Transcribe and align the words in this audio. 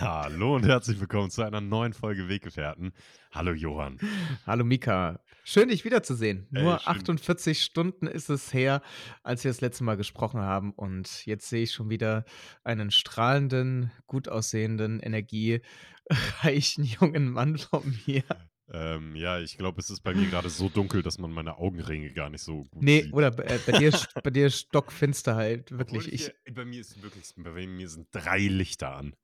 Hallo 0.00 0.56
und 0.56 0.64
herzlich 0.64 0.98
willkommen 0.98 1.28
zu 1.30 1.42
einer 1.42 1.60
neuen 1.60 1.92
Folge 1.92 2.26
Weggefährten. 2.26 2.94
Hallo 3.32 3.52
Johann. 3.52 3.98
Hallo 4.46 4.64
Mika. 4.64 5.20
Schön, 5.44 5.68
dich 5.68 5.84
wiederzusehen. 5.84 6.46
Nur 6.48 6.78
schön. 6.78 6.88
48 6.88 7.62
Stunden 7.62 8.06
ist 8.06 8.30
es 8.30 8.54
her, 8.54 8.80
als 9.22 9.44
wir 9.44 9.50
das 9.50 9.60
letzte 9.60 9.84
Mal 9.84 9.98
gesprochen 9.98 10.40
haben. 10.40 10.72
Und 10.72 11.26
jetzt 11.26 11.50
sehe 11.50 11.64
ich 11.64 11.72
schon 11.72 11.90
wieder 11.90 12.24
einen 12.64 12.90
strahlenden, 12.90 13.92
gut 14.06 14.26
aussehenden, 14.26 15.00
energiereichen 15.00 15.64
jungen 17.00 17.30
Mann 17.30 17.58
vor 17.58 17.84
mir. 18.06 18.22
Ähm, 18.72 19.14
ja, 19.16 19.38
ich 19.38 19.58
glaube, 19.58 19.82
es 19.82 19.90
ist 19.90 20.00
bei 20.00 20.14
mir 20.14 20.30
gerade 20.30 20.48
so 20.48 20.70
dunkel, 20.70 21.02
dass 21.02 21.18
man 21.18 21.30
meine 21.30 21.58
Augenringe 21.58 22.10
gar 22.14 22.30
nicht 22.30 22.42
so 22.42 22.64
gut 22.70 22.82
Nee, 22.82 23.02
sieht. 23.02 23.12
oder 23.12 23.32
bei, 23.32 23.42
äh, 23.42 23.58
bei, 23.66 23.78
dir, 23.78 23.92
bei 24.24 24.30
dir 24.30 24.48
stockfinster 24.48 25.34
halt, 25.34 25.72
wirklich. 25.72 26.10
Ich, 26.10 26.32
hier, 26.46 26.54
bei 26.54 26.64
mir 26.64 26.80
ist 26.80 27.02
wirklich, 27.02 27.34
bei 27.36 27.66
mir 27.66 27.88
sind 27.90 28.08
drei 28.12 28.38
Lichter 28.38 28.96
an. 28.96 29.14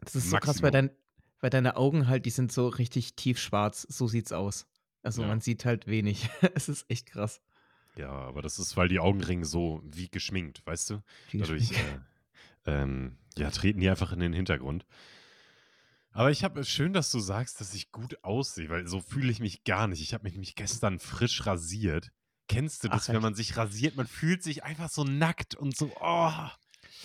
Das 0.00 0.16
ist 0.16 0.30
so 0.30 0.36
krass, 0.36 0.62
weil, 0.62 0.70
Maximum. 0.70 0.88
dein, 0.88 0.96
weil 1.40 1.50
deine 1.50 1.76
Augen 1.76 2.08
halt, 2.08 2.26
die 2.26 2.30
sind 2.30 2.52
so 2.52 2.68
richtig 2.68 3.14
tiefschwarz. 3.16 3.82
So 3.88 4.06
sieht's 4.06 4.32
aus. 4.32 4.66
Also 5.02 5.22
Ja. 5.22 5.28
man 5.28 5.40
sieht 5.40 5.64
halt 5.64 5.86
wenig. 5.86 6.28
es 6.54 6.68
ist 6.68 6.90
echt 6.90 7.06
krass. 7.06 7.40
Ja, 7.96 8.10
aber 8.10 8.42
das 8.42 8.58
ist, 8.58 8.76
weil 8.76 8.88
die 8.88 9.00
Augenringe 9.00 9.46
so 9.46 9.80
wie 9.84 10.08
geschminkt, 10.08 10.62
weißt 10.66 10.90
du? 10.90 11.02
Wie 11.30 11.38
Dadurch 11.38 11.72
äh, 11.72 11.98
ähm, 12.66 13.16
ja, 13.38 13.50
treten 13.50 13.80
die 13.80 13.88
einfach 13.88 14.12
in 14.12 14.20
den 14.20 14.32
Hintergrund. 14.32 14.84
Aber 16.10 16.30
ich 16.30 16.44
habe 16.44 16.64
schön, 16.64 16.92
dass 16.92 17.10
du 17.10 17.20
sagst, 17.20 17.60
dass 17.60 17.74
ich 17.74 17.92
gut 17.92 18.22
aussehe, 18.24 18.70
weil 18.70 18.86
so 18.86 19.00
fühle 19.00 19.30
ich 19.30 19.40
mich 19.40 19.64
gar 19.64 19.86
nicht. 19.86 20.00
Ich 20.00 20.14
habe 20.14 20.24
mich 20.24 20.32
nämlich 20.32 20.54
gestern 20.54 20.98
frisch 20.98 21.46
rasiert. 21.46 22.10
Kennst 22.48 22.84
du 22.84 22.88
das, 22.88 23.08
Ach, 23.08 23.14
wenn 23.14 23.22
man 23.22 23.34
sich 23.34 23.56
rasiert, 23.56 23.96
man 23.96 24.06
fühlt 24.06 24.42
sich 24.42 24.64
einfach 24.64 24.88
so 24.88 25.04
nackt 25.04 25.54
und 25.54 25.76
so, 25.76 25.92
oh. 26.00 26.32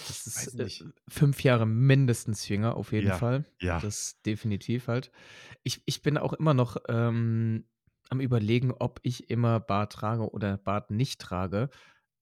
Das 0.07 0.27
ist 0.27 0.59
äh, 0.59 0.69
fünf 1.07 1.43
Jahre 1.43 1.65
mindestens 1.65 2.47
jünger, 2.47 2.75
auf 2.75 2.91
jeden 2.91 3.07
Ja, 3.07 3.17
Fall. 3.17 3.45
ja. 3.59 3.79
Das 3.79 4.21
definitiv 4.25 4.87
halt. 4.87 5.11
Ich, 5.63 5.81
ich 5.85 6.01
bin 6.01 6.17
auch 6.17 6.33
immer 6.33 6.53
noch 6.53 6.77
ähm, 6.87 7.65
am 8.09 8.19
Überlegen, 8.19 8.71
ob 8.71 8.99
ich 9.03 9.29
immer 9.29 9.59
Bart 9.59 9.93
trage 9.93 10.29
oder 10.31 10.57
Bart 10.57 10.91
nicht 10.91 11.21
trage. 11.21 11.69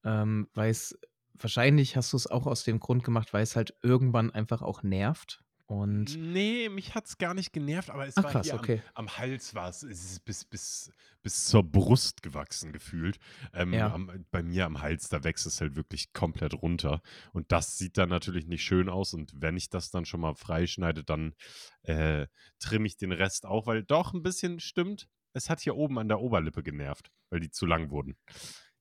Ähm, 0.04 0.48
weil 0.54 0.70
es, 0.70 0.98
wahrscheinlich 1.34 1.96
hast 1.96 2.12
du 2.12 2.16
es 2.16 2.26
auch 2.26 2.46
aus 2.46 2.64
dem 2.64 2.80
Grund 2.80 3.04
gemacht, 3.04 3.32
weil 3.32 3.42
es 3.42 3.56
halt 3.56 3.74
irgendwann 3.82 4.30
einfach 4.30 4.62
auch 4.62 4.82
nervt. 4.82 5.42
Und 5.70 6.16
Nee, 6.16 6.68
mich 6.68 6.96
hat 6.96 7.06
es 7.06 7.16
gar 7.16 7.32
nicht 7.32 7.52
genervt, 7.52 7.90
aber 7.90 8.04
es 8.04 8.16
Ach, 8.16 8.24
war 8.24 8.32
krass, 8.32 8.46
hier 8.46 8.56
okay. 8.56 8.82
am, 8.94 9.06
am 9.06 9.18
Hals 9.18 9.54
war 9.54 9.68
es, 9.68 9.84
es 9.84 10.02
ist 10.02 10.24
bis, 10.24 10.44
bis, 10.44 10.90
bis 11.22 11.44
zur 11.44 11.62
Brust 11.62 12.24
gewachsen 12.24 12.72
gefühlt. 12.72 13.20
Ähm, 13.52 13.72
Ja. 13.72 13.94
am, 13.94 14.26
bei 14.32 14.42
mir 14.42 14.66
am 14.66 14.80
Hals, 14.82 15.08
da 15.10 15.22
wächst 15.22 15.46
es 15.46 15.60
halt 15.60 15.76
wirklich 15.76 16.12
komplett 16.12 16.54
runter. 16.54 17.02
Und 17.32 17.52
das 17.52 17.78
sieht 17.78 17.98
dann 17.98 18.08
natürlich 18.08 18.48
nicht 18.48 18.64
schön 18.64 18.88
aus. 18.88 19.14
Und 19.14 19.30
wenn 19.32 19.56
ich 19.56 19.70
das 19.70 19.92
dann 19.92 20.04
schon 20.06 20.18
mal 20.18 20.34
freischneide, 20.34 21.04
dann 21.04 21.34
äh, 21.82 22.26
trimme 22.58 22.88
ich 22.88 22.96
den 22.96 23.12
Rest 23.12 23.46
auch, 23.46 23.68
weil 23.68 23.84
doch 23.84 24.12
ein 24.12 24.24
bisschen 24.24 24.58
stimmt. 24.58 25.08
Es 25.34 25.50
hat 25.50 25.60
hier 25.60 25.76
oben 25.76 26.00
an 26.00 26.08
der 26.08 26.18
Oberlippe 26.18 26.64
genervt, 26.64 27.12
weil 27.28 27.38
die 27.38 27.50
zu 27.50 27.64
lang 27.64 27.90
wurden. 27.90 28.16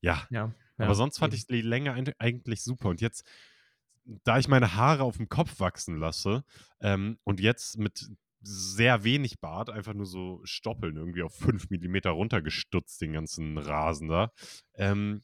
Ja, 0.01 0.25
ja. 0.31 0.55
aber 0.77 0.87
ja, 0.87 0.93
sonst 0.95 1.19
fand 1.19 1.35
ich 1.35 1.45
die 1.45 1.61
Länge 1.61 1.93
eigentlich 2.17 2.63
super. 2.63 2.89
Und 2.89 2.99
jetzt, 2.99 3.29
da 4.23 4.39
ich 4.39 4.47
meine 4.47 4.75
Haare 4.75 5.03
auf 5.03 5.17
dem 5.17 5.29
Kopf 5.29 5.59
wachsen 5.59 5.97
lasse 5.97 6.43
ähm, 6.81 7.17
und 7.23 7.39
jetzt 7.39 7.77
mit 7.77 8.09
sehr 8.41 9.03
wenig 9.03 9.39
Bart, 9.39 9.69
einfach 9.69 9.93
nur 9.93 10.05
so 10.05 10.39
Stoppeln 10.43 10.95
irgendwie 10.95 11.23
auf 11.23 11.35
5 11.35 11.69
mm 11.69 12.07
runtergestutzt, 12.07 13.01
den 13.01 13.13
ganzen 13.13 13.57
Rasen 13.57 14.07
da, 14.07 14.31
ähm, 14.75 15.23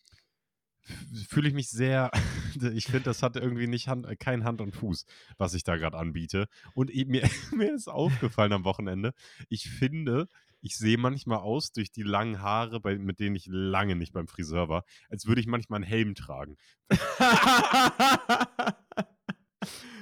fühle 1.29 1.47
ich 1.47 1.53
mich 1.53 1.69
sehr, 1.69 2.11
ich 2.73 2.85
finde, 2.85 3.01
das 3.01 3.23
hat 3.23 3.35
irgendwie 3.37 3.67
nicht 3.67 3.87
Hand, 3.87 4.07
kein 4.19 4.43
Hand 4.43 4.61
und 4.61 4.75
Fuß, 4.75 5.05
was 5.37 5.53
ich 5.53 5.63
da 5.63 5.77
gerade 5.77 5.97
anbiete. 5.97 6.47
Und 6.73 6.93
mir, 6.93 7.27
mir 7.55 7.73
ist 7.73 7.87
aufgefallen 7.87 8.53
am 8.53 8.65
Wochenende, 8.65 9.13
ich 9.49 9.69
finde, 9.69 10.27
ich 10.65 10.77
sehe 10.77 10.97
manchmal 10.97 11.37
aus 11.37 11.71
durch 11.71 11.91
die 11.91 12.01
langen 12.01 12.41
Haare, 12.41 12.79
bei, 12.79 12.97
mit 12.97 13.19
denen 13.19 13.35
ich 13.35 13.45
lange 13.47 13.95
nicht 13.95 14.13
beim 14.13 14.27
Friseur 14.27 14.67
war, 14.67 14.83
als 15.09 15.27
würde 15.27 15.39
ich 15.39 15.45
manchmal 15.45 15.77
einen 15.77 15.85
Helm 15.85 16.15
tragen. 16.15 16.57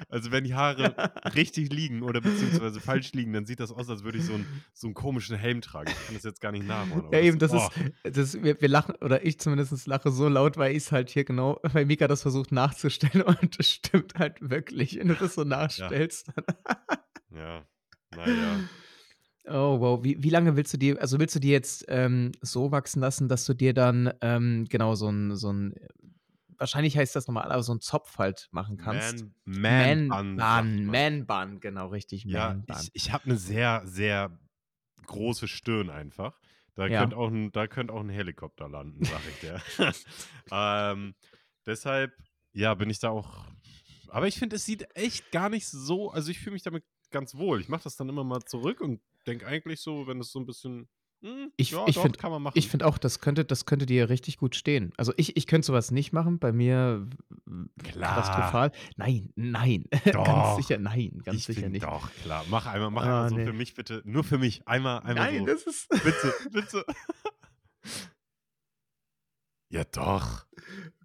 Also 0.10 0.32
wenn 0.32 0.44
die 0.44 0.54
Haare 0.54 0.94
richtig 1.34 1.72
liegen 1.74 2.04
oder 2.04 2.22
beziehungsweise 2.22 2.80
falsch 2.80 3.14
liegen, 3.14 3.34
dann 3.34 3.48
sieht 3.48 3.60
das 3.60 3.72
aus, 3.72 3.90
als 3.90 4.04
würde 4.04 4.20
ich 4.20 4.26
so 4.26 4.34
einen, 4.34 4.46
so 4.72 4.86
einen 4.86 4.94
komischen 4.94 5.36
Helm 5.36 5.62
tragen. 5.62 5.90
Ich 5.90 6.06
kann 6.06 6.14
das 6.14 6.24
jetzt 6.24 6.40
gar 6.40 6.52
nicht 6.52 6.68
nachmachen. 6.68 7.10
Ja, 7.12 7.20
eben, 7.20 7.40
das 7.40 7.52
oh, 7.52 7.70
ist, 8.04 8.18
das, 8.18 8.44
wir, 8.44 8.62
wir 8.62 8.68
lachen, 8.68 8.94
oder 9.02 9.26
ich 9.26 9.40
zumindest 9.40 9.88
lache 9.88 10.12
so 10.12 10.30
laut, 10.30 10.58
weil 10.58 10.74
ich 10.74 10.84
es 10.84 10.92
halt 10.92 11.10
hier 11.10 11.24
genau, 11.24 11.60
weil 11.64 11.86
Mika 11.86 12.08
das 12.08 12.22
versucht 12.22 12.52
nachzustellen 12.52 13.24
und 13.42 13.58
das 13.58 13.68
stimmt 13.68 14.14
halt 14.20 14.38
wirklich, 14.40 15.00
wenn 15.00 15.08
du 15.08 15.16
das 15.16 15.34
so 15.34 15.46
nachstellst. 15.46 16.32
Ja, 17.32 17.66
naja. 18.16 18.60
Oh, 19.46 19.80
wow. 19.80 20.04
Wie, 20.04 20.22
wie 20.24 20.30
lange 20.30 20.56
willst 20.56 20.74
du 20.74 20.78
dir, 20.78 21.02
also 21.02 21.20
willst 21.20 21.36
du 21.36 21.40
dir 21.40 21.52
jetzt 21.52 21.86
ähm, 21.90 22.32
so 22.42 22.72
wachsen 22.72 23.02
lassen, 23.02 23.28
dass 23.28 23.46
du 23.46 23.54
dir 23.54 23.74
dann 23.74 24.14
ähm, 24.22 24.66
genau 24.70 24.96
so 24.96 25.10
ein, 25.10 25.36
so 25.36 25.52
ein, 25.52 25.76
wahrscheinlich 26.58 26.98
heißt 26.98 27.16
das 27.16 27.28
normal, 27.28 27.52
aber 27.52 27.64
so 27.64 27.74
ein 27.74 27.82
Zopf 27.82 28.18
halt 28.18 28.48
machen 28.52 28.78
kannst? 28.78 29.26
Man, 29.46 30.08
Man, 30.08 30.36
Man 30.36 30.86
Bun, 30.86 30.86
man. 30.86 31.26
Bun, 31.26 31.60
genau, 31.60 31.88
richtig. 31.88 32.24
Ja, 32.26 32.54
Man 32.54 32.64
ich, 32.68 32.90
ich 32.94 33.12
habe 33.12 33.26
eine 33.26 33.38
sehr, 33.38 33.82
sehr 33.86 34.40
große 35.06 35.48
Stirn 35.48 35.90
einfach. 35.90 36.40
Da, 36.76 36.88
Ja. 36.88 37.02
könnte 37.02 37.18
auch 37.18 37.30
ein, 37.30 37.52
da 37.52 37.68
könnte 37.68 37.94
auch 37.94 38.00
ein 38.00 38.10
Helikopter 38.10 38.70
landen, 38.70 39.04
sag 39.04 39.22
ich 39.30 39.40
dir. 39.40 39.62
ähm, 40.52 41.16
deshalb, 41.66 42.14
ja, 42.54 42.74
bin 42.74 42.90
ich 42.90 43.00
da 43.00 43.10
auch. 43.10 43.46
Aber 44.08 44.28
ich 44.28 44.40
finde, 44.40 44.56
es 44.56 44.66
sieht 44.66 44.88
echt 44.96 45.32
gar 45.32 45.50
nicht 45.50 45.68
so. 45.68 46.12
Also, 46.12 46.32
ich 46.32 46.40
fühle 46.40 46.54
mich 46.54 46.64
damit 46.64 46.84
ganz 47.12 47.36
wohl. 47.36 47.60
Ich 47.62 47.70
mache 47.70 47.84
das 47.84 47.96
dann 47.96 48.10
immer 48.10 48.24
mal 48.24 48.42
zurück 48.44 48.82
und 48.82 49.02
denke 49.24 49.46
eigentlich 49.48 49.80
so, 49.82 50.08
wenn 50.08 50.20
es 50.20 50.32
so 50.32 50.40
ein 50.40 50.46
bisschen. 50.46 50.88
hm, 51.24 51.52
Ich- 51.58 51.72
ja, 51.72 51.86
ich 51.88 51.96
doch, 51.96 52.02
find- 52.04 52.18
finde 52.68 52.86
auch, 52.86 52.98
das 52.98 53.20
könnte, 53.22 53.46
das 53.46 53.66
könnte 53.66 53.86
dir 53.86 54.10
richtig 54.10 54.38
gut 54.38 54.56
stehen. 54.56 54.92
Also 54.98 55.14
ich, 55.18 55.38
ich 55.38 55.48
könnte 55.48 55.66
sowas 55.66 55.92
nicht 55.92 56.12
machen. 56.12 56.40
Bei 56.40 56.52
mir 56.52 57.08
Klar. 57.84 58.16
katastrophal. 58.16 58.72
Nein, 58.98 59.32
nein. 59.36 59.86
Doch. 60.14 60.26
ganz 60.26 60.58
sicher 60.58 60.78
nein. 60.80 61.22
Ganz 61.24 61.38
ich 61.40 61.46
sicher 61.46 61.70
nicht. 61.70 61.84
Doch, 61.86 62.12
klar. 62.24 62.44
Mach 62.50 62.66
einmal, 62.66 62.92
mach 62.92 63.04
Ah, 63.04 63.06
einmal 63.26 63.30
so 63.30 63.36
nee. 63.38 63.46
für 63.46 63.54
mich 63.54 63.74
bitte. 63.74 64.02
Nur 64.06 64.24
für 64.24 64.38
mich. 64.38 64.68
Einmal, 64.68 65.00
einmal 65.00 65.32
Nein, 65.32 65.40
so. 65.40 65.46
das 65.46 65.64
ist. 65.64 65.90
Bitte, 66.04 66.34
bitte. 66.52 66.86
ja, 69.70 69.84
doch. 69.86 70.46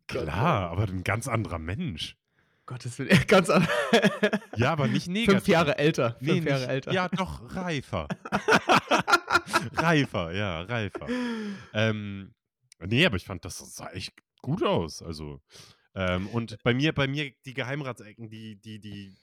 Klar, 0.06 0.70
aber 0.70 0.84
ein 0.88 1.04
ganz 1.04 1.28
anderer 1.28 1.58
Mensch. 1.58 2.16
Gottes 2.68 2.98
Willen. 2.98 3.18
Ganz 3.26 3.48
anders. 3.48 3.70
Ja, 4.56 4.72
aber 4.72 4.88
nicht 4.88 5.08
negativ. 5.08 5.38
Fünf 5.38 5.48
Jahre 5.48 5.78
älter. 5.78 6.16
Nee, 6.20 6.34
Fünf 6.34 6.46
Jahre 6.46 6.60
nicht, 6.60 6.70
älter. 6.70 6.92
Ja, 6.92 7.08
doch, 7.08 7.56
reifer. 7.56 8.06
reifer, 9.72 10.32
ja, 10.32 10.60
reifer. 10.60 11.08
Ähm, 11.72 12.34
nee, 12.80 13.06
aber 13.06 13.16
ich 13.16 13.24
fand, 13.24 13.46
das 13.46 13.56
sah 13.74 13.88
echt 13.90 14.12
gut 14.42 14.62
aus. 14.62 15.02
Also, 15.02 15.40
ähm, 15.94 16.28
und 16.28 16.62
bei 16.62 16.74
mir, 16.74 16.92
bei 16.92 17.08
mir, 17.08 17.32
die 17.46 17.54
Geheimratsecken, 17.54 18.28
die, 18.28 18.60
die, 18.60 18.78
die 18.78 19.16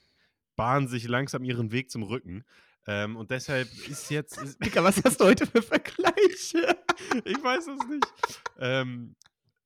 bahnen 0.56 0.88
sich 0.88 1.06
langsam 1.06 1.44
ihren 1.44 1.70
Weg 1.70 1.92
zum 1.92 2.02
Rücken. 2.02 2.44
Ähm, 2.88 3.16
und 3.16 3.30
deshalb 3.30 3.68
ist 3.88 4.10
jetzt, 4.10 4.42
ist, 4.42 4.58
Mika, 4.60 4.82
was 4.82 5.00
hast 5.04 5.20
du 5.20 5.24
heute 5.24 5.46
für 5.46 5.62
Vergleiche? 5.62 6.76
ich 7.24 7.40
weiß 7.40 7.68
es 7.68 7.88
nicht. 7.88 8.42
Ähm, 8.58 9.14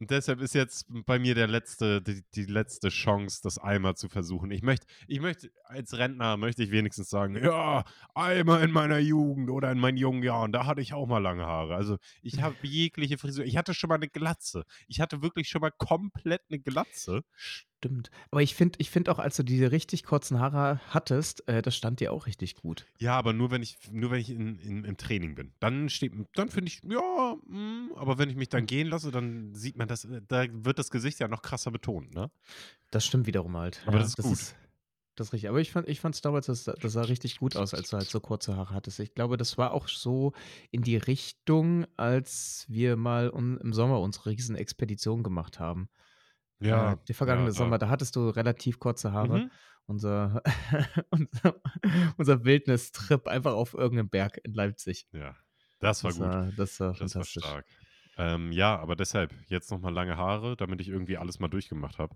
und 0.00 0.10
deshalb 0.10 0.40
ist 0.40 0.54
jetzt 0.54 0.86
bei 0.88 1.18
mir 1.18 1.34
der 1.34 1.46
letzte, 1.46 2.00
die, 2.00 2.22
die 2.34 2.46
letzte 2.46 2.88
Chance, 2.88 3.40
das 3.42 3.58
einmal 3.58 3.96
zu 3.96 4.08
versuchen. 4.08 4.50
Ich 4.50 4.62
möchte, 4.62 4.86
ich 5.06 5.20
möchte, 5.20 5.50
als 5.64 5.96
Rentner 5.96 6.38
möchte 6.38 6.62
ich 6.62 6.70
wenigstens 6.70 7.10
sagen, 7.10 7.36
ja, 7.36 7.84
einmal 8.14 8.62
in 8.62 8.70
meiner 8.70 8.98
Jugend 8.98 9.50
oder 9.50 9.70
in 9.70 9.78
meinen 9.78 9.98
jungen 9.98 10.22
Jahren, 10.22 10.52
da 10.52 10.64
hatte 10.64 10.80
ich 10.80 10.94
auch 10.94 11.06
mal 11.06 11.18
lange 11.18 11.44
Haare. 11.44 11.74
Also 11.74 11.98
ich 12.22 12.40
habe 12.40 12.56
jegliche 12.62 13.18
Frisur. 13.18 13.44
Ich 13.44 13.58
hatte 13.58 13.74
schon 13.74 13.88
mal 13.88 13.96
eine 13.96 14.08
Glatze. 14.08 14.64
Ich 14.88 15.00
hatte 15.00 15.20
wirklich 15.20 15.50
schon 15.50 15.60
mal 15.60 15.70
komplett 15.70 16.42
eine 16.48 16.60
Glatze. 16.60 17.22
Stimmt. 17.80 18.10
Aber 18.30 18.42
ich 18.42 18.54
finde 18.54 18.78
ich 18.78 18.90
find 18.90 19.08
auch, 19.08 19.18
als 19.18 19.36
du 19.36 19.42
diese 19.42 19.72
richtig 19.72 20.04
kurzen 20.04 20.38
Haare 20.38 20.82
hattest, 20.90 21.48
äh, 21.48 21.62
das 21.62 21.74
stand 21.74 22.00
dir 22.00 22.12
auch 22.12 22.26
richtig 22.26 22.56
gut. 22.56 22.84
Ja, 22.98 23.16
aber 23.16 23.32
nur 23.32 23.50
wenn 23.50 23.62
ich, 23.62 23.78
nur 23.90 24.10
wenn 24.10 24.20
ich 24.20 24.28
in, 24.28 24.58
in, 24.58 24.84
im 24.84 24.98
Training 24.98 25.34
bin. 25.34 25.54
Dann 25.60 25.88
steht, 25.88 26.12
dann 26.34 26.50
finde 26.50 26.68
ich, 26.68 26.82
ja, 26.82 27.36
mm, 27.46 27.92
aber 27.96 28.18
wenn 28.18 28.28
ich 28.28 28.36
mich 28.36 28.50
dann 28.50 28.66
gehen 28.66 28.88
lasse, 28.88 29.10
dann 29.10 29.54
sieht 29.54 29.78
man 29.78 29.88
das, 29.88 30.04
äh, 30.04 30.20
da 30.28 30.44
wird 30.50 30.78
das 30.78 30.90
Gesicht 30.90 31.20
ja 31.20 31.28
noch 31.28 31.40
krasser 31.40 31.70
betont, 31.70 32.14
ne? 32.14 32.30
Das 32.90 33.06
stimmt 33.06 33.26
wiederum 33.26 33.56
halt. 33.56 33.82
Aber 33.86 33.98
das 33.98 34.08
ist 34.08 34.16
gut. 34.18 34.54
das 35.14 35.28
ist 35.28 35.32
richtig. 35.32 35.48
Aber 35.48 35.62
ich 35.62 35.72
fand 35.72 35.88
ich 35.88 36.00
fand's 36.00 36.20
damals, 36.20 36.44
das, 36.46 36.64
das 36.64 36.92
sah 36.92 37.04
richtig 37.04 37.38
gut 37.38 37.56
aus, 37.56 37.72
als 37.72 37.88
du 37.88 37.96
halt 37.96 38.10
so 38.10 38.20
kurze 38.20 38.56
Haare 38.56 38.74
hattest. 38.74 39.00
Ich 39.00 39.14
glaube, 39.14 39.38
das 39.38 39.56
war 39.56 39.72
auch 39.72 39.88
so 39.88 40.34
in 40.70 40.82
die 40.82 40.98
Richtung, 40.98 41.86
als 41.96 42.66
wir 42.68 42.96
mal 42.96 43.30
un, 43.30 43.56
im 43.56 43.72
Sommer 43.72 44.00
unsere 44.00 44.28
riesen 44.28 44.54
Expedition 44.54 45.22
gemacht 45.22 45.58
haben. 45.58 45.88
Äh, 46.60 46.96
der 47.08 47.14
vergangene 47.14 47.48
ja, 47.48 47.52
Sommer, 47.52 47.72
ja. 47.72 47.78
da 47.78 47.88
hattest 47.88 48.16
du 48.16 48.28
relativ 48.28 48.78
kurze 48.78 49.12
Haare. 49.12 49.38
Mhm. 49.40 49.50
Unser, 49.86 50.42
unser, 51.10 51.60
unser 52.16 52.44
Wildnistrip 52.44 53.26
einfach 53.26 53.54
auf 53.54 53.74
irgendeinem 53.74 54.08
Berg 54.08 54.38
in 54.44 54.54
Leipzig. 54.54 55.08
Ja, 55.12 55.34
das 55.80 56.04
war 56.04 56.10
das 56.10 56.18
gut. 56.18 56.28
War, 56.28 56.52
das 56.56 56.80
war 56.80 56.90
das 56.92 57.00
war 57.00 57.08
fantastisch. 57.08 57.44
stark. 57.44 57.66
Ähm, 58.16 58.52
ja, 58.52 58.78
aber 58.78 58.94
deshalb, 58.96 59.32
jetzt 59.48 59.70
nochmal 59.70 59.92
lange 59.92 60.16
Haare, 60.16 60.56
damit 60.56 60.80
ich 60.80 60.88
irgendwie 60.88 61.16
alles 61.16 61.40
mal 61.40 61.48
durchgemacht 61.48 61.98
habe. 61.98 62.14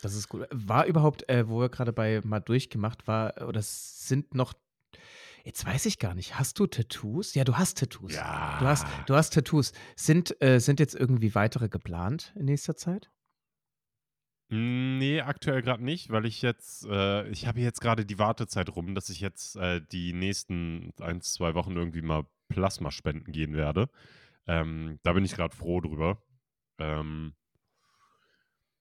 Das 0.00 0.14
ist 0.14 0.28
gut. 0.28 0.48
War 0.50 0.86
überhaupt, 0.86 1.28
äh, 1.28 1.48
wo 1.48 1.60
wir 1.60 1.68
gerade 1.68 1.92
bei 1.92 2.20
mal 2.24 2.40
durchgemacht 2.40 3.06
war, 3.06 3.46
oder 3.46 3.60
sind 3.62 4.34
noch 4.34 4.54
Jetzt 5.44 5.66
weiß 5.66 5.86
ich 5.86 5.98
gar 5.98 6.14
nicht. 6.14 6.38
Hast 6.38 6.58
du 6.60 6.66
Tattoos? 6.66 7.34
Ja, 7.34 7.42
du 7.42 7.56
hast 7.56 7.78
Tattoos. 7.78 8.12
Du 8.12 8.20
hast, 8.20 8.84
Ja. 8.84 9.04
du 9.06 9.14
hast 9.16 9.32
Tattoos. 9.34 9.72
Sind, 9.96 10.40
äh, 10.40 10.60
sind 10.60 10.78
jetzt 10.78 10.94
irgendwie 10.94 11.34
weitere 11.34 11.68
geplant 11.68 12.32
in 12.36 12.44
nächster 12.44 12.76
Zeit? 12.76 13.10
Nee, 14.54 15.22
aktuell 15.22 15.62
gerade 15.62 15.82
nicht, 15.82 16.10
weil 16.10 16.26
ich 16.26 16.42
jetzt, 16.42 16.84
äh, 16.84 17.26
ich 17.30 17.46
habe 17.46 17.60
jetzt 17.60 17.80
gerade 17.80 18.04
die 18.04 18.18
Wartezeit 18.18 18.68
rum, 18.76 18.94
dass 18.94 19.08
ich 19.08 19.20
jetzt 19.20 19.56
äh, 19.56 19.80
die 19.92 20.12
nächsten 20.12 20.92
ein, 21.00 21.22
zwei 21.22 21.54
Wochen 21.54 21.74
irgendwie 21.74 22.02
mal 22.02 22.26
Plasma 22.50 22.90
spenden 22.90 23.32
gehen 23.32 23.54
werde. 23.54 23.88
Ähm, 24.46 24.98
da 25.04 25.14
bin 25.14 25.24
ich 25.24 25.32
gerade 25.34 25.56
froh 25.56 25.80
drüber. 25.80 26.22
Ähm, 26.76 27.32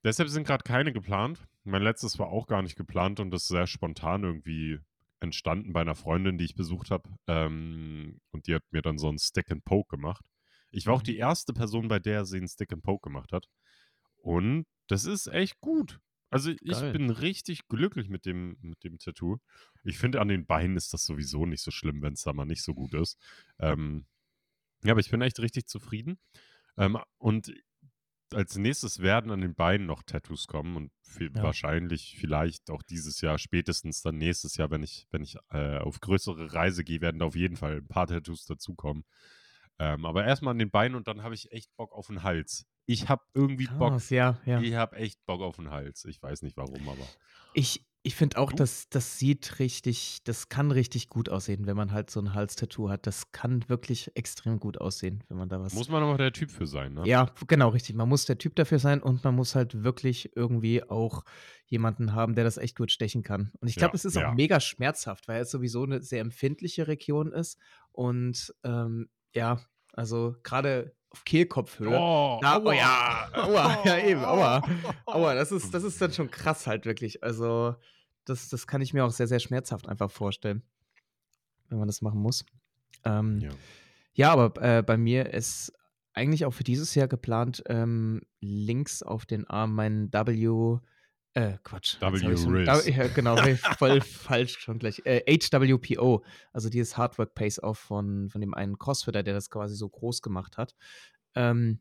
deshalb 0.03 0.27
sind 0.27 0.45
gerade 0.45 0.63
keine 0.65 0.91
geplant. 0.91 1.47
Mein 1.63 1.83
letztes 1.83 2.19
war 2.19 2.27
auch 2.27 2.47
gar 2.47 2.61
nicht 2.63 2.75
geplant 2.75 3.21
und 3.21 3.31
das 3.31 3.43
ist 3.43 3.47
sehr 3.47 3.65
spontan 3.67 4.23
irgendwie 4.25 4.79
entstanden 5.21 5.71
bei 5.71 5.79
einer 5.79 5.95
Freundin, 5.95 6.37
die 6.37 6.45
ich 6.45 6.55
besucht 6.55 6.91
habe. 6.91 7.09
Ähm, 7.27 8.19
und 8.31 8.45
die 8.47 8.55
hat 8.55 8.63
mir 8.71 8.81
dann 8.81 8.97
so 8.97 9.07
einen 9.07 9.19
Stick 9.19 9.49
and 9.51 9.63
Poke 9.63 9.95
gemacht. 9.95 10.25
Ich 10.71 10.85
war 10.85 10.95
auch 10.95 11.01
Mhm. 11.01 11.05
die 11.05 11.17
erste 11.17 11.53
Person, 11.53 11.87
bei 11.87 11.99
der 11.99 12.25
sie 12.25 12.39
einen 12.39 12.49
Stick 12.49 12.73
and 12.73 12.83
Poke 12.83 13.07
gemacht 13.07 13.31
hat. 13.31 13.47
Und 14.21 14.65
das 14.87 15.05
ist 15.05 15.27
echt 15.27 15.59
gut. 15.61 15.99
Also 16.29 16.51
ich 16.61 16.77
Geil. 16.79 16.91
bin 16.91 17.09
richtig 17.09 17.67
glücklich 17.67 18.09
mit 18.09 18.25
dem, 18.25 18.57
mit 18.61 18.83
dem 18.83 18.99
Tattoo. 18.99 19.37
Ich 19.83 19.97
finde, 19.97 20.21
an 20.21 20.29
den 20.29 20.45
Beinen 20.45 20.77
ist 20.77 20.93
das 20.93 21.05
sowieso 21.05 21.45
nicht 21.45 21.61
so 21.61 21.71
schlimm, 21.71 22.01
wenn 22.01 22.13
es 22.13 22.23
da 22.23 22.33
mal 22.33 22.45
nicht 22.45 22.63
so 22.63 22.73
gut 22.73 22.93
ist. 22.93 23.17
Ähm, 23.59 24.05
ja, 24.83 24.91
aber 24.93 25.01
ich 25.01 25.11
bin 25.11 25.21
echt 25.21 25.39
richtig 25.39 25.67
zufrieden. 25.67 26.19
Ähm, 26.77 26.97
und 27.19 27.53
als 28.33 28.57
nächstes 28.57 28.99
werden 28.99 29.31
an 29.31 29.41
den 29.41 29.55
Beinen 29.55 29.87
noch 29.87 30.03
Tattoos 30.03 30.47
kommen 30.47 30.77
und 30.77 30.91
viel, 31.03 31.31
Ja. 31.33 31.43
wahrscheinlich 31.43 32.17
vielleicht 32.19 32.69
auch 32.71 32.81
dieses 32.83 33.21
Jahr, 33.21 33.37
spätestens 33.37 34.01
dann 34.01 34.17
nächstes 34.17 34.55
Jahr, 34.57 34.71
wenn 34.71 34.83
ich, 34.83 35.07
wenn 35.11 35.23
ich 35.23 35.37
äh, 35.49 35.79
auf 35.79 35.99
größere 35.99 36.53
Reise 36.53 36.83
gehe, 36.85 37.01
werden 37.01 37.19
da 37.19 37.25
auf 37.25 37.35
jeden 37.35 37.57
Fall 37.57 37.77
ein 37.77 37.87
paar 37.87 38.07
Tattoos 38.07 38.45
dazukommen. 38.45 39.03
Ähm, 39.79 40.05
aber 40.05 40.25
erstmal 40.25 40.53
an 40.53 40.59
den 40.59 40.71
Beinen 40.71 40.95
und 40.95 41.07
dann 41.07 41.23
habe 41.23 41.35
ich 41.35 41.51
echt 41.51 41.75
Bock 41.77 41.93
auf 41.93 42.07
den 42.07 42.23
Hals. 42.23 42.65
Ich 42.85 43.09
habe 43.09 43.23
irgendwie 43.33 43.67
Bock 43.67 43.91
Krass, 43.91 44.09
ja, 44.09 44.39
ja. 44.45 44.59
ich 44.61 44.73
habe 44.73 44.95
echt 44.97 45.25
Bock 45.25 45.41
auf 45.41 45.55
den 45.55 45.69
Hals. 45.69 46.05
Ich 46.05 46.21
weiß 46.21 46.41
nicht 46.41 46.57
warum, 46.57 46.87
aber. 46.89 47.07
Ich, 47.53 47.85
ich 48.03 48.15
finde 48.15 48.37
auch, 48.37 48.51
dass 48.51 48.89
das 48.89 49.19
sieht 49.19 49.59
richtig, 49.59 50.23
das 50.23 50.49
kann 50.49 50.71
richtig 50.71 51.07
gut 51.07 51.29
aussehen, 51.29 51.67
wenn 51.67 51.77
man 51.77 51.91
halt 51.91 52.09
so 52.09 52.19
ein 52.19 52.33
Halstattoo 52.33 52.89
hat. 52.89 53.05
Das 53.05 53.31
kann 53.31 53.67
wirklich 53.69 54.11
extrem 54.15 54.59
gut 54.59 54.79
aussehen, 54.81 55.23
wenn 55.27 55.37
man 55.37 55.49
da 55.49 55.59
was. 55.61 55.73
Muss 55.73 55.89
man 55.89 56.01
aber 56.01 56.17
der 56.17 56.33
Typ 56.33 56.49
für 56.49 56.65
sein, 56.65 56.93
ne? 56.93 57.03
Ja, 57.05 57.31
genau, 57.47 57.69
richtig. 57.69 57.95
Man 57.95 58.09
muss 58.09 58.25
der 58.25 58.39
Typ 58.39 58.55
dafür 58.55 58.79
sein 58.79 59.03
und 59.03 59.23
man 59.23 59.35
muss 59.35 59.53
halt 59.53 59.83
wirklich 59.83 60.35
irgendwie 60.35 60.83
auch 60.83 61.23
jemanden 61.67 62.13
haben, 62.13 62.33
der 62.33 62.43
das 62.43 62.57
echt 62.57 62.75
gut 62.77 62.91
stechen 62.91 63.21
kann. 63.21 63.51
Und 63.59 63.67
ich 63.67 63.75
glaube, 63.75 63.91
Ja, 63.91 63.95
es 63.95 64.05
ist 64.05 64.15
ja. 64.15 64.29
auch 64.29 64.33
mega 64.33 64.59
schmerzhaft, 64.59 65.27
weil 65.27 65.41
es 65.41 65.51
sowieso 65.51 65.83
eine 65.83 66.01
sehr 66.01 66.21
empfindliche 66.21 66.87
Region 66.87 67.31
ist. 67.31 67.59
Und 67.91 68.53
ähm, 68.63 69.09
ja, 69.33 69.61
also 69.93 70.35
gerade 70.43 70.95
auf 71.11 71.23
Kehlkopfhöhe. 71.25 71.89
Oh, 71.97 72.39
Da, 72.41 72.57
oh 72.57 72.67
aua. 72.67 72.73
ja, 72.73 73.29
aua, 73.33 73.77
ja 73.85 73.97
eben, 73.99 74.23
aua. 74.23 74.61
Aua, 75.05 75.35
das 75.35 75.51
ist, 75.51 75.73
das 75.73 75.83
ist 75.83 76.01
dann 76.01 76.13
schon 76.13 76.31
krass 76.31 76.67
halt 76.67 76.85
wirklich. 76.85 77.23
Also, 77.23 77.75
das, 78.25 78.49
das 78.49 78.65
kann 78.67 78.81
ich 78.81 78.93
mir 78.93 79.05
auch 79.05 79.11
sehr, 79.11 79.27
sehr 79.27 79.39
schmerzhaft 79.39 79.87
einfach 79.89 80.09
vorstellen, 80.11 80.63
wenn 81.69 81.79
man 81.79 81.87
das 81.87 82.01
machen 82.01 82.21
muss. 82.21 82.45
Ähm, 83.03 83.39
Ja. 83.39 83.49
ja, 84.13 84.31
aber 84.33 84.61
äh, 84.61 84.83
bei 84.83 84.97
mir 84.97 85.33
ist 85.33 85.73
eigentlich 86.13 86.45
auch 86.45 86.51
für 86.51 86.63
dieses 86.63 86.93
Jahr 86.95 87.07
geplant, 87.07 87.63
ähm, 87.67 88.21
links 88.41 89.01
auf 89.03 89.25
den 89.25 89.47
Arm 89.47 89.73
mein 89.73 90.11
W, 90.13 90.79
äh, 91.33 91.57
Quatsch. 91.63 91.93
jetzt 91.93 92.01
hab 92.01 92.13
W 92.13 92.17
ich 92.33 92.39
schon- 92.41 92.55
Riz. 92.55 92.65
Da, 92.65 92.81
ja, 92.81 93.07
genau, 93.07 93.37
voll 93.77 94.01
falsch 94.01 94.59
schon 94.59 94.79
gleich. 94.79 95.01
Äh, 95.05 95.21
HWPO, 95.27 96.23
also 96.51 96.69
dieses 96.69 96.97
Hardwork 96.97 97.33
Pace 97.35 97.59
Off 97.63 97.79
von, 97.79 98.29
von 98.29 98.41
dem 98.41 98.53
einen 98.53 98.77
Crossfitter, 98.77 99.23
der 99.23 99.33
das 99.33 99.49
quasi 99.49 99.75
so 99.75 99.87
groß 99.87 100.21
gemacht 100.21 100.57
hat. 100.57 100.75
Ähm, 101.35 101.79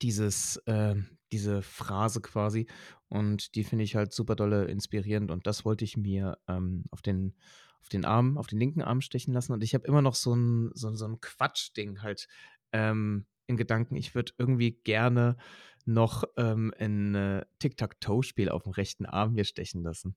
dieses, 0.00 0.62
ähm, 0.66 1.18
diese 1.32 1.62
Phrase 1.62 2.20
quasi. 2.20 2.66
Und 3.08 3.54
die 3.54 3.64
finde 3.64 3.84
ich 3.84 3.96
halt 3.96 4.12
super 4.12 4.36
dolle 4.36 4.64
inspirierend. 4.66 5.30
Und 5.30 5.46
das 5.46 5.64
wollte 5.64 5.84
ich 5.84 5.96
mir 5.96 6.38
ähm, 6.48 6.84
auf 6.90 7.02
den 7.02 7.34
auf 7.80 7.88
den 7.88 8.04
Arm, 8.04 8.38
auf 8.38 8.46
den 8.46 8.60
linken 8.60 8.80
Arm 8.80 9.00
stechen 9.00 9.34
lassen. 9.34 9.52
Und 9.52 9.64
ich 9.64 9.74
habe 9.74 9.86
immer 9.88 10.02
noch 10.02 10.14
so 10.14 10.34
ein, 10.36 10.70
so, 10.72 10.94
so 10.94 11.04
ein 11.04 11.20
Quatschding 11.20 12.00
halt 12.00 12.28
ähm, 12.72 13.26
in 13.48 13.56
Gedanken. 13.56 13.96
Ich 13.96 14.14
würde 14.14 14.32
irgendwie 14.38 14.78
gerne 14.84 15.36
noch 15.84 16.24
ähm, 16.36 16.72
ein 16.78 17.14
äh, 17.14 17.44
Tic-Tac-Toe-Spiel 17.58 18.48
auf 18.48 18.62
dem 18.64 18.72
rechten 18.72 19.06
Arm 19.06 19.32
mir 19.34 19.44
stechen 19.44 19.82
lassen. 19.82 20.14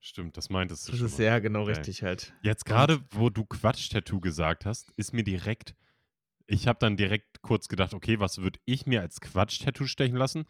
Stimmt, 0.00 0.36
das 0.36 0.48
meintest 0.50 0.86
du 0.88 0.92
Das 0.92 0.98
schon. 0.98 1.06
ist 1.08 1.18
mal. 1.18 1.24
ja 1.24 1.38
genau 1.40 1.64
Geil. 1.66 1.74
richtig 1.76 2.02
halt. 2.02 2.32
Jetzt 2.42 2.64
gerade, 2.64 3.00
wo 3.10 3.28
du 3.30 3.44
Quatsch-Tattoo 3.44 4.20
gesagt 4.20 4.64
hast, 4.64 4.90
ist 4.96 5.12
mir 5.12 5.24
direkt. 5.24 5.74
Ich 6.46 6.66
habe 6.66 6.78
dann 6.80 6.96
direkt 6.96 7.42
kurz 7.42 7.68
gedacht, 7.68 7.92
okay, 7.94 8.18
was 8.18 8.38
würde 8.38 8.58
ich 8.64 8.86
mir 8.86 9.00
als 9.02 9.20
Quatsch-Tattoo 9.20 9.86
stechen 9.86 10.16
lassen? 10.16 10.44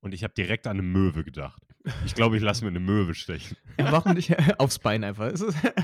Und 0.00 0.12
ich 0.12 0.24
habe 0.24 0.34
direkt 0.34 0.66
an 0.66 0.78
eine 0.78 0.82
Möwe 0.82 1.24
gedacht. 1.24 1.62
Ich 2.04 2.14
glaube, 2.14 2.36
ich 2.36 2.42
lasse 2.42 2.64
mir 2.64 2.70
eine 2.70 2.80
Möwe 2.80 3.14
stechen. 3.14 3.56
Ja, 3.78 3.92
warum 3.92 4.14
nicht 4.14 4.30
aufs 4.60 4.78
Bein 4.78 5.04
einfach? 5.04 5.32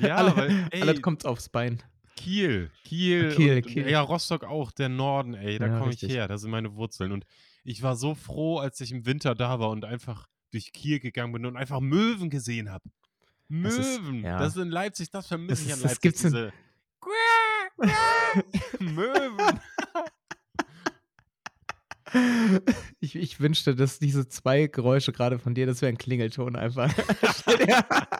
Ja, 0.01 0.17
alle, 0.17 0.37
weil, 0.37 0.69
ey, 0.71 0.81
alles 0.83 1.01
kommt 1.03 1.25
aufs 1.27 1.49
Bein. 1.49 1.83
Kiel, 2.17 2.71
Kiel, 2.85 3.35
Kiel, 3.35 3.57
und, 3.57 3.67
Kiel. 3.67 3.89
ja, 3.89 4.01
Rostock 4.01 4.45
auch, 4.45 4.71
der 4.71 4.89
Norden, 4.89 5.35
ey, 5.35 5.59
da 5.59 5.67
Ja, 5.67 5.79
komme 5.79 5.93
ich 5.93 6.03
her, 6.03 6.29
da 6.29 6.39
sind 6.39 6.51
meine 6.51 6.75
Wurzeln. 6.75 7.11
Und 7.13 7.25
ich 7.65 7.83
war 7.83 7.97
so 7.97 8.15
froh, 8.15 8.59
als 8.59 8.81
ich 8.81 8.93
im 8.93 9.07
Winter 9.07 9.35
da 9.35 9.59
war 9.61 9.71
und 9.71 9.85
einfach 9.85 10.27
durch 10.53 10.73
Kiel 10.73 11.01
gegangen 11.01 11.33
bin 11.33 11.47
und 11.47 11.57
einfach 11.57 11.81
Möwen 11.81 12.29
gesehen 12.31 12.71
habe. 12.71 12.85
Das 13.49 13.75
ist- 13.77 14.01
Möwen, 14.03 14.25
ja. 14.25 14.39
das 14.39 14.57
in 14.57 14.69
Leipzig, 14.71 15.11
das 15.11 15.27
vermisse 15.29 15.51
Das 15.51 15.61
ich 15.63 15.67
ist- 15.69 15.73
an 15.75 15.83
das 15.83 15.91
Leipzig. 15.93 16.01
gibt's 16.03 16.25
in- 16.25 16.31
diese 16.31 16.53
Möwen. 18.81 19.61
Ich, 23.01 23.17
ich 23.17 23.41
wünschte, 23.41 23.75
dass 23.75 23.99
diese 23.99 24.29
zwei 24.29 24.67
Geräusche 24.67 25.13
gerade 25.13 25.39
von 25.39 25.55
dir, 25.55 25.67
das 25.67 25.81
wäre 25.83 25.91
ein 25.91 25.99
Klingelton 25.99 26.57
einfach. 26.57 26.93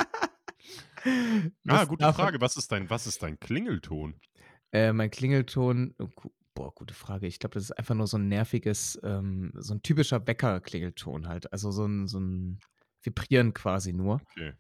Ah, 1.67 1.85
gute 1.85 2.13
Frage. 2.13 2.41
Was 2.41 2.57
ist 2.57 2.71
dein, 2.71 2.89
was 2.89 3.09
ist 3.09 3.25
dein 3.25 3.37
Klingelton? 3.41 4.15
Äh, 4.71 4.93
mein 4.93 5.11
Klingelton, 5.11 5.97
oh, 5.99 6.09
boah, 6.55 6.75
gute 6.75 6.95
Frage. 6.95 7.27
Ich 7.27 7.39
glaube, 7.39 7.55
das 7.55 7.65
ist 7.65 7.73
einfach 7.73 7.95
nur 7.95 8.07
so 8.07 8.19
ein 8.19 8.29
nerviges, 8.29 9.01
ähm, 9.03 9.53
so 9.55 9.75
ein 9.75 9.83
typischer 9.83 10.27
Wecker-Klingelton 10.27 11.29
halt. 11.29 11.53
Also 11.53 11.71
so 11.71 11.87
ein, 11.87 12.07
so 12.07 12.19
ein 12.21 12.61
Vibrieren 13.03 13.55
quasi 13.55 13.93
nur. 13.93 14.21
Okay. 14.31 14.55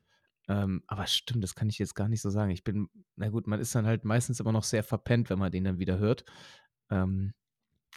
Ähm, 0.49 0.83
aber 0.87 1.07
stimmt, 1.07 1.45
das 1.45 1.55
kann 1.55 1.69
ich 1.69 1.79
jetzt 1.79 1.95
gar 1.95 2.09
nicht 2.09 2.21
so 2.21 2.31
sagen. 2.31 2.51
Ich 2.51 2.65
bin, 2.65 2.89
na 3.17 3.29
gut, 3.29 3.47
man 3.47 3.61
ist 3.61 3.75
dann 3.75 3.87
halt 3.87 4.05
meistens 4.05 4.41
immer 4.41 4.53
noch 4.53 4.65
sehr 4.65 4.83
verpennt, 4.83 5.31
wenn 5.31 5.39
man 5.39 5.53
den 5.53 5.65
dann 5.65 5.79
wieder 5.79 5.99
hört. 5.99 6.25
Ähm, 6.91 7.33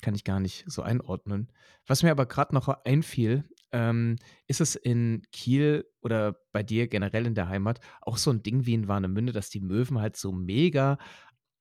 kann 0.02 0.16
ich 0.16 0.24
gar 0.24 0.40
nicht 0.40 0.66
so 0.68 0.82
einordnen. 0.82 1.52
Was 1.88 2.04
mir 2.04 2.12
aber 2.12 2.25
gerade 2.25 2.54
noch 2.54 2.68
einfiel, 2.68 3.46
ähm, 3.72 4.18
ist 4.48 4.62
es 4.62 4.75
in 4.75 5.24
Kiel 5.32 5.86
oder 6.02 6.38
bei 6.52 6.64
dir 6.64 6.88
generell 6.88 7.25
in 7.25 7.36
der 7.36 7.48
Heimat 7.48 7.80
auch 8.02 8.18
so 8.18 8.30
ein 8.32 8.44
Ding 8.44 8.66
wie 8.66 8.74
in 8.74 8.88
Warnemünde, 8.88 9.32
dass 9.32 9.50
die 9.50 9.62
Möwen 9.62 10.00
halt 10.00 10.18
so 10.18 10.32
mega 10.32 10.98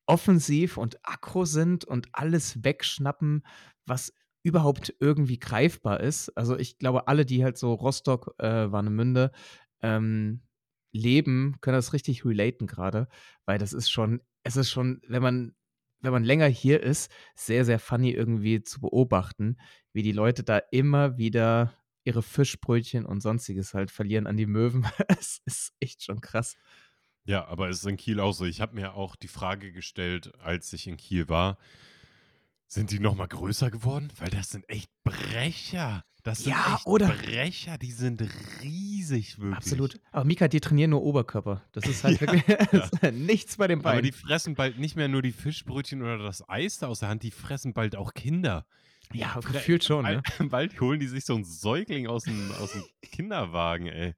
offensiv 0.06 0.76
und 0.76 0.98
aggro 1.02 1.44
sind 1.44 1.84
und 1.84 2.08
alles 2.12 2.64
wegschnappen, 2.64 3.44
was 3.86 4.12
überhaupt 4.42 4.94
irgendwie 5.00 5.38
greifbar 5.38 6.00
ist. 6.00 6.28
Also 6.36 6.58
ich 6.58 6.78
glaube, 6.78 7.08
alle, 7.08 7.24
die 7.24 7.42
halt 7.42 7.56
so 7.56 7.72
Rostock, 7.72 8.34
äh, 8.38 8.70
Warnemünde 8.70 9.32
ähm, 9.82 10.42
leben, 10.92 11.56
können 11.60 11.76
das 11.76 11.92
richtig 11.92 12.24
relaten 12.24 12.66
gerade, 12.66 13.08
weil 13.46 13.58
das 13.58 13.72
ist 13.72 13.90
schon, 13.90 14.20
es 14.44 14.56
ist 14.56 14.70
schon, 14.70 15.00
wenn 15.08 15.22
man, 15.22 15.54
wenn 16.00 16.12
man 16.12 16.24
länger 16.24 16.46
hier 16.46 16.82
ist, 16.82 17.10
sehr, 17.34 17.64
sehr 17.64 17.78
funny 17.78 18.10
irgendwie 18.10 18.62
zu 18.62 18.80
beobachten, 18.80 19.56
wie 19.94 20.02
die 20.02 20.12
Leute 20.12 20.44
da 20.44 20.58
immer 20.70 21.16
wieder 21.16 21.72
ihre 22.04 22.22
Fischbrötchen 22.22 23.06
und 23.06 23.20
sonstiges 23.20 23.72
halt 23.72 23.90
verlieren 23.90 24.26
an 24.26 24.36
die 24.36 24.46
Möwen. 24.46 24.86
Es 25.08 25.40
ist 25.46 25.72
echt 25.80 26.02
schon 26.04 26.20
krass. 26.20 26.56
Ja, 27.24 27.46
aber 27.46 27.68
es 27.70 27.78
ist 27.78 27.86
in 27.86 27.96
Kiel 27.96 28.20
auch 28.20 28.32
so. 28.32 28.44
Ich 28.44 28.60
habe 28.60 28.74
mir 28.74 28.94
auch 28.94 29.16
die 29.16 29.28
Frage 29.28 29.72
gestellt, 29.72 30.32
als 30.42 30.72
ich 30.72 30.86
in 30.86 30.96
Kiel 30.96 31.28
war, 31.28 31.56
sind 32.66 32.90
die 32.90 32.98
noch 32.98 33.14
mal 33.14 33.28
größer 33.28 33.70
geworden? 33.70 34.08
Weil 34.18 34.30
das 34.30 34.50
sind 34.50 34.68
echt 34.68 34.90
Brecher. 35.04 36.04
Das 36.22 36.38
sind 36.44 36.52
Ja, 36.52 36.74
echt 36.76 36.86
oder- 36.86 37.08
Brecher. 37.08 37.78
Die 37.78 37.92
sind 37.92 38.22
riesig, 38.62 39.38
wirklich. 39.38 39.56
Absolut. 39.56 40.00
Aber 40.10 40.24
Mika, 40.24 40.48
die 40.48 40.60
trainieren 40.60 40.90
nur 40.90 41.02
Oberkörper. 41.02 41.62
Das 41.72 41.86
ist 41.86 42.02
halt 42.04 42.20
Ja, 42.20 42.32
wirklich 42.32 42.72
ist 42.72 43.12
nichts 43.12 43.56
bei 43.56 43.68
den 43.68 43.80
Aber 43.80 43.90
Beinen. 43.90 44.04
die 44.04 44.12
fressen 44.12 44.54
bald 44.54 44.78
nicht 44.78 44.96
mehr 44.96 45.08
nur 45.08 45.22
die 45.22 45.32
Fischbrötchen 45.32 46.02
oder 46.02 46.18
das 46.18 46.46
Eis 46.48 46.78
da 46.78 46.88
aus 46.88 47.00
der 47.00 47.08
Hand, 47.10 47.22
die 47.22 47.30
fressen 47.30 47.74
bald 47.74 47.94
auch 47.96 48.12
Kinder. 48.14 48.66
ja, 49.12 49.34
gefühlt 49.40 49.84
schon, 49.84 50.04
ne? 50.04 50.22
Bald, 50.38 50.50
bald 50.50 50.80
holen 50.80 50.98
die 51.00 51.08
sich 51.08 51.24
so 51.26 51.34
einen 51.34 51.44
Säugling 51.44 52.06
aus 52.06 52.24
dem, 52.24 52.50
aus 52.52 52.72
dem 52.72 52.84
Kinderwagen, 53.02 53.86
ey. 53.86 54.14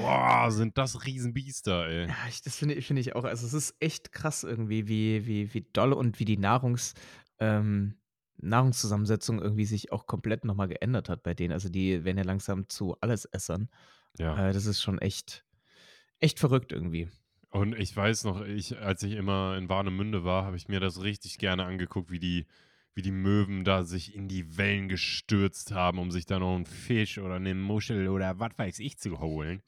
Boah, 0.00 0.50
sind 0.50 0.78
das 0.78 1.04
Riesenbiester, 1.06 1.86
ey. 1.86 2.08
Ja, 2.08 2.16
ich, 2.28 2.42
das 2.42 2.56
finde 2.56 2.80
finde 2.82 3.00
ich 3.00 3.14
auch. 3.14 3.24
Also 3.24 3.46
es 3.46 3.52
ist 3.52 3.76
echt 3.80 4.12
krass 4.12 4.44
irgendwie, 4.44 4.88
wie, 4.88 5.26
wie, 5.26 5.54
wie 5.54 5.66
doll 5.72 5.92
und 5.92 6.18
wie 6.18 6.24
die 6.24 6.36
Nahrungs, 6.38 6.94
ähm, 7.38 7.94
Nahrungszusammensetzung 8.38 9.40
irgendwie 9.40 9.66
sich 9.66 9.92
auch 9.92 10.06
komplett 10.06 10.44
noch 10.44 10.54
mal 10.54 10.66
geändert 10.66 11.08
hat 11.08 11.22
bei 11.22 11.34
denen. 11.34 11.52
Also, 11.52 11.68
die 11.68 12.04
werden 12.04 12.18
ja 12.18 12.24
langsam 12.24 12.68
zu 12.68 12.96
Allesessern. 13.00 13.68
Ja. 14.18 14.48
Äh, 14.48 14.52
das 14.52 14.66
ist 14.66 14.80
schon 14.80 14.98
echt 14.98 15.44
echt 16.20 16.38
verrückt 16.38 16.72
irgendwie. 16.72 17.08
Und 17.50 17.76
ich 17.76 17.96
weiß 17.96 18.24
noch, 18.24 18.42
ich 18.42 18.78
als 18.78 19.02
ich 19.02 19.14
immer 19.14 19.56
in 19.56 19.68
Warnemünde 19.68 20.22
war, 20.22 20.44
habe 20.44 20.56
ich 20.56 20.68
mir 20.68 20.78
das 20.78 21.02
richtig 21.02 21.38
gerne 21.38 21.64
angeguckt, 21.64 22.10
wie 22.10 22.20
die 22.20 22.46
wie 22.94 23.02
die 23.02 23.12
Möwen 23.12 23.64
da 23.64 23.84
sich 23.84 24.14
in 24.14 24.28
die 24.28 24.56
Wellen 24.58 24.88
gestürzt 24.88 25.72
haben, 25.72 25.98
um 25.98 26.10
sich 26.10 26.26
da 26.26 26.38
noch 26.40 26.56
'n 26.56 26.66
Fisch 26.66 27.18
oder 27.18 27.38
'ne 27.40 27.54
Muschel 27.54 28.08
oder 28.08 28.38
was 28.40 28.52
weiß 28.58 28.78
ich 28.80 28.98
zu 28.98 29.20
holen. 29.20 29.62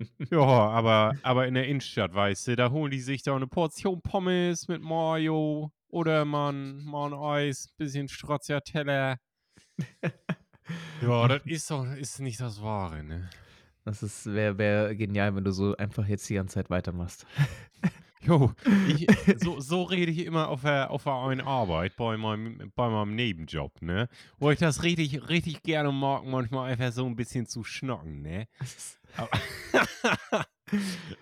Ja, 0.30 0.40
aber 0.40 1.18
aber 1.22 1.46
in 1.46 1.54
der 1.54 1.66
Innenstadt, 1.68 2.14
weißt 2.14 2.48
du, 2.48 2.56
da 2.56 2.70
holen 2.70 2.90
die 2.90 3.00
sich 3.00 3.22
da 3.22 3.38
'ne 3.38 3.46
Portion 3.46 4.02
Pommes 4.02 4.68
mit 4.68 4.80
Mayo 4.82 5.72
oder 5.88 6.24
mal 6.24 6.50
'n 6.54 6.84
mal 6.84 7.08
'n 7.12 7.14
Eis, 7.14 7.68
bisschen 7.76 8.08
Stracciatella. 8.08 9.16
Ja, 11.00 11.26
das 11.28 11.42
ist 11.46 11.70
doch 11.70 11.84
ist 11.94 12.20
nicht 12.20 12.40
das 12.40 12.62
Wahre, 12.62 13.02
ne? 13.04 13.30
Das 13.84 14.02
ist 14.02 14.26
wäre 14.26 14.58
wäre 14.58 14.96
genial, 14.96 15.34
wenn 15.36 15.44
du 15.44 15.52
so 15.52 15.76
einfach 15.76 16.06
jetzt 16.06 16.28
die 16.30 16.34
ganze 16.34 16.54
Zeit 16.54 16.70
weitermachst. 16.70 17.26
Jo, 18.24 18.52
ich 18.84 19.06
so 19.36 19.58
so 19.60 19.82
rede 19.82 20.12
ich 20.12 20.24
immer 20.24 20.48
auf 20.48 20.62
der 20.62 20.90
auf 20.90 21.04
der 21.04 21.14
einen 21.14 21.40
Arbeit 21.40 21.96
bei 21.96 22.16
meinem 22.16 22.72
bei 22.76 22.88
meinem 22.88 23.14
Nebenjob, 23.16 23.82
ne? 23.82 24.08
Wo 24.38 24.50
ich 24.50 24.58
das 24.60 24.82
richtig 24.84 25.28
richtig 25.28 25.62
gerne 25.62 25.90
mag, 25.92 26.24
manchmal 26.24 26.70
einfach 26.70 26.92
so 26.92 27.04
'n 27.06 27.16
bisschen 27.16 27.46
zu 27.46 27.64
schnacken, 27.64 28.22
ne? 28.22 28.46
Aber 29.16 29.30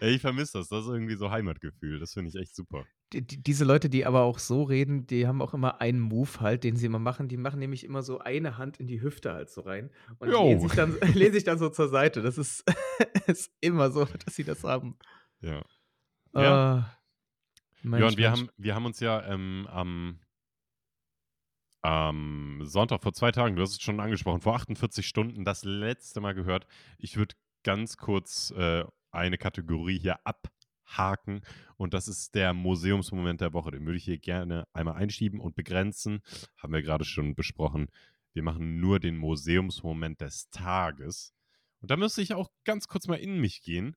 Ey, 0.01 0.15
ich 0.15 0.21
vermisse 0.21 0.59
das. 0.59 0.69
Das 0.69 0.85
ist 0.85 0.91
irgendwie 0.91 1.17
so 1.17 1.31
Heimatgefühl. 1.31 1.99
Das 2.01 2.13
finde 2.13 2.31
ich 2.31 2.37
echt 2.37 2.55
super. 2.55 2.87
Die 3.13 3.27
die 3.27 3.43
diese 3.43 3.65
Leute, 3.65 3.91
die 3.91 4.07
aber 4.07 4.23
auch 4.23 4.39
so 4.39 4.63
reden, 4.63 5.07
die 5.07 5.27
haben 5.27 5.43
auch 5.43 5.53
immer 5.53 5.81
einen 5.81 5.99
Move 5.99 6.41
halt, 6.41 6.63
den 6.63 6.77
sie 6.77 6.87
immer 6.87 7.01
machen. 7.01 7.27
Die 7.29 7.37
machen 7.37 7.59
nämlich 7.59 7.83
immer 7.85 8.03
so 8.05 8.21
eine 8.21 8.57
Hand 8.57 8.79
in 8.79 8.87
die 8.87 9.03
Hüfte 9.03 9.33
halt 9.33 9.51
so 9.51 9.63
rein 9.63 9.91
und 10.21 10.39
lehnen 10.39 10.61
sich 10.61 10.75
dann 10.75 10.97
lehnen 11.15 11.33
sich 11.33 11.43
dann 11.45 11.59
so 11.59 11.71
zur 11.71 11.89
Seite. 11.89 12.23
Das 12.23 12.39
ist 12.39 12.65
ist 13.27 13.51
immer 13.61 13.91
so, 13.91 14.05
dass 14.05 14.37
sie 14.37 14.45
das 14.45 14.63
haben. 14.63 14.97
Ja. 15.41 15.65
Ja. 16.35 16.43
Ja, 16.43 16.97
Mensch, 17.83 18.05
und 18.13 18.19
wir 18.19 18.31
Mensch. 18.31 18.41
haben 18.41 18.51
wir 18.57 18.75
haben 18.75 18.85
uns 18.87 19.01
ja, 19.01 19.25
ähm, 19.27 19.67
am 19.71 20.21
am 21.83 22.61
Sonntag 22.65 23.03
vor 23.03 23.15
2 23.15 23.33
Tagen, 23.33 23.57
du 23.57 23.63
hast 23.63 23.71
es 23.73 23.81
schon 23.83 24.01
angesprochen, 24.01 24.41
vor 24.43 24.55
48 24.55 25.07
Stunden 25.07 25.45
das 25.45 25.65
letzte 25.65 26.21
Mal 26.21 26.35
gehört. 26.35 26.67
Ich 26.99 27.17
würde 27.17 27.35
ganz 27.63 27.97
kurz, 27.97 28.51
äh, 28.51 28.85
eine 29.13 29.39
Kategorie 29.39 29.99
hier 29.99 30.19
abhaken 30.25 31.41
und 31.77 31.95
das 31.95 32.07
ist 32.07 32.35
der 32.35 32.53
Museumsmoment 32.53 33.41
der 33.41 33.53
Woche. 33.53 33.71
Den 33.71 33.87
würde 33.87 33.97
ich 33.97 34.05
hier 34.05 34.19
gerne 34.19 34.69
einmal 34.73 34.97
einschieben 34.97 35.41
und 35.41 35.55
begrenzen. 35.57 36.21
Haben 36.59 36.75
wir 36.75 36.83
grade 36.83 37.05
schon 37.05 37.35
besprochen. 37.35 37.89
Wir 38.35 38.43
machen 38.43 38.79
nur 38.79 39.01
den 39.01 39.17
Museumsmoment 39.17 40.21
des 40.21 40.51
Tages. 40.51 41.33
Und 41.81 41.91
da 41.91 41.97
müsste 41.97 42.23
ich 42.23 42.35
auch 42.35 42.51
ganz 42.65 42.89
kurz 42.89 43.09
mal 43.09 43.17
in 43.17 43.41
mich 43.41 43.63
gehen 43.63 43.97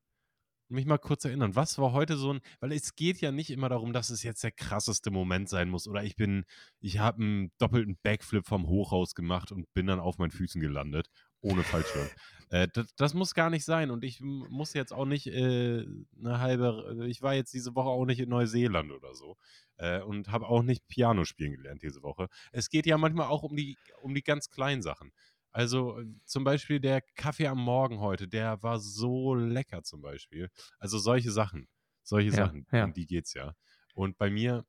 mich 0.70 0.86
mal 0.86 0.98
kurz 0.98 1.25
erinnern, 1.25 1.55
was 1.55 1.77
war 1.77 1.91
heute 1.93 2.17
so 2.17 2.32
'n 2.32 2.41
weil 2.60 2.72
es 2.72 2.96
geht 2.96 3.22
ja 3.22 3.32
nicht 3.32 3.50
immer 3.51 3.70
darum, 3.70 3.93
dass 3.93 4.10
es 4.10 4.24
jetzt 4.24 4.43
der 4.43 4.51
krasseste 4.51 5.12
Moment 5.12 5.50
sein 5.50 5.70
muss 5.70 5.88
oder 5.88 6.03
ich 6.03 6.15
bin 6.15 6.46
ich 6.79 7.00
habe 7.00 7.22
'n 7.24 7.51
doppelten 7.60 7.98
Backflip 8.03 8.46
vom 8.48 8.67
Hochhaus 8.67 9.15
gemacht 9.15 9.51
und 9.51 9.72
bin 9.74 9.88
dann 9.88 10.00
auf 10.00 10.17
meinen 10.17 10.32
Füßen 10.32 10.62
gelandet, 10.62 11.10
ohne 11.41 11.63
Fallschirm. 11.63 12.10
Äh, 12.50 12.67
d 12.70 12.84
das 12.98 13.13
muss 13.13 13.34
gar 13.34 13.50
nicht 13.50 13.65
sein 13.65 13.91
und 13.91 14.03
ich 14.03 14.22
muss 14.22 14.74
jetzt 14.74 14.93
auch 14.93 15.05
nicht, 15.05 15.27
äh, 15.27 15.86
'ne 16.15 16.39
halbe 16.39 17.05
ich 17.08 17.22
war 17.22 17.34
jetzt 17.34 17.53
diese 17.53 17.75
Woche 17.75 17.89
auch 17.89 18.05
nicht 18.05 18.20
in 18.20 18.29
Neuseeland 18.29 18.91
oder 18.91 19.13
so, 19.15 19.36
äh, 19.77 20.01
und 20.01 20.29
habe 20.32 20.48
auch 20.48 20.63
nicht 20.63 20.88
Piano 20.88 21.25
spielen 21.25 21.53
gelernt 21.53 21.82
diese 21.84 22.03
Woche. 22.03 22.27
Es 22.51 22.70
geht 22.70 22.86
ja 22.86 22.98
manchmal 22.98 23.27
auch 23.27 23.43
um 23.43 23.55
die 23.55 23.77
um 24.01 24.13
die 24.15 24.24
ganz 24.24 24.50
kleinen 24.50 24.82
Sachen. 24.82 25.12
Also, 25.53 26.01
zum 26.25 26.43
Beispiel 26.43 26.79
der 26.79 27.01
Kaffee 27.01 27.48
am 27.48 27.60
Morgen 27.60 28.00
heute, 28.00 28.27
der 28.27 28.63
war 28.63 28.79
so 28.79 29.36
lecker 29.36 29.83
zum 29.83 30.01
Beispiel. 30.01 30.50
Also, 30.79 30.98
solche 31.00 31.31
Sachen 31.31 31.67
solche 32.05 32.31
Ja, 32.31 32.33
Sachen, 32.33 32.67
um 32.79 32.91
ja. 32.91 32.93
die 32.93 33.07
geht's 33.07 33.33
ja. 33.33 33.53
Und 33.95 34.17
bei 34.17 34.29
mir 34.29 34.65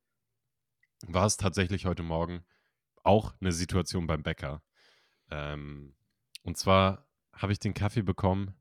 war 1.07 1.27
es 1.27 1.37
tatsächlich 1.37 1.87
heute 1.87 2.03
Morgen 2.03 2.45
auch 3.05 3.35
'ne 3.41 3.53
Situation 3.53 4.07
beim 4.07 4.23
Bäcker. 4.23 4.63
Ähm, 5.31 5.97
und 6.45 6.59
zwar 6.59 7.11
habe 7.35 7.53
ich 7.53 7.59
den 7.61 7.75
Kaffee 7.75 8.03
bekommen 8.03 8.57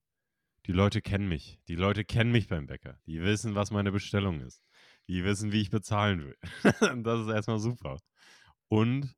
die 0.67 0.73
Leute 0.73 1.01
kennen 1.01 1.27
mich. 1.29 1.59
Die 1.69 1.75
Leute 1.75 2.05
kennen 2.05 2.31
mich 2.31 2.47
beim 2.49 2.67
Bäcker. 2.67 2.99
Die 3.07 3.21
wissen, 3.23 3.55
was 3.55 3.71
meine 3.71 3.91
Bestellung 3.91 4.41
ist. 4.41 4.63
Die 5.09 5.23
wissen, 5.25 5.51
wie 5.53 5.61
ich 5.61 5.71
bezahlen 5.71 6.21
will. 6.25 6.37
Das 7.03 7.21
ist 7.21 7.29
erst 7.33 7.47
mal 7.49 7.59
super. 7.59 7.99
Und 8.69 9.15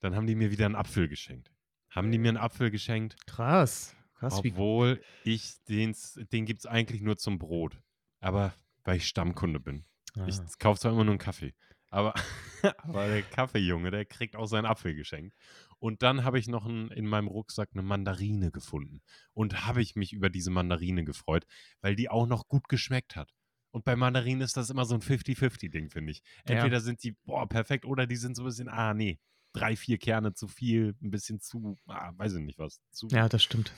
dann 0.00 0.16
haben 0.16 0.26
die 0.28 0.36
mir 0.36 0.50
wieder 0.52 0.66
'n 0.66 0.76
Apfel 0.76 1.08
geschenkt. 1.08 1.52
Haben 1.90 2.12
die 2.12 2.18
mir 2.18 2.28
'n 2.30 2.36
Apfel 2.36 2.70
geschenkt 2.70 3.16
Krass. 3.28 3.94
Krass, 4.14 4.42
wie 4.42 4.54
obwohl 4.54 5.04
ich 5.22 5.56
den's 5.68 6.14
den 6.32 6.46
gibt's 6.46 6.64
eigentlich 6.66 7.02
nur 7.02 7.16
zum 7.18 7.38
Brot. 7.38 7.82
Aber 8.20 8.54
weil 8.84 8.96
ich 8.98 9.06
Stammkunde 9.08 9.60
bin. 9.60 9.84
Ich 10.24 10.38
Ah. 10.38 10.50
kaufe 10.58 10.78
zwar 10.80 10.92
immer 10.92 11.04
nur 11.04 11.14
'n 11.14 11.18
Kaffee, 11.18 11.54
aber 11.90 12.14
aber 12.78 13.08
der 13.08 13.24
Kaffeejunge, 13.24 13.90
der 13.90 14.04
kriegt 14.04 14.36
auch 14.36 14.46
seinen 14.46 14.66
Apfel 14.66 14.94
geschenkt. 14.94 15.34
Und 15.78 16.02
dann 16.02 16.22
habe 16.24 16.38
ich 16.38 16.46
noch 16.48 16.64
'n 16.66 16.90
in 16.92 17.06
meinem 17.06 17.26
Rucksack 17.28 17.74
'ne 17.74 17.82
Mandarine 17.82 18.50
gefunden. 18.52 19.02
Und 19.34 19.66
habe 19.66 19.82
ich 19.82 19.96
mich 19.96 20.12
über 20.12 20.30
diese 20.30 20.50
Mandarine 20.50 21.04
gefreut, 21.04 21.44
weil 21.80 21.96
die 21.96 22.08
auch 22.08 22.26
noch 22.26 22.46
gut 22.48 22.68
geschmeckt 22.68 23.16
hat. 23.16 23.32
Und 23.72 23.84
bei 23.84 23.96
Mandarinen 23.96 24.42
ist 24.42 24.56
das 24.56 24.70
immer 24.70 24.84
so 24.84 24.94
'n 24.94 25.00
Fifty-Fifty-Ding, 25.02 25.90
finde 25.90 26.12
ich. 26.12 26.22
Ja. 26.46 26.70
Entweder 26.70 26.80
sind 26.80 27.02
die, 27.02 27.16
boah, 27.24 27.48
perfekt 27.48 27.84
oder 27.84 28.06
die 28.06 28.16
sind 28.16 28.36
so 28.36 28.42
'n 28.42 28.46
bisschen, 28.46 28.68
ah, 28.68 28.94
ne, 28.94 29.18
3, 29.52 29.76
4 29.76 29.98
Kerne 29.98 30.34
zu 30.34 30.48
viel, 30.48 30.94
'n 31.02 31.10
bisschen 31.10 31.40
zu, 31.40 31.76
ah, 31.86 32.12
weiß 32.16 32.34
ich 32.36 32.42
nicht 32.42 32.58
was, 32.58 32.80
zu 32.90 33.12
Ja, 33.12 33.28
das 33.28 33.42
stimmt. 33.42 33.74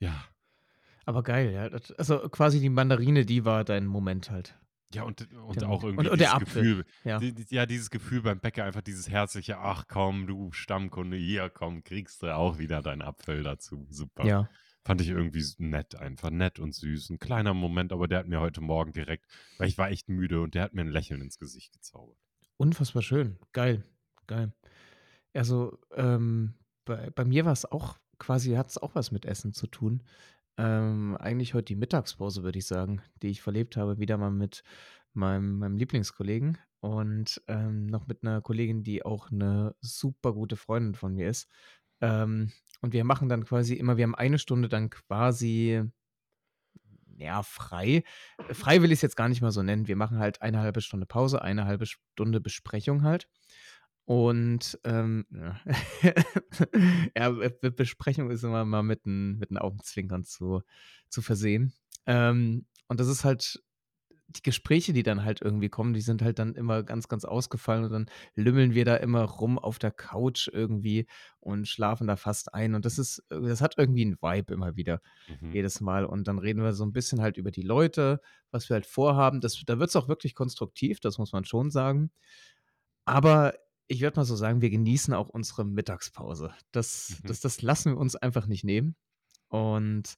ja. 0.00 0.28
Aber 1.08 1.22
geil, 1.22 1.52
ja. 1.52 1.68
Also, 1.98 2.28
quasi 2.28 2.58
die 2.60 2.68
Mandarine, 2.68 3.24
die 3.24 3.44
war 3.44 3.62
dein 3.64 3.86
Moment 3.86 4.30
halt. 4.30 4.58
Ja, 4.94 5.02
und 5.02 5.32
und 5.32 5.64
Der 5.64 5.64
auch 5.64 5.82
irgendwie 5.82 6.06
Und 6.06 6.08
und 6.08 6.20
der 6.20 6.32
dieses 6.32 6.34
Apfel, 6.34 6.66
Gefühl, 6.66 6.84
ja. 7.04 7.20
di 7.20 7.34
di 7.34 7.44
ja, 7.50 7.66
dieses 7.66 7.90
Gefühl 7.90 8.22
beim 8.22 8.38
Bäcker, 8.40 8.64
einfach 8.64 8.82
dieses 8.82 9.08
herzliche: 9.10 9.58
„Ach 9.58 9.86
komm, 9.88 10.26
du 10.28 10.52
Stammkunde, 10.52 11.16
hier, 11.16 11.50
komm, 11.50 11.82
kriegst 11.82 12.22
du 12.22 12.32
auch 12.34 12.58
wieder 12.58 12.82
deinen 12.82 13.02
Apfel 13.02 13.42
dazu.“ 13.42 13.86
Super. 13.90 14.32
Ja. 14.32 14.50
Fand 14.84 15.00
ich 15.00 15.08
irgendwie 15.08 15.44
nett 15.58 15.96
einfach, 15.96 16.30
nett 16.30 16.60
und 16.60 16.72
süß. 16.72 17.10
'N 17.10 17.18
kleiner 17.18 17.52
Moment, 17.52 17.92
aber 17.92 18.06
der 18.06 18.20
hat 18.20 18.28
mir 18.28 18.40
heute 18.40 18.60
Morgen 18.60 18.92
direkt 18.92 19.26
weil 19.58 19.68
ich 19.68 19.76
war 19.78 19.90
echt 19.90 20.08
müde 20.08 20.40
und 20.40 20.54
der 20.54 20.62
hat 20.62 20.72
mir 20.74 20.82
'n 20.82 20.88
Lächeln 20.90 21.20
ins 21.20 21.38
Gesicht 21.38 21.72
gezaubert. 21.72 22.16
Unfassbar 22.60 23.02
schön. 23.02 23.38
Geil, 23.52 23.84
geil. 24.26 24.52
Also, 25.36 25.78
ähm, 25.94 26.54
bei 26.84 27.10
bei 27.10 27.24
mir 27.24 27.44
war's 27.44 27.64
auch 27.70 27.98
quasi 28.18 28.52
hat's 28.54 28.78
auch 28.78 28.94
was 28.94 29.10
mit 29.12 29.26
Essen 29.26 29.52
zu 29.52 29.66
tun. 29.66 30.02
Ähm, 30.58 31.16
eigentlich 31.20 31.52
heute 31.54 31.66
die 31.66 31.76
Mittagspause, 31.76 32.42
würde 32.42 32.58
ich 32.58 32.66
sagen, 32.66 33.02
die 33.22 33.28
ich 33.30 33.42
verlebt 33.42 33.76
habe, 33.76 33.98
wieder 33.98 34.16
mal 34.18 34.30
mit 34.30 34.62
meinem 35.14 35.58
meinem 35.58 35.76
Lieblingskollegen 35.76 36.58
und, 36.80 37.42
ähm, 37.48 37.86
noch 37.86 38.06
mit 38.06 38.22
'ner 38.24 38.40
Kollegin, 38.42 38.82
die 38.82 39.04
auch 39.04 39.30
'ne 39.30 39.74
super 39.80 40.32
gute 40.34 40.56
Freundin 40.56 40.94
von 40.94 41.14
mir 41.14 41.28
ist. 41.30 41.48
Ähm, 42.00 42.52
und 42.82 42.92
wir 42.94 43.04
machen 43.04 43.28
dann 43.28 43.44
quasi 43.44 43.74
immer 43.74 43.96
wir 43.98 44.04
haben 44.04 44.14
eine 44.16 44.38
Stunde 44.38 44.68
dann 44.68 44.90
quasi 44.90 45.82
ja, 47.18 47.42
frei. 47.42 48.04
Frei 48.52 48.82
will 48.82 48.92
ich's 48.92 49.02
jetzt 49.02 49.16
gar 49.16 49.28
nicht 49.28 49.40
mal 49.42 49.50
so 49.52 49.62
nennen. 49.62 49.88
Wir 49.88 49.96
machen 49.96 50.18
halt 50.18 50.42
eine 50.42 50.60
1/2 50.60 50.80
Stunde 50.82 51.06
Pause, 51.06 51.42
eine 51.42 51.64
1/2 51.66 51.86
Stunde 51.86 52.40
Besprechung 52.40 53.02
halt. 53.04 53.28
Und, 54.06 54.78
ähm, 54.84 55.26
ja, 55.32 55.60
ja, 57.16 57.30
Be 57.30 57.50
Be 57.50 57.70
Besprechung 57.72 58.30
ist 58.30 58.44
immer 58.44 58.64
mal 58.64 58.82
mit 58.84 59.04
'n 59.06 59.38
mit 59.38 59.56
Augenzwinkern 59.60 60.24
zu 60.24 60.62
zu 61.08 61.22
versehen. 61.22 61.72
Ähm, 62.06 62.66
und 62.88 63.00
das 63.00 63.08
ist 63.08 63.24
halt 63.24 63.62
die 64.28 64.42
Gespräche, 64.42 64.92
die 64.92 65.02
dann 65.04 65.24
halt 65.24 65.42
irgendwie 65.42 65.68
kommen, 65.70 65.94
die 65.94 66.00
sind 66.02 66.22
halt 66.22 66.38
dann 66.40 66.54
immer 66.56 66.82
ganz, 66.84 67.08
ganz 67.08 67.24
ausgefallen 67.24 67.84
und 67.84 67.92
dann 67.92 68.06
lümmeln 68.36 68.74
wir 68.74 68.84
da 68.84 68.96
immer 68.96 69.22
rum 69.24 69.58
auf 69.58 69.78
der 69.78 69.92
Couch 69.92 70.48
irgendwie 70.52 71.06
und 71.40 71.68
schlafen 71.68 72.06
da 72.08 72.16
fast 72.16 72.54
ein. 72.54 72.74
Und 72.74 72.84
das 72.86 72.98
ist 72.98 73.20
äh, 73.30 73.40
das 73.42 73.60
hat 73.62 73.76
irgendwie 73.78 74.02
'n 74.04 74.18
Vibe 74.22 74.54
immer 74.54 74.76
wieder, 74.76 75.00
Mhm. 75.28 75.54
jedes 75.54 75.80
Mal. 75.80 76.04
Und 76.06 76.28
dann 76.28 76.38
reden 76.40 76.62
wir 76.62 76.74
so 76.74 76.84
'n 76.84 76.92
bisschen 76.92 77.20
halt 77.22 77.36
über 77.38 77.50
die 77.52 77.62
Leute, 77.62 78.20
was 78.52 78.68
wir 78.70 78.74
halt 78.74 78.86
vorhaben. 78.86 79.40
Das 79.40 79.62
da 79.66 79.78
wird's 79.80 79.96
auch 79.96 80.08
wirklich 80.08 80.34
konstruktiv, 80.36 81.00
das 81.00 81.18
muss 81.18 81.32
man 81.32 81.44
schon 81.44 81.70
sagen. 81.70 82.10
Aber 83.04 83.54
ich 83.88 84.00
würde 84.02 84.18
mal 84.20 84.24
so 84.24 84.36
sagen, 84.36 84.60
wir 84.62 84.70
genießen 84.70 85.14
auch 85.14 85.28
unsere 85.28 85.64
Mittagspause. 85.64 86.54
Das 86.72 87.22
Mhm. 87.22 87.26
das 87.26 87.40
das 87.40 87.62
lassen 87.62 87.92
wir 87.94 87.98
uns 87.98 88.16
einfach 88.16 88.46
nicht 88.46 88.64
nehmen. 88.64 88.96
Und 89.48 90.16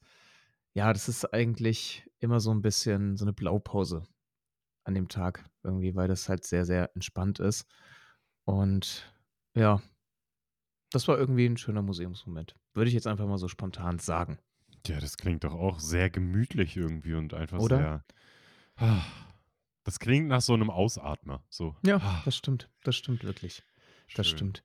ja, 0.75 0.93
das 0.95 1.09
ist 1.09 1.27
eigentlich 1.35 2.09
immer 2.21 2.41
so 2.41 2.51
'n 2.53 2.63
bisschen 2.63 3.17
so 3.19 3.25
'ne 3.27 3.33
Blaupause 3.35 4.05
an 4.85 4.95
dem 4.95 5.09
Tag 5.09 5.47
irgendwie, 5.65 5.95
weil 5.97 6.09
das 6.09 6.29
halt 6.31 6.45
sehr, 6.47 6.65
sehr 6.67 6.93
entspannt 6.97 7.41
ist. 7.41 7.67
Und 8.47 9.13
ja, 9.57 9.83
das 10.93 11.09
war 11.09 11.19
irgendwie 11.19 11.47
'n 11.47 11.57
schöner 11.59 11.83
Museumsmoment. 11.83 12.57
Würde 12.75 12.89
ich 12.89 12.95
jetzt 12.95 13.07
einfach 13.09 13.27
mal 13.29 13.39
so 13.39 13.49
spontan 13.49 13.99
sagen. 14.01 14.39
Ja, 14.87 15.01
das 15.01 15.17
klingt 15.17 15.45
doch 15.45 15.55
auch 15.55 15.79
sehr 15.81 16.09
gemütlich 16.11 16.77
irgendwie 16.77 17.15
und 17.15 17.35
einfach 17.35 17.61
Oder? 17.61 17.61
sehr 17.61 18.05
das 19.89 19.99
klingt 19.99 20.29
nach 20.29 20.43
so 20.43 20.55
'nem 20.55 20.69
Ausatmer, 20.69 21.43
so. 21.49 21.75
Ja, 21.83 22.21
das 22.27 22.37
stimmt. 22.37 22.69
Das 22.85 22.95
stimmt 22.95 23.25
wirklich. 23.25 23.63
Das 24.15 24.27
Schön. 24.27 24.37
stimmt. 24.37 24.63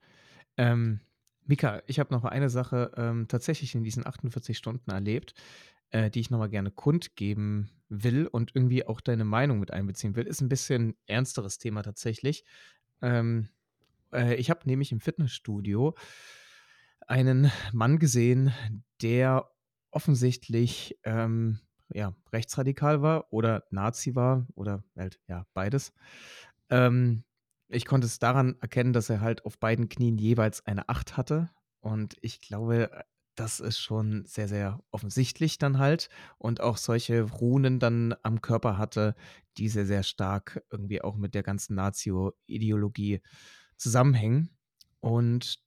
Ähm, 0.57 0.99
Mika, 1.45 1.81
ich 1.87 1.97
habe 1.97 2.13
noch 2.13 2.25
eine 2.25 2.49
Sache 2.49 2.91
ähm, 2.97 3.29
tatsächlich 3.29 3.73
in 3.73 3.85
diesen 3.85 4.05
48 4.05 4.57
Stunden 4.57 4.91
erlebt, 4.91 5.33
äh, 5.91 6.09
die 6.09 6.19
ich 6.19 6.29
noch 6.29 6.39
mal 6.39 6.49
gerne 6.49 6.71
kundgeben 6.71 7.69
will 7.87 8.27
und 8.27 8.53
irgendwie 8.53 8.85
auch 8.85 8.99
deine 8.99 9.23
Meinung 9.23 9.61
mit 9.61 9.71
einbeziehen 9.71 10.17
will. 10.17 10.27
Ist 10.27 10.41
ein 10.41 10.49
bisschen 10.49 10.97
ernsteres 11.05 11.57
Thema 11.57 11.83
tatsächlich. 11.83 12.43
Ähm, 13.01 13.47
äh, 14.11 14.35
ich 14.35 14.49
habe 14.49 14.67
nämlich 14.67 14.91
im 14.91 14.99
Fitnessstudio 14.99 15.95
einen 17.07 17.49
Mann 17.71 17.97
gesehen, 17.97 18.53
der 19.01 19.49
offensichtlich 19.89 20.99
ähm, 21.05 21.59
ja, 21.93 22.15
rechtsradikal 22.31 23.01
war 23.01 23.31
oder 23.31 23.63
Nazi 23.69 24.15
war 24.15 24.47
oder 24.55 24.83
halt, 24.95 25.19
ja, 25.27 25.45
beides. 25.53 25.93
Ähm, 26.69 27.23
ich 27.67 27.85
konnte 27.85 28.07
es 28.07 28.19
daran 28.19 28.55
erkennen, 28.61 28.93
dass 28.93 29.09
er 29.09 29.21
halt 29.21 29.45
auf 29.45 29.57
beiden 29.57 29.89
Knien 29.89 30.17
jeweils 30.17 30.65
eine 30.65 30.89
Acht 30.89 31.17
hatte. 31.17 31.49
Und 31.79 32.15
ich 32.21 32.39
glaube, 32.39 32.89
das 33.35 33.59
ist 33.59 33.79
schon 33.79 34.25
sehr, 34.25 34.47
sehr 34.47 34.83
offensichtlich 34.91 35.57
dann 35.57 35.79
halt. 35.79 36.09
Und 36.37 36.61
auch 36.61 36.77
solche 36.77 37.23
Runen 37.23 37.79
dann 37.79 38.15
am 38.21 38.41
Körper 38.41 38.77
hatte, 38.77 39.15
die 39.57 39.69
sehr, 39.69 39.85
sehr 39.85 40.03
stark 40.03 40.63
irgendwie 40.71 41.01
auch 41.01 41.15
mit 41.15 41.33
der 41.33 41.43
ganzen 41.43 41.75
Nazio-Ideologie 41.75 43.21
zusammenhängen. 43.77 44.49
Und 44.99 45.63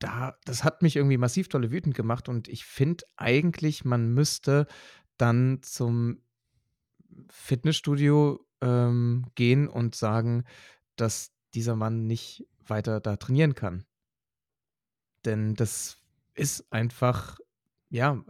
da, 0.00 0.36
das 0.44 0.64
hat 0.64 0.82
mich 0.82 0.96
irgendwie 0.96 1.18
massiv 1.18 1.48
tolle 1.48 1.70
wütend 1.70 1.94
gemacht. 1.94 2.28
Und 2.28 2.48
ich 2.48 2.64
finde 2.64 3.04
eigentlich, 3.16 3.84
man 3.84 4.12
müsste 4.12 4.66
dann 5.20 5.62
zum 5.62 6.22
Fitnessstudio 7.30 8.44
ähm, 8.60 9.26
gehen 9.34 9.68
und 9.68 9.94
sagen, 9.94 10.44
dass 10.96 11.32
dieser 11.54 11.76
Mann 11.76 12.06
nicht 12.06 12.46
weiter 12.66 13.00
da 13.00 13.16
trainieren 13.16 13.54
kann. 13.54 13.84
Denn 15.24 15.54
das 15.54 15.98
ist 16.34 16.72
einfach, 16.72 17.38
ja, 17.90 18.24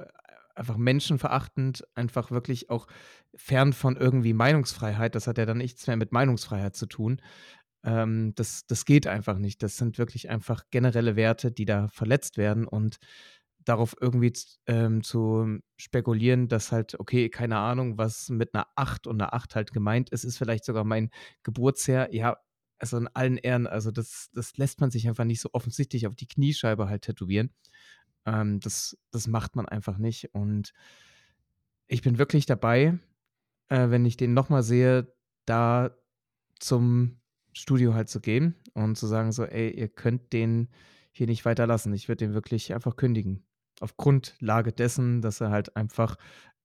einfach 0.55 0.77
menschenverachtend, 0.77 1.87
einfach 1.95 2.31
wirklich 2.31 2.71
auch 2.71 2.87
fern 3.35 3.73
von 3.73 3.97
irgendwie 3.97 4.33
Meinungsfreiheit. 4.33 5.15
Das 5.15 5.27
hat 5.27 5.39
ja 5.39 5.47
dann 5.47 5.59
nichts 5.59 5.87
mehr 5.87 5.97
mit 5.97 6.13
Meinungsfreiheit 6.13 6.75
zu 6.75 6.87
tun. 6.87 7.21
Ähm, 7.85 8.35
das, 8.35 8.67
das 8.67 8.85
geht 8.85 9.07
einfach 9.07 9.39
nicht. 9.39 9.63
Das 9.63 9.77
sind 9.77 9.99
wirklich 9.99 10.29
einfach 10.29 10.65
generelle 10.71 11.17
Werte, 11.17 11.53
die 11.53 11.65
da 11.65 11.89
verletzt 11.89 12.37
werden 12.37 12.67
und 12.67 12.99
darauf 13.64 13.95
irgendwie 14.00 14.33
ähm, 14.67 15.02
zu 15.02 15.59
spekulieren, 15.76 16.49
dass 16.49 16.73
halt, 16.73 16.99
okay, 16.99 17.29
keine 17.29 17.59
Ahnung, 17.59 17.99
was 17.99 18.29
mit 18.29 18.55
einer 18.55 18.67
8 18.76 19.07
und 19.07 19.21
einer 19.21 19.35
8 19.35 19.55
halt 19.55 19.73
gemeint 19.73 20.11
ist, 20.11 20.25
ist 20.25 20.38
vielleicht 20.38 20.64
sogar 20.64 20.85
mein 20.85 21.11
Geburtsjahr. 21.43 22.12
Ja, 22.12 22.38
also 22.79 22.97
in 22.97 23.09
allen 23.09 23.37
Ehren, 23.37 23.67
also 23.67 23.90
das, 23.90 24.31
das 24.33 24.57
lässt 24.57 24.81
man 24.81 24.90
sich 24.90 25.09
einfach 25.09 25.25
nicht 25.25 25.40
so 25.40 25.50
offensichtlich 25.52 26.07
auf 26.07 26.14
die 26.14 26.26
Kniescheibe 26.26 26.88
halt 26.88 27.02
tätowieren. 27.02 27.50
Ähm, 28.26 28.61
das, 28.61 28.97
das 29.11 29.26
macht 29.26 29.57
man 29.57 29.69
einfach 29.69 29.99
nicht. 29.99 30.35
Und 30.35 30.73
ich 31.87 32.02
bin 32.02 32.19
wirklich 32.19 32.47
dabei, 32.47 32.99
äh, 33.69 33.90
wenn 33.90 34.07
ich 34.07 34.17
den 34.17 34.33
nochmal 34.35 34.62
sehe, 34.62 35.12
da 35.45 35.90
zum 36.59 37.21
Studio 37.52 37.95
halt 37.95 38.09
zu 38.09 38.21
gehen 38.21 38.55
und 38.75 38.97
zu 38.97 39.07
sagen, 39.07 39.33
so, 39.33 39.45
ey, 39.45 39.71
ihr 39.71 39.88
könnt 39.88 40.33
den 40.33 40.69
hier 41.12 41.26
nicht 41.26 41.45
weiterlassen. 41.45 41.93
Ich 41.93 42.09
würde 42.09 42.25
den 42.25 42.35
wirklich 42.35 42.73
einfach 42.73 42.97
kündigen 42.97 43.45
auf 43.81 43.97
Grundlage 43.97 44.73
dessen, 44.73 45.23
dass 45.23 45.41
er 45.41 45.51
halt 45.51 45.77
einfach 45.77 46.17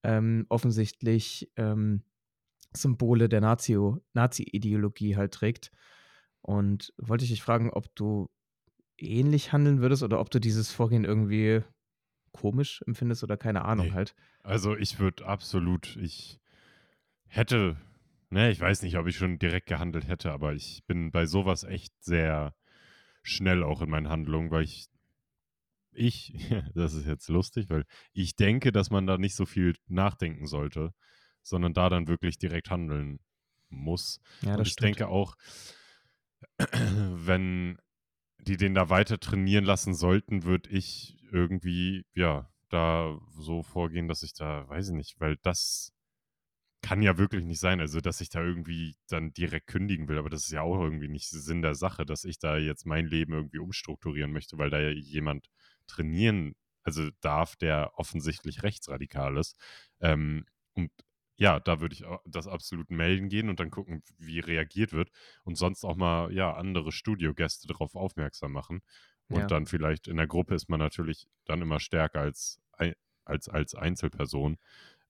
ähm, 0.03 0.45
offensichtlich 0.49 1.51
ähm, 1.55 2.03
Symbole 2.73 3.29
der 3.29 3.41
Nazi-Ideologie 3.41 5.15
halt 5.15 5.33
trägt. 5.33 5.71
Und 6.41 6.93
wollte 6.97 7.23
ich 7.23 7.31
dich 7.31 7.41
fragen, 7.41 7.71
ob 7.71 7.95
du 7.95 8.29
ähnlich 8.97 9.51
handeln 9.51 9.81
würdest 9.81 10.03
oder 10.03 10.19
ob 10.19 10.29
du 10.29 10.39
dieses 10.39 10.71
Vorgehen 10.71 11.05
irgendwie 11.05 11.63
komisch 12.31 12.83
empfindest 12.85 13.23
oder 13.23 13.37
keine 13.37 13.65
Ahnung 13.65 13.87
nee. 13.87 13.93
halt. 13.93 14.15
Also 14.43 14.75
ich 14.75 14.99
würde 14.99 15.25
absolut, 15.25 15.95
ich 15.95 16.39
hätte, 17.27 17.77
ne, 18.29 18.51
ich 18.51 18.59
weiß 18.59 18.83
nicht, 18.83 18.97
ob 18.97 19.07
ich 19.07 19.15
schon 19.17 19.39
direkt 19.39 19.67
gehandelt 19.67 20.07
hätte, 20.07 20.31
aber 20.31 20.53
ich 20.53 20.83
bin 20.85 21.11
bei 21.11 21.25
sowas 21.25 21.63
echt 21.63 21.93
sehr 22.03 22.53
schnell 23.23 23.63
auch 23.63 23.81
in 23.81 23.89
meinen 23.89 24.09
Handlungen, 24.09 24.51
weil 24.51 24.63
ich 24.63 24.87
ich, 25.95 26.33
das 26.75 26.93
ist 26.93 27.07
jetzt 27.07 27.29
lustig, 27.29 27.69
weil 27.69 27.85
ich 28.13 28.35
denke, 28.35 28.71
dass 28.71 28.89
man 28.89 29.07
da 29.07 29.17
nicht 29.17 29.35
so 29.35 29.45
viel 29.45 29.75
nachdenken 29.87 30.47
sollte, 30.47 30.93
sondern 31.43 31.73
da 31.73 31.89
dann 31.89 32.07
wirklich 32.07 32.37
direkt 32.37 32.69
handeln 32.69 33.19
muss. 33.69 34.19
Ja, 34.41 34.57
Und 34.57 34.67
ich 34.67 34.73
stimmt. 34.73 34.99
denke 34.99 35.07
auch, 35.07 35.35
wenn 36.59 37.77
die 38.39 38.57
den 38.57 38.75
da 38.75 38.89
weiter 38.89 39.19
trainieren 39.19 39.65
lassen 39.65 39.93
sollten, 39.93 40.43
würde 40.43 40.69
ich 40.69 41.17
irgendwie, 41.31 42.05
ja, 42.13 42.49
da 42.69 43.19
so 43.39 43.63
vorgehen, 43.63 44.07
dass 44.07 44.23
ich 44.23 44.33
da, 44.33 44.67
weiß 44.69 44.89
ich 44.89 44.95
nicht, 44.95 45.19
weil 45.19 45.37
das 45.41 45.93
kann 46.81 47.01
ja 47.01 47.17
wirklich 47.17 47.45
nicht 47.45 47.59
sein. 47.59 47.79
Also, 47.79 47.99
dass 47.99 48.21
ich 48.21 48.29
da 48.29 48.43
irgendwie 48.43 48.95
dann 49.07 49.33
direkt 49.33 49.67
kündigen 49.67 50.07
will, 50.07 50.19
aber 50.19 50.29
das 50.29 50.43
ist 50.45 50.51
ja 50.51 50.61
auch 50.61 50.79
irgendwie 50.79 51.07
nicht 51.07 51.29
Sinn 51.29 51.63
der 51.63 51.73
Sache, 51.75 52.05
dass 52.05 52.25
ich 52.25 52.37
da 52.37 52.57
jetzt 52.57 52.85
mein 52.85 53.07
Leben 53.07 53.33
irgendwie 53.33 53.59
umstrukturieren 53.59 54.31
möchte, 54.31 54.57
weil 54.59 54.69
da 54.69 54.79
ja 54.79 54.91
jemand 54.91 55.49
trainieren, 55.87 56.55
also 56.83 57.09
darf, 57.21 57.55
der 57.55 57.91
offensichtlich 57.95 58.63
rechtsradikal 58.63 59.37
ist. 59.37 59.57
Ähm, 59.99 60.45
und 60.73 60.91
ja, 61.37 61.59
da 61.59 61.81
würde 61.81 61.93
ich 61.93 62.03
das 62.25 62.47
absolut 62.47 62.89
melden 62.89 63.27
gehen 63.29 63.49
und 63.49 63.59
dann 63.59 63.69
gucken, 63.69 64.03
wie 64.17 64.39
reagiert 64.39 64.93
wird 64.93 65.09
und 65.43 65.55
sonst 65.57 65.83
auch 65.83 65.95
mal 65.95 66.31
ja 66.31 66.53
andere 66.53 66.91
Studiogäste 66.91 67.67
darauf 67.67 67.95
aufmerksam 67.95 68.53
machen. 68.53 68.81
Und 69.27 69.39
ja. 69.39 69.47
dann 69.47 69.65
vielleicht 69.65 70.07
in 70.07 70.17
der 70.17 70.27
Gruppe 70.27 70.55
ist 70.55 70.69
man 70.69 70.79
natürlich 70.79 71.27
dann 71.45 71.61
immer 71.61 71.79
stärker 71.79 72.21
als, 72.21 72.61
als, 73.25 73.49
als 73.49 73.75
Einzelperson. 73.75 74.57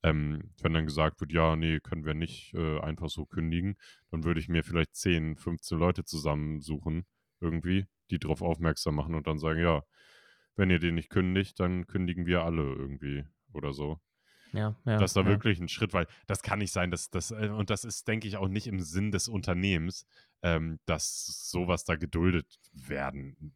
Ähm, 0.03 0.51
wenn 0.61 0.73
dann 0.73 0.85
gesagt 0.85 1.19
wird, 1.19 1.31
ja, 1.31 1.55
nee, 1.55 1.79
können 1.79 2.05
wir 2.05 2.13
nicht 2.13 2.53
äh, 2.53 2.79
einfach 2.79 3.09
so 3.09 3.25
kündigen, 3.25 3.75
dann 4.11 4.23
würde 4.23 4.39
ich 4.39 4.47
mir 4.47 4.63
vielleicht 4.63 4.95
10, 4.95 5.35
15 5.35 5.77
Leute 5.77 6.05
zusammensuchen, 6.05 7.05
irgendwie, 7.39 7.88
die 8.11 8.19
darauf 8.19 8.41
aufmerksam 8.41 8.95
machen 8.95 9.15
und 9.15 9.27
dann 9.27 9.39
sagen, 9.39 9.59
ja, 9.59 9.83
wenn 10.55 10.69
ihr 10.69 10.79
den 10.79 10.95
nicht 10.95 11.09
kündigt, 11.09 11.59
dann 11.59 11.87
kündigen 11.87 12.25
wir 12.25 12.43
alle 12.43 12.63
irgendwie 12.63 13.25
oder 13.53 13.73
so. 13.73 13.99
Ja, 14.53 14.75
ja. 14.85 14.97
Dass 14.97 15.13
da 15.13 15.21
ja. 15.21 15.27
wirklich 15.27 15.59
ein 15.59 15.67
Schritt, 15.67 15.93
weil 15.93 16.07
das 16.27 16.41
kann 16.41 16.59
nicht 16.59 16.71
sein, 16.71 16.91
dass 16.91 17.09
das, 17.09 17.31
äh, 17.31 17.49
und 17.49 17.69
das 17.69 17.83
ist, 17.83 18.07
denke 18.07 18.27
ich, 18.27 18.37
auch 18.37 18.47
nicht 18.47 18.67
im 18.67 18.79
Sinn 18.79 19.11
des 19.11 19.27
Unternehmens, 19.27 20.07
ähm, 20.41 20.79
dass 20.85 21.49
sowas 21.49 21.83
da 21.83 21.95
geduldet 21.95 22.59
werden. 22.71 23.53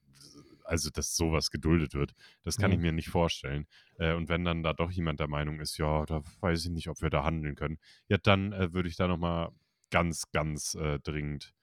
Also, 0.65 0.91
dass 0.91 1.15
sowas 1.15 1.49
geduldet 1.49 1.95
wird. 1.95 2.13
Das 2.43 2.57
kann 2.57 2.71
ja. 2.71 2.77
ich 2.77 2.81
mir 2.81 2.91
nicht 2.91 3.09
vorstellen. 3.09 3.65
Äh, 3.97 4.13
und 4.13 4.29
wenn 4.29 4.43
dann 4.43 4.61
da 4.61 4.73
doch 4.73 4.91
jemand 4.91 5.19
der 5.19 5.27
Meinung 5.27 5.59
ist, 5.61 5.77
ja, 5.77 6.05
da 6.05 6.21
weiß 6.41 6.65
ich 6.65 6.71
nicht, 6.71 6.89
ob 6.89 7.01
wir 7.01 7.09
da 7.09 7.23
handeln 7.23 7.55
können, 7.55 7.79
ja, 8.07 8.17
dann 8.17 8.53
äh, 8.53 8.73
würde 8.73 8.89
ich 8.89 8.95
da 8.95 9.07
nochmal 9.07 9.49
ganz, 9.89 10.29
ganz 10.31 10.75
äh, 10.75 10.99
dringend 10.99 11.55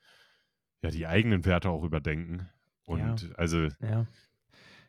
ja, 0.83 0.91
die 0.91 1.07
eigenen 1.07 1.45
Werte 1.45 1.71
auch 1.71 1.85
überdenken. 1.85 2.49
Und 2.85 3.37
also. 3.39 3.69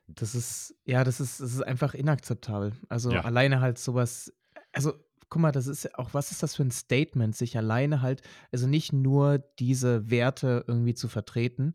Das 0.08 0.36
ist, 0.36 0.76
ja, 0.86 1.04
das 1.04 1.20
ist, 1.20 1.42
das 1.42 1.54
ist 1.54 1.62
einfach 1.62 1.94
inakzeptabel. 1.94 2.74
Also 2.90 3.12
ja. 3.12 3.22
alleine 3.22 3.60
halt 3.60 3.78
sowas, 3.78 4.34
also 4.72 4.94
guck 5.30 5.42
mal, 5.42 5.52
das 5.52 5.68
ist 5.68 5.94
auch, 5.96 6.14
was 6.14 6.32
ist 6.32 6.44
das 6.44 6.56
für 6.56 6.64
ein 6.64 6.72
Statement, 6.72 7.36
sich 7.36 7.58
alleine 7.58 8.02
halt, 8.02 8.22
also 8.52 8.68
nicht 8.68 8.94
nur 8.94 9.40
diese 9.60 10.10
Werte 10.10 10.64
irgendwie 10.68 10.94
zu 10.94 11.10
vertreten, 11.10 11.74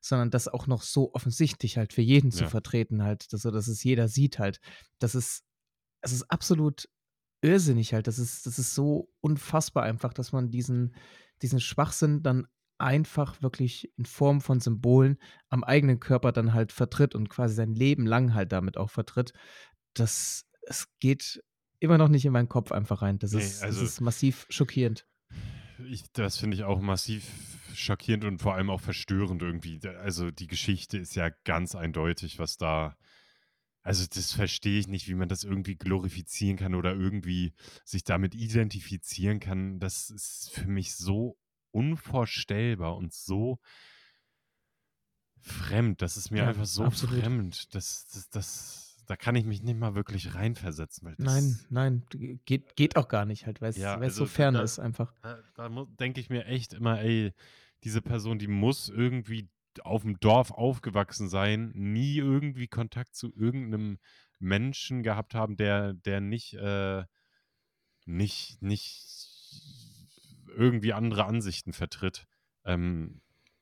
sondern 0.00 0.30
das 0.30 0.48
auch 0.48 0.66
noch 0.66 0.82
so 0.82 1.14
offensichtlich 1.14 1.76
halt 1.76 1.92
für 1.92 2.02
jeden 2.02 2.30
ja. 2.30 2.36
zu 2.36 2.46
vertreten 2.46 3.02
halt, 3.02 3.32
dass, 3.32 3.42
dass 3.42 3.68
es 3.68 3.84
jeder 3.84 4.08
sieht 4.08 4.38
halt. 4.38 4.60
Das 4.98 5.14
ist, 5.14 5.44
es 6.00 6.12
ist 6.12 6.30
absolut 6.30 6.88
irrsinnig 7.42 7.92
halt. 7.94 8.06
Das 8.06 8.18
ist, 8.18 8.46
das 8.46 8.58
ist 8.58 8.74
so 8.74 9.10
unfassbar 9.20 9.82
einfach, 9.82 10.12
dass 10.12 10.32
man 10.32 10.50
diesen, 10.50 10.94
diesen 11.42 11.60
Schwachsinn 11.60 12.22
dann 12.22 12.46
einfach 12.78 13.40
wirklich 13.42 13.92
in 13.96 14.04
Form 14.04 14.40
von 14.40 14.60
Symbolen 14.60 15.18
am 15.48 15.64
eigenen 15.64 16.00
Körper 16.00 16.32
dann 16.32 16.54
halt 16.54 16.72
vertritt 16.72 17.14
und 17.14 17.28
quasi 17.28 17.54
sein 17.54 17.74
Leben 17.74 18.06
lang 18.06 18.34
halt 18.34 18.52
damit 18.52 18.76
auch 18.76 18.90
vertritt, 18.90 19.32
das 19.94 20.46
es 20.66 20.88
geht 20.98 21.42
immer 21.80 21.98
noch 21.98 22.08
nicht 22.08 22.24
in 22.24 22.32
meinen 22.32 22.48
Kopf 22.48 22.72
einfach 22.72 23.02
rein. 23.02 23.18
Das, 23.18 23.32
nee, 23.32 23.40
ist, 23.40 23.62
also, 23.62 23.80
das 23.80 23.90
ist 23.90 24.00
massiv 24.00 24.46
schockierend. 24.48 25.06
Ich, 25.88 26.04
das 26.12 26.38
finde 26.38 26.56
ich 26.56 26.64
auch 26.64 26.80
massiv 26.80 27.24
schockierend 27.74 28.24
und 28.24 28.40
vor 28.40 28.54
allem 28.54 28.70
auch 28.70 28.80
verstörend 28.80 29.42
irgendwie. 29.42 29.80
Also 30.00 30.30
die 30.30 30.46
Geschichte 30.46 30.98
ist 30.98 31.16
ja 31.16 31.30
ganz 31.44 31.74
eindeutig, 31.74 32.38
was 32.38 32.56
da. 32.56 32.96
Also 33.82 34.06
das 34.08 34.32
verstehe 34.32 34.78
ich 34.78 34.88
nicht, 34.88 35.08
wie 35.08 35.14
man 35.14 35.28
das 35.28 35.44
irgendwie 35.44 35.76
glorifizieren 35.76 36.56
kann 36.56 36.74
oder 36.74 36.94
irgendwie 36.94 37.52
sich 37.84 38.02
damit 38.02 38.34
identifizieren 38.34 39.40
kann. 39.40 39.78
Das 39.78 40.08
ist 40.08 40.52
für 40.54 40.66
mich 40.66 40.94
so 40.94 41.36
unvorstellbar 41.74 42.96
und 42.96 43.12
so 43.12 43.58
fremd. 45.40 46.02
Das 46.02 46.16
ist 46.16 46.30
mir 46.30 46.38
ja, 46.38 46.48
einfach 46.48 46.66
so 46.66 46.84
absolut. 46.84 47.20
fremd. 47.20 47.74
Das, 47.74 48.06
das, 48.12 48.30
das, 48.30 49.04
da 49.06 49.16
kann 49.16 49.36
ich 49.36 49.44
mich 49.44 49.62
nicht 49.62 49.78
mal 49.78 49.94
wirklich 49.94 50.34
reinversetzen. 50.34 51.06
Weil 51.06 51.14
nein, 51.18 51.58
nein, 51.68 52.02
geht, 52.44 52.76
geht 52.76 52.96
auch 52.96 53.08
gar 53.08 53.24
nicht 53.24 53.46
halt, 53.46 53.60
weil 53.60 53.70
es 53.70 53.76
ja, 53.76 53.96
also 53.96 54.24
so 54.24 54.26
fern 54.26 54.54
da, 54.54 54.62
ist 54.62 54.78
einfach. 54.78 55.12
Da, 55.22 55.42
da 55.54 55.68
denke 56.00 56.20
ich 56.20 56.30
mir 56.30 56.46
echt 56.46 56.72
immer, 56.72 57.00
ey, 57.00 57.32
diese 57.82 58.00
Person, 58.00 58.38
die 58.38 58.48
muss 58.48 58.88
irgendwie 58.88 59.50
auf 59.82 60.02
dem 60.02 60.18
Dorf 60.20 60.52
aufgewachsen 60.52 61.28
sein, 61.28 61.72
nie 61.74 62.16
irgendwie 62.18 62.68
Kontakt 62.68 63.14
zu 63.16 63.34
irgendeinem 63.34 63.98
Menschen 64.38 65.02
gehabt 65.02 65.34
haben, 65.34 65.56
der, 65.56 65.94
der 65.94 66.20
nicht, 66.20 66.54
äh, 66.54 67.04
nicht, 68.06 68.62
nicht 68.62 69.33
irgendwie 70.56 70.92
andere 70.92 71.24
Ansichten 71.26 71.72
vertritt. 71.72 72.26
Ähm, 72.64 73.20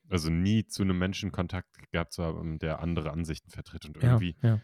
also 0.09 0.31
nie 0.31 0.67
zu 0.67 0.83
einem 0.83 0.99
Menschen 0.99 1.33
Kontakt 1.33 1.91
gehabt 1.91 2.13
zu 2.13 2.23
haben, 2.23 2.59
der 2.59 2.81
andere 2.81 3.11
Ansichten 3.11 3.51
vertritt 3.51 3.87
und 3.87 3.97
irgendwie. 4.03 4.37
Ja, 4.43 4.49
ja. 4.49 4.61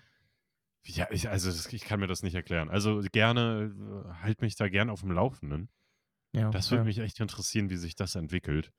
Ja, 0.85 1.07
ich, 1.11 1.29
also 1.29 1.51
das, 1.51 1.71
ich 1.73 1.83
kann 1.85 2.01
mir 2.01 2.07
das 2.07 2.23
nicht 2.23 2.35
erklären. 2.35 2.71
Also 2.71 3.03
gerne, 3.13 3.75
äh, 4.09 4.23
halt 4.23 4.41
mich 4.41 4.57
da 4.57 4.69
gern 4.69 4.89
auf 4.89 5.01
dem 5.01 5.11
Laufenden. 5.11 5.69
ja, 6.33 6.51
Das 6.51 6.71
würde 6.71 6.85
mich 6.85 6.99
echt 6.99 7.21
interessieren, 7.21 7.69
wie 7.69 7.77
sich 7.77 7.95
das 7.95 8.15
entwickelt. 8.15 8.73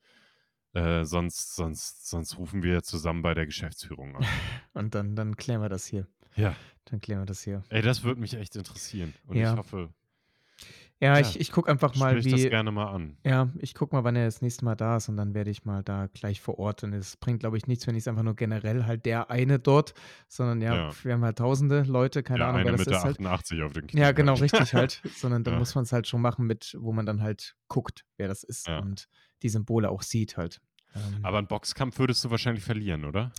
Äh, 0.72 1.04
sonst, 1.04 1.54
sonst, 1.54 2.08
sonst 2.08 2.38
rufen 2.38 2.62
wir 2.62 2.82
zusammen 2.82 3.22
bei 3.22 3.34
der 3.34 3.46
Geschäftsführung 3.46 4.16
an. 4.16 4.24
Und 4.72 4.94
dann, 4.94 5.14
dann 5.14 5.36
klären 5.36 5.60
wir 5.62 5.68
das 5.68 5.86
hier. 5.86 6.06
ja, 6.36 6.56
Dann 6.86 7.00
klären 7.00 7.22
wir 7.22 7.26
das 7.26 7.42
hier. 7.42 7.62
ey, 7.68 7.82
das 7.82 8.02
würde 8.02 8.20
mich 8.20 8.34
echt 8.34 8.56
interessieren. 8.56 9.14
Und 9.26 9.36
ich 9.36 9.46
hoffe, 9.46 9.92
Ja, 11.02 11.14
Ja, 11.14 11.20
ich, 11.20 11.40
ich 11.40 11.50
gucke 11.50 11.70
einfach 11.70 11.94
mal, 11.96 12.10
sprich 12.10 12.30
das 12.32 12.42
wie. 12.42 12.50
gerne 12.50 12.70
mal 12.70 12.92
an. 12.92 13.16
Ja, 13.24 13.48
ich 13.58 13.74
gucke 13.74 13.94
mal, 13.96 14.04
wann 14.04 14.16
er 14.16 14.26
das 14.26 14.42
nächste 14.42 14.66
Mal 14.66 14.74
da 14.74 14.98
ist 14.98 15.08
und 15.08 15.16
dann 15.16 15.32
werde 15.34 15.50
ich 15.50 15.64
mal 15.64 15.82
da 15.82 16.08
gleich 16.12 16.40
vor 16.42 16.58
Ort. 16.58 16.84
Und 16.84 16.92
es 16.92 17.16
bringt, 17.16 17.40
glaube 17.40 17.56
ich, 17.56 17.66
nichts, 17.66 17.86
wenn 17.86 17.94
ich 17.94 18.02
es 18.02 18.08
einfach 18.08 18.22
nur 18.22 18.36
generell 18.36 18.84
halt 18.84 19.06
der 19.06 19.30
eine 19.30 19.58
dort, 19.58 19.94
sondern 20.28 20.60
ja, 20.60 20.74
Ja. 20.74 20.90
wir 21.02 21.14
haben 21.14 21.24
halt 21.24 21.38
tausende 21.38 21.82
Leute, 21.84 22.22
keine 22.22 22.40
Der 22.40 22.48
Ahnung, 22.48 22.64
wer 22.64 22.72
das 22.72 22.78
mit 22.80 22.88
der 22.88 22.96
ist 22.98 23.04
halt. 23.04 23.14
88 23.16 23.62
auf 23.62 23.72
den 23.72 23.86
Knien. 23.86 24.02
Ja, 24.02 24.12
genau, 24.12 24.32
halt. 24.32 24.42
richtig 24.42 24.74
halt. 24.74 25.00
Sondern 25.16 25.42
dann 25.42 25.54
Ja. 25.54 25.58
muss 25.58 25.74
man 25.74 25.84
es 25.84 25.92
halt 25.92 26.06
schon 26.06 26.20
machen 26.20 26.46
mit, 26.46 26.76
wo 26.78 26.92
man 26.92 27.06
dann 27.06 27.22
halt 27.22 27.56
guckt, 27.68 28.04
wer 28.18 28.28
das 28.28 28.42
ist 28.44 28.66
Ja. 28.68 28.80
und 28.80 29.08
die 29.42 29.48
Symbole 29.48 29.88
auch 29.88 30.02
sieht 30.02 30.36
halt. 30.36 30.60
Ähm, 30.94 31.20
Aber 31.22 31.38
einen 31.38 31.46
Boxkampf 31.46 31.98
würdest 31.98 32.22
du 32.24 32.30
wahrscheinlich 32.30 32.62
verlieren, 32.64 33.04
oder? 33.06 33.32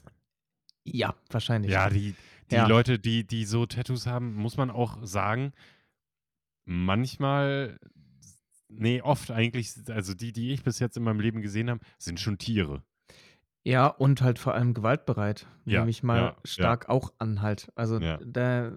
ja, 0.84 1.14
wahrscheinlich. 1.30 1.72
Ja, 1.72 1.90
die, 1.92 2.16
die 2.50 2.56
Ja. 2.56 2.66
Leute, 2.66 2.98
die, 2.98 3.24
die 3.26 3.46
so 3.46 3.66
Tattoos 3.68 4.08
haben, 4.08 4.34
muss 4.34 4.58
man 4.58 4.72
auch 4.72 4.98
sagen, 5.04 5.54
manchmal, 6.66 7.80
nee, 8.70 9.02
oft 9.02 9.32
eigentlich, 9.32 9.72
also 9.90 10.14
die, 10.14 10.32
die 10.34 10.52
ich 10.54 10.64
bis 10.64 10.80
jetzt 10.80 10.98
in 10.98 11.04
meinem 11.04 11.20
Leben 11.20 11.42
gesehen 11.42 11.70
habe, 11.70 11.82
sind 11.98 12.20
schon 12.20 12.38
Tiere. 12.38 12.84
Ja, 13.64 13.88
und 13.88 14.22
halt 14.22 14.40
vor 14.40 14.56
allem 14.56 14.74
gewaltbereit. 14.74 15.46
Ja, 15.66 15.80
Nehme 15.82 15.92
ich 15.92 16.02
mal 16.02 16.18
ja, 16.18 16.24
ja. 16.30 16.36
stark 16.46 16.90
auch 16.90 17.14
an 17.20 17.42
halt. 17.44 17.72
Also 17.76 18.00
Ja. 18.00 18.18
da, 18.26 18.72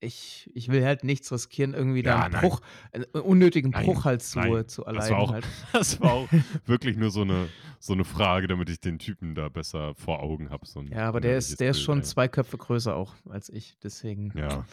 ich, 0.00 0.50
ich 0.52 0.68
will 0.68 0.84
halt 0.84 1.02
nichts 1.02 1.32
riskieren, 1.32 1.72
irgendwie 1.72 2.02
da 2.02 2.10
Ja, 2.16 2.22
einen 2.24 2.32
nein. 2.34 2.42
Bruch, 2.42 2.60
einen 2.92 3.04
unnötigen 3.04 3.70
Nein, 3.70 3.86
Bruch 3.86 4.04
halt 4.04 4.22
zu, 4.22 4.38
nein. 4.38 4.68
zu 4.68 4.82
Das 4.82 4.86
war 4.86 4.94
erleiden 4.94 5.16
auch- 5.16 5.32
halt. 5.32 5.46
Das 5.72 5.98
war 6.02 6.12
auch 6.12 6.28
wirklich 6.66 6.98
nur 6.98 7.10
so 7.10 7.22
eine, 7.22 7.48
so 7.78 7.94
eine 7.94 8.04
Frage, 8.04 8.46
damit 8.48 8.68
ich 8.68 8.80
den 8.80 8.98
Typen 8.98 9.34
da 9.34 9.48
besser 9.48 9.94
vor 9.94 10.22
Augen 10.22 10.50
habe. 10.50 10.66
So 10.66 10.82
Ja, 10.82 11.08
aber 11.08 11.22
der 11.22 11.38
ist, 11.38 11.58
der 11.58 11.70
ist 11.70 11.80
schon 11.80 11.98
ey. 12.00 12.04
zwei 12.04 12.28
Köpfe 12.28 12.58
größer 12.58 12.94
auch 12.94 13.14
als 13.30 13.48
ich. 13.48 13.78
Deswegen, 13.82 14.30
Ja, 14.36 14.66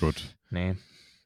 gut, 0.00 0.34
nee, 0.48 0.74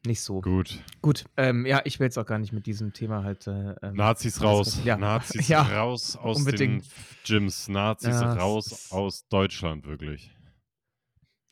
nicht 0.06 0.20
so. 0.20 0.40
gut. 0.40 0.82
Gut, 1.00 1.24
ähm, 1.36 1.64
ja, 1.66 1.80
ich 1.84 2.00
will 2.00 2.06
jetzt 2.06 2.18
auch 2.18 2.26
gar 2.26 2.38
nicht 2.38 2.52
mit 2.52 2.66
diesem 2.66 2.92
Thema 2.92 3.22
halt. 3.24 3.46
Äh, 3.46 3.74
ähm, 3.82 3.94
Nazis 3.94 4.42
raus, 4.42 4.80
ja. 4.84 4.96
Nazis 4.96 5.48
Ja, 5.48 5.62
raus 5.62 6.16
aus 6.16 6.38
unbedingt. 6.38 6.84
den 6.84 6.90
Gyms, 7.24 7.68
Nazis 7.68 8.10
Ja, 8.10 8.32
raus 8.34 8.90
aus 8.90 9.28
Deutschland, 9.28 9.86
wirklich. 9.86 10.36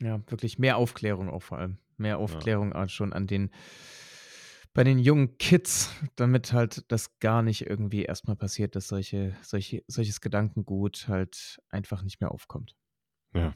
Ja, 0.01 0.21
wirklich 0.27 0.57
mehr 0.59 0.77
Aufklärung 0.77 1.29
auch 1.29 1.43
vor 1.43 1.59
allem. 1.59 1.77
Mehr 1.97 2.17
Aufklärung 2.17 2.73
auch 2.73 2.89
schon 2.89 3.13
an 3.13 3.27
den, 3.27 3.51
bei 4.73 4.83
den 4.83 4.97
jungen 4.97 5.37
Kids, 5.37 5.91
damit 6.15 6.51
halt 6.51 6.91
das 6.91 7.19
gar 7.19 7.43
nicht 7.43 7.67
irgendwie 7.67 8.03
erstmal 8.03 8.35
passiert, 8.35 8.75
dass 8.75 8.87
solche, 8.87 9.35
solche, 9.43 9.83
solches 9.87 10.19
Gedankengut 10.19 11.07
halt 11.07 11.61
einfach 11.69 12.01
nicht 12.01 12.19
mehr 12.19 12.31
aufkommt. 12.31 12.75
Ja. 13.35 13.53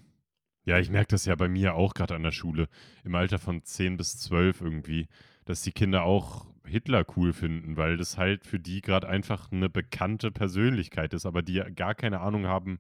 Ja, 0.66 0.80
ich 0.80 0.90
merke 0.90 1.10
das 1.10 1.26
ja 1.26 1.36
bei 1.36 1.48
mir 1.48 1.76
auch 1.76 1.94
gerade 1.94 2.16
an 2.16 2.24
der 2.24 2.32
Schule, 2.32 2.68
im 3.04 3.16
Alter 3.16 3.40
von 3.40 3.64
10 3.64 3.98
bis 3.98 4.18
12 4.18 4.62
irgendwie, 4.62 5.08
dass 5.46 5.62
die 5.62 5.72
Kinder 5.72 6.04
auch 6.04 6.48
Hitler 6.66 7.06
cool 7.16 7.34
finden, 7.34 7.78
weil 7.78 7.98
das 7.98 8.18
halt 8.18 8.46
für 8.46 8.60
die 8.60 8.82
gerade 8.82 9.08
einfach 9.08 9.52
eine 9.52 9.70
bekannte 9.70 10.32
Persönlichkeit 10.32 11.14
ist, 11.14 11.26
aber 11.26 11.44
die 11.44 11.54
ja 11.54 11.70
gar 11.70 11.94
keine 11.94 12.22
Ahnung 12.22 12.48
haben, 12.48 12.80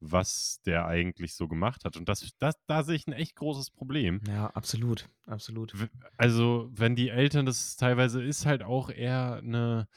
was 0.00 0.60
der 0.64 0.86
eigentlich 0.86 1.34
so 1.34 1.46
gemacht 1.46 1.84
hat. 1.84 1.96
Und 1.96 2.08
das, 2.08 2.26
das, 2.38 2.54
da 2.66 2.82
sehe 2.82 2.96
ich 2.96 3.06
ein 3.06 3.12
echt 3.12 3.36
großes 3.36 3.70
Problem. 3.70 4.20
Ja, 4.26 4.48
absolut, 4.48 5.08
absolut. 5.26 5.74
Also, 6.16 6.70
wenn 6.72 6.96
die 6.96 7.10
Eltern, 7.10 7.46
das 7.46 7.76
teilweise 7.76 8.22
ist 8.22 8.46
halt 8.46 8.62
auch 8.62 8.90
eher 8.90 9.36
eine, 9.36 9.88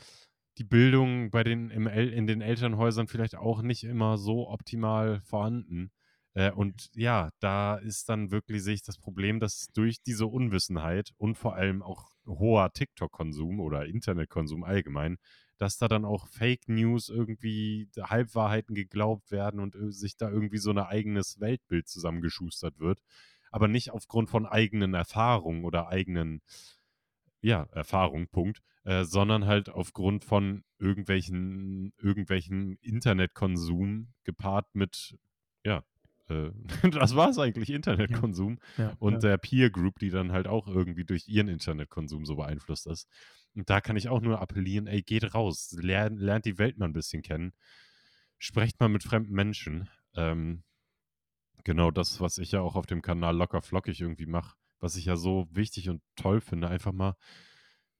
die 0.57 0.65
Bildung 0.65 1.31
bei 1.31 1.43
den, 1.43 1.69
im, 1.69 1.87
in 1.87 2.27
den 2.27 2.41
Elternhäusern 2.41 3.07
vielleicht 3.07 3.35
auch 3.35 3.61
nicht 3.61 3.85
immer 3.85 4.17
so 4.17 4.49
optimal 4.49 5.21
vorhanden. 5.21 5.91
Äh, 6.33 6.51
und 6.51 6.89
ja, 6.95 7.29
da 7.39 7.75
ist 7.75 8.09
dann 8.09 8.31
wirklich, 8.31 8.63
sehe 8.63 8.77
das 8.83 8.97
Problem, 8.97 9.39
dass 9.39 9.67
durch 9.73 10.01
diese 10.01 10.27
Unwissenheit 10.27 11.11
und 11.17 11.37
vor 11.37 11.55
allem 11.55 11.81
auch 11.81 12.11
hoher 12.25 12.71
TikTok-Konsum 12.73 13.59
oder 13.59 13.85
Internetkonsum 13.85 14.63
allgemein, 14.63 15.17
dass 15.57 15.77
da 15.77 15.87
dann 15.87 16.05
auch 16.05 16.27
Fake 16.27 16.67
News 16.67 17.09
irgendwie 17.09 17.89
Halbwahrheiten 17.99 18.75
geglaubt 18.75 19.31
werden 19.31 19.59
und 19.59 19.75
äh, 19.75 19.91
sich 19.91 20.17
da 20.17 20.29
irgendwie 20.29 20.57
so 20.57 20.71
ein 20.71 20.79
eigenes 20.79 21.39
Weltbild 21.39 21.87
zusammengeschustert 21.87 22.79
wird 22.79 22.99
aber 23.53 23.67
nicht 23.67 23.91
aufgrund 23.91 24.29
von 24.31 24.47
eigenen 24.47 24.95
Erfahrungen 24.95 25.63
oder 25.63 25.87
eigenen, 25.87 26.41
ja, 27.41 27.67
Erfahrung, 27.71 28.27
Punkt, 28.27 28.63
äh, 28.83 29.03
sondern 29.03 29.45
halt 29.45 29.69
aufgrund 29.69 30.25
von 30.25 30.63
irgendwelchen, 30.79 31.93
irgendwelchen 31.99 32.77
Internetkonsum 32.81 34.11
gepaart 34.23 34.73
mit, 34.73 35.19
ja, 35.63 35.83
äh, 36.29 36.51
das 36.91 37.15
war 37.15 37.29
es 37.29 37.37
eigentlich, 37.37 37.69
Internetkonsum 37.69 38.59
Ja, 38.77 38.93
und 38.99 39.13
ja. 39.13 39.19
der 39.19 39.37
Peer 39.37 39.69
Group, 39.69 39.99
die 39.99 40.09
dann 40.09 40.31
halt 40.31 40.47
auch 40.47 40.67
irgendwie 40.67 41.05
durch 41.05 41.27
ihren 41.27 41.47
Internetkonsum 41.47 42.25
so 42.25 42.35
beeinflusst 42.35 42.87
ist. 42.87 43.07
Und 43.55 43.69
da 43.69 43.81
kann 43.81 43.95
ich 43.97 44.09
auch 44.09 44.21
nur 44.21 44.41
appellieren, 44.41 44.87
ey, 44.87 45.01
geht 45.01 45.33
raus, 45.35 45.75
lernt, 45.79 46.19
lernt 46.19 46.45
die 46.45 46.57
Welt 46.57 46.77
mal 46.77 46.85
ein 46.85 46.93
bisschen 46.93 47.21
kennen, 47.21 47.53
sprecht 48.37 48.79
mal 48.79 48.89
mit 48.89 49.03
fremden 49.03 49.33
Menschen. 49.33 49.89
Ähm, 50.15 50.63
genau 51.63 51.91
das, 51.91 52.19
was 52.19 52.37
ich 52.37 52.51
ja 52.51 52.61
auch 52.61 52.75
auf 52.75 52.85
dem 52.85 53.01
Kanal 53.01 53.35
locker 53.35 53.61
flockig 53.61 54.01
irgendwie 54.01 54.25
mache, 54.25 54.55
was 54.79 54.95
ich 54.95 55.05
ja 55.05 55.15
so 55.15 55.47
wichtig 55.51 55.89
und 55.89 56.01
toll 56.15 56.41
finde, 56.41 56.67
einfach 56.67 56.91
mal 56.91 57.15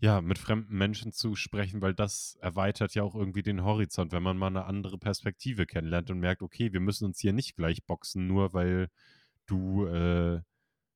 ja, 0.03 0.19
mit 0.19 0.37
fremden 0.37 0.77
Menschen 0.77 1.13
zu 1.13 1.33
sprechen, 1.33 1.81
weil 1.81 1.93
das 1.93 2.37
erweitert 2.41 2.93
ja 2.93 3.03
auch 3.03 3.15
irgendwie 3.15 3.41
den 3.41 3.63
Horizont, 3.63 4.11
wenn 4.11 4.21
man 4.21 4.35
mal 4.35 4.47
eine 4.47 4.65
andere 4.65 4.97
Perspektive 4.97 5.65
kennenlernt 5.65 6.11
und 6.11 6.19
merkt, 6.19 6.41
okay, 6.41 6.73
wir 6.73 6.81
müssen 6.81 7.05
uns 7.05 7.21
hier 7.21 7.31
nicht 7.31 7.55
gleich 7.55 7.85
boxen, 7.85 8.27
nur 8.27 8.51
weil 8.51 8.89
du 9.45 9.85
äh, 9.85 10.41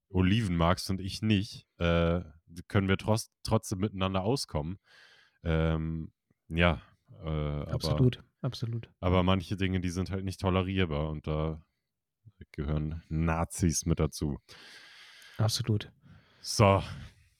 Oliven 0.09 0.57
magst 0.57 0.89
und 0.89 0.99
ich 0.99 1.21
nicht, 1.21 1.65
äh, 1.77 2.19
können 2.67 2.89
wir 2.89 2.97
trotz, 2.97 3.31
trotzdem 3.43 3.79
miteinander 3.79 4.23
auskommen. 4.23 4.77
Ähm, 5.41 6.11
ja, 6.49 6.81
äh, 7.21 7.29
aber, 7.29 7.75
Absolut, 7.75 8.21
absolut. 8.41 8.89
aber 8.99 9.23
manche 9.23 9.55
Dinge, 9.55 9.79
die 9.79 9.89
sind 9.89 10.11
halt 10.11 10.25
nicht 10.25 10.41
tolerierbar 10.41 11.11
und 11.11 11.27
da 11.27 11.63
gehören 12.51 13.03
Nazis 13.07 13.85
mit 13.85 14.01
dazu. 14.01 14.37
Absolut. 15.37 15.93
So, 16.41 16.83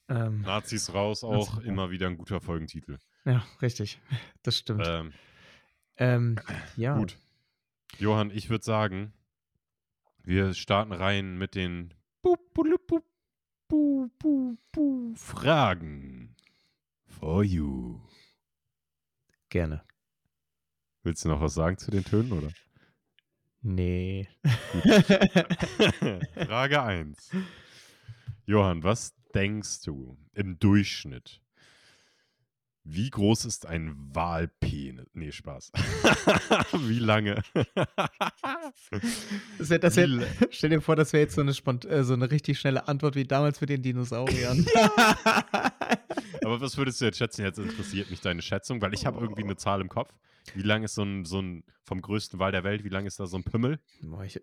Ähm, 0.08 0.42
Nazis 0.42 0.92
raus, 0.94 1.22
Nazis 1.22 1.48
auch 1.48 1.56
raus. 1.58 1.64
immer 1.64 1.90
wieder 1.90 2.06
ein 2.06 2.16
guter 2.16 2.40
Folgentitel. 2.40 2.98
ja, 3.24 3.44
richtig. 3.62 4.00
Das 4.42 4.58
stimmt. 4.58 4.84
Ähm, 4.86 5.12
Ähm, 5.96 6.36
ja. 6.76 6.96
Gut. 6.96 7.16
Johann, 7.98 8.30
ich 8.30 8.50
würde 8.50 8.64
sagen, 8.64 9.12
wir 10.22 10.54
starten 10.54 10.92
rein 10.92 11.38
mit 11.38 11.54
den 11.54 11.94
Fragen. 15.14 16.36
For 17.06 17.44
you. 17.44 18.00
Gerne. 19.48 19.82
Willst 21.02 21.24
du 21.24 21.28
noch 21.28 21.40
was 21.40 21.54
sagen 21.54 21.78
zu 21.78 21.90
den 21.90 22.04
Tönen, 22.04 22.32
oder? 22.32 22.50
Nee. 23.60 24.28
Frage 26.46 26.82
1. 26.82 27.30
Johann, 28.46 28.82
was 28.82 29.14
denkst 29.34 29.82
du 29.82 30.18
im 30.34 30.58
Durchschnitt? 30.58 31.40
Wie 32.90 33.10
groß 33.10 33.44
ist 33.44 33.66
ein 33.66 33.94
Walpenis? 34.14 35.06
Nee, 35.12 35.30
Spaß. 35.30 35.72
Wie 36.88 36.98
lange? 36.98 37.42
Das 39.58 39.68
wär, 39.68 39.78
das 39.78 39.96
wär, 39.96 40.08
stell 40.50 40.70
dir 40.70 40.80
vor, 40.80 40.96
das 40.96 41.12
wäre 41.12 41.24
jetzt 41.24 41.34
so 41.34 41.42
eine, 41.42 41.50
äh, 41.50 42.02
so 42.02 42.14
eine 42.14 42.30
richtig 42.30 42.58
schnelle 42.58 42.88
Antwort 42.88 43.14
wie 43.14 43.24
damals 43.24 43.60
mit 43.60 43.68
den 43.68 43.82
Dinosauriern. 43.82 44.66
Aber 46.44 46.62
was 46.62 46.78
würdest 46.78 47.02
du 47.02 47.04
jetzt 47.04 47.18
schätzen? 47.18 47.42
Jetzt 47.42 47.58
interessiert 47.58 48.10
mich 48.10 48.22
deine 48.22 48.40
Schätzung, 48.40 48.80
weil 48.80 48.94
ich 48.94 49.04
habe 49.04 49.20
irgendwie 49.20 49.44
eine 49.44 49.56
Zahl 49.56 49.82
im 49.82 49.90
Kopf. 49.90 50.14
Wie 50.54 50.62
lang 50.62 50.82
ist 50.82 50.94
so 50.94 51.02
ein, 51.02 51.26
so 51.26 51.42
ein, 51.42 51.64
vom 51.82 52.00
größten 52.00 52.38
Wal 52.38 52.52
der 52.52 52.64
Welt, 52.64 52.84
wie 52.84 52.88
lang 52.88 53.04
ist 53.04 53.20
da 53.20 53.26
so 53.26 53.36
ein 53.36 53.44
Pimmel? 53.44 53.80
Boah, 54.00 54.24
ich, 54.24 54.40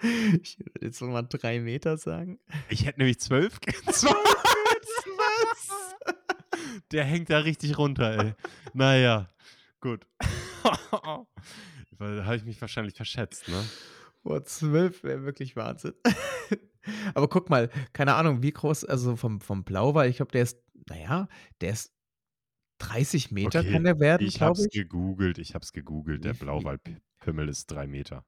ich 0.42 0.58
würde 0.58 0.86
jetzt 0.86 1.00
mal 1.02 1.22
drei 1.22 1.60
Meter 1.60 1.96
sagen. 1.96 2.38
Ich 2.68 2.86
hätte 2.86 3.00
nämlich 3.00 3.20
zwölf. 3.20 3.60
zwölf 3.92 4.16
was? 5.16 5.96
Der 6.90 7.04
hängt 7.04 7.30
da 7.30 7.38
richtig 7.38 7.78
runter, 7.78 8.18
ey. 8.18 8.34
Naja, 8.72 9.30
gut. 9.80 10.06
da 10.62 12.24
habe 12.24 12.36
ich 12.36 12.44
mich 12.44 12.60
wahrscheinlich 12.60 12.94
verschätzt, 12.94 13.48
ne? 13.48 13.64
Boah, 14.22 14.44
12 14.44 15.02
wäre 15.04 15.24
wirklich 15.24 15.56
Wahnsinn. 15.56 15.94
Aber 17.14 17.28
guck 17.28 17.50
mal, 17.50 17.70
keine 17.92 18.14
Ahnung, 18.14 18.42
wie 18.42 18.52
groß, 18.52 18.84
also 18.84 19.16
vom, 19.16 19.40
vom 19.40 19.64
Blauwal, 19.64 20.08
ich 20.08 20.16
glaube, 20.16 20.32
der 20.32 20.42
ist, 20.42 20.58
naja, 20.88 21.28
der 21.60 21.72
ist 21.72 21.92
30 22.78 23.30
Meter 23.30 23.60
Okay, 23.60 23.72
kann 23.72 23.84
der 23.84 23.98
werden, 24.00 24.26
ich 24.26 24.40
habe 24.40 24.54
glaube 24.54 24.60
es 24.60 24.66
ich. 24.66 24.72
gegoogelt, 24.72 25.38
ich 25.38 25.54
habe 25.54 25.62
es 25.62 25.72
gegoogelt. 25.72 26.24
Der 26.24 26.34
Blauwalpimmel 26.34 27.48
ist 27.48 27.66
drei 27.66 27.86
Meter. 27.86 28.24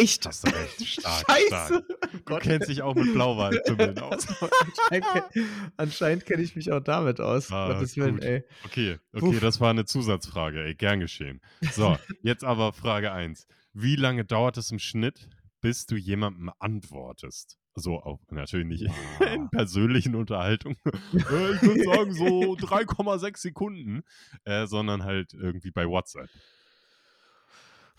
Echt? 0.00 0.26
Hast 0.26 0.46
du 0.46 0.50
recht, 0.52 0.86
stark, 0.86 1.24
Scheiße! 1.28 1.46
stark. 1.46 1.72
Oh 1.72 2.06
Du 2.12 2.18
Gott. 2.24 2.42
kennst 2.42 2.68
dich 2.68 2.82
auch 2.82 2.94
mit 2.94 3.12
Blauwalpimmeln 3.12 3.98
aus. 4.00 4.26
anscheinend 4.40 5.06
ke- 5.32 5.44
anscheinend 5.76 6.26
kenne 6.26 6.42
ich 6.42 6.56
mich 6.56 6.70
auch 6.72 6.80
damit 6.80 7.20
aus. 7.20 7.50
Ah, 7.52 7.72
Gottes 7.72 7.96
Willen, 7.96 8.20
ey. 8.20 8.44
Okay, 8.64 8.98
okay, 9.12 9.20
Puh. 9.20 9.40
das 9.40 9.60
war 9.60 9.70
eine 9.70 9.84
Zusatzfrage, 9.84 10.62
ey, 10.64 10.74
gern 10.74 11.00
geschehen. 11.00 11.40
So, 11.72 11.96
jetzt 12.22 12.44
aber 12.44 12.72
Frage 12.72 13.12
1. 13.12 13.46
Wie 13.74 13.96
lange 13.96 14.24
dauert 14.24 14.56
es 14.58 14.70
im 14.70 14.78
Schnitt, 14.78 15.28
bis 15.60 15.86
du 15.86 15.96
jemandem 15.96 16.50
antwortest? 16.58 17.58
So, 17.74 17.94
auch 18.02 18.20
natürlich 18.30 18.66
nicht 18.66 18.82
in 18.82 18.92
Boah. 19.18 19.48
persönlichen 19.50 20.14
Unterhaltungen. 20.14 20.76
Äh, 20.84 21.54
ich 21.54 21.62
würde 21.62 21.82
sagen, 21.84 22.12
so 22.12 22.52
3,6 22.54 23.38
Sekunden, 23.38 24.02
äh, 24.44 24.66
sondern 24.66 25.04
halt 25.04 25.32
irgendwie 25.32 25.70
bei 25.70 25.86
WhatsApp. 25.86 26.28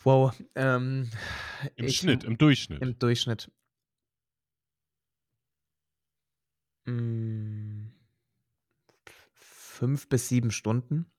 Wow. 0.03 0.33
Ähm, 0.55 1.09
Im 1.75 1.85
ich, 1.85 1.97
Schnitt, 1.97 2.23
im 2.23 2.37
Durchschnitt. 2.37 2.81
Im 2.81 2.99
Durchschnitt. 2.99 3.51
Mm, 6.85 7.87
fünf 9.33 10.09
bis 10.09 10.27
sieben 10.29 10.51
Stunden, 10.51 11.11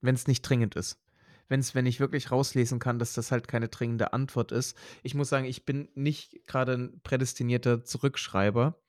wenn 0.00 0.14
es 0.14 0.26
nicht 0.26 0.42
dringend 0.42 0.74
ist. 0.74 1.00
Wenn's, 1.48 1.76
wenn 1.76 1.86
ich 1.86 2.00
wirklich 2.00 2.32
rauslesen 2.32 2.80
kann, 2.80 2.98
dass 2.98 3.12
das 3.12 3.30
halt 3.30 3.46
keine 3.46 3.68
dringende 3.68 4.12
Antwort 4.12 4.50
ist. 4.50 4.76
Ich 5.04 5.14
muss 5.14 5.28
sagen, 5.28 5.44
ich 5.46 5.64
bin 5.64 5.88
nicht 5.94 6.44
gerade 6.48 6.72
ein 6.74 7.00
prädestinierter 7.02 7.84
Zurückschreiber, 7.84 8.80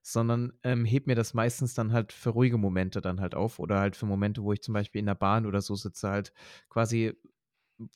sondern 0.00 0.52
ähm, 0.62 0.84
heb 0.84 1.06
mir 1.08 1.16
das 1.16 1.34
meistens 1.34 1.74
dann 1.74 1.92
halt 1.92 2.12
für 2.12 2.30
ruhige 2.30 2.58
Momente 2.58 3.00
dann 3.00 3.20
halt 3.20 3.34
auf 3.34 3.58
oder 3.58 3.80
halt 3.80 3.96
für 3.96 4.06
Momente, 4.06 4.42
wo 4.42 4.52
ich 4.52 4.62
zum 4.62 4.74
Beispiel 4.74 5.00
in 5.00 5.06
der 5.06 5.14
Bahn 5.16 5.46
oder 5.46 5.60
so 5.60 5.74
sitze, 5.74 6.08
halt 6.08 6.32
quasi, 6.68 7.14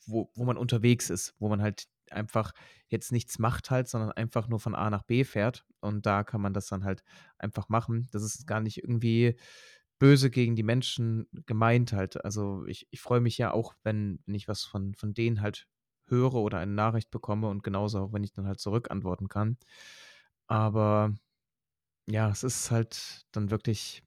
wo, 0.07 0.31
wo 0.35 0.45
man 0.45 0.57
unterwegs 0.57 1.11
ist, 1.11 1.35
wo 1.39 1.49
man 1.49 1.63
halt 1.63 1.89
einfach 2.11 2.53
jetzt 2.89 3.13
nichts 3.13 3.39
macht 3.39 3.71
halt, 3.71 3.89
sondern 3.89 4.13
einfach 4.13 4.49
nur 4.49 4.61
von 4.61 4.75
A 4.75 4.91
nach 4.91 5.03
B 5.03 5.25
fährt. 5.25 5.67
Und 5.81 6.07
da 6.07 6.25
kann 6.25 6.41
man 6.41 6.55
das 6.55 6.67
dann 6.67 6.85
halt 6.85 7.05
einfach 7.39 7.69
machen. 7.69 8.09
Das 8.13 8.23
ist 8.23 8.47
gar 8.47 8.61
nicht 8.61 8.83
irgendwie 8.83 9.37
böse 9.99 10.31
gegen 10.31 10.57
die 10.57 10.63
Menschen 10.63 11.29
gemeint 11.47 11.93
halt. 11.93 12.25
Also 12.25 12.65
ich, 12.67 12.87
ich 12.91 13.01
freue 13.01 13.21
mich 13.21 13.37
ja 13.39 13.53
auch, 13.53 13.75
wenn, 13.83 14.21
wenn 14.27 14.35
ich 14.35 14.49
was 14.49 14.65
von, 14.65 14.95
von 14.95 15.15
denen 15.15 15.41
halt 15.41 15.69
höre 16.07 16.35
oder 16.35 16.59
eine 16.59 16.73
Nachricht 16.73 17.11
bekomme 17.11 17.49
und 17.49 17.63
genauso 17.63 18.01
auch, 18.01 18.13
wenn 18.13 18.25
ich 18.25 18.33
dann 18.33 18.47
halt 18.47 18.61
zurückantworten 18.61 19.29
kann. 19.29 19.59
Aber 20.47 21.15
ja, 22.07 22.31
es 22.31 22.43
ist 22.43 22.71
halt 22.71 23.27
dann 23.33 23.51
wirklich 23.51 24.03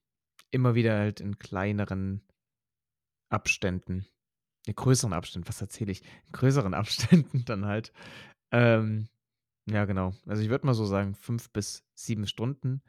immer 0.49 0.75
wieder 0.75 0.97
halt 0.97 1.19
in 1.19 1.37
kleineren 1.37 2.23
Abständen, 3.29 4.07
in 4.65 4.75
größeren 4.75 5.13
Abständen, 5.13 5.47
was 5.47 5.61
erzähle 5.61 5.91
ich? 5.91 6.03
In 6.27 6.31
größeren 6.33 6.73
Abständen 6.73 7.45
dann 7.45 7.65
halt. 7.65 7.91
Ähm, 8.51 9.07
ja, 9.69 9.85
genau. 9.85 10.13
Also 10.25 10.41
ich 10.41 10.49
würde 10.49 10.65
mal 10.65 10.73
so 10.73 10.85
sagen, 10.85 11.15
fünf 11.15 11.51
bis 11.51 11.83
sieben 11.95 12.27
Stunden. 12.27 12.81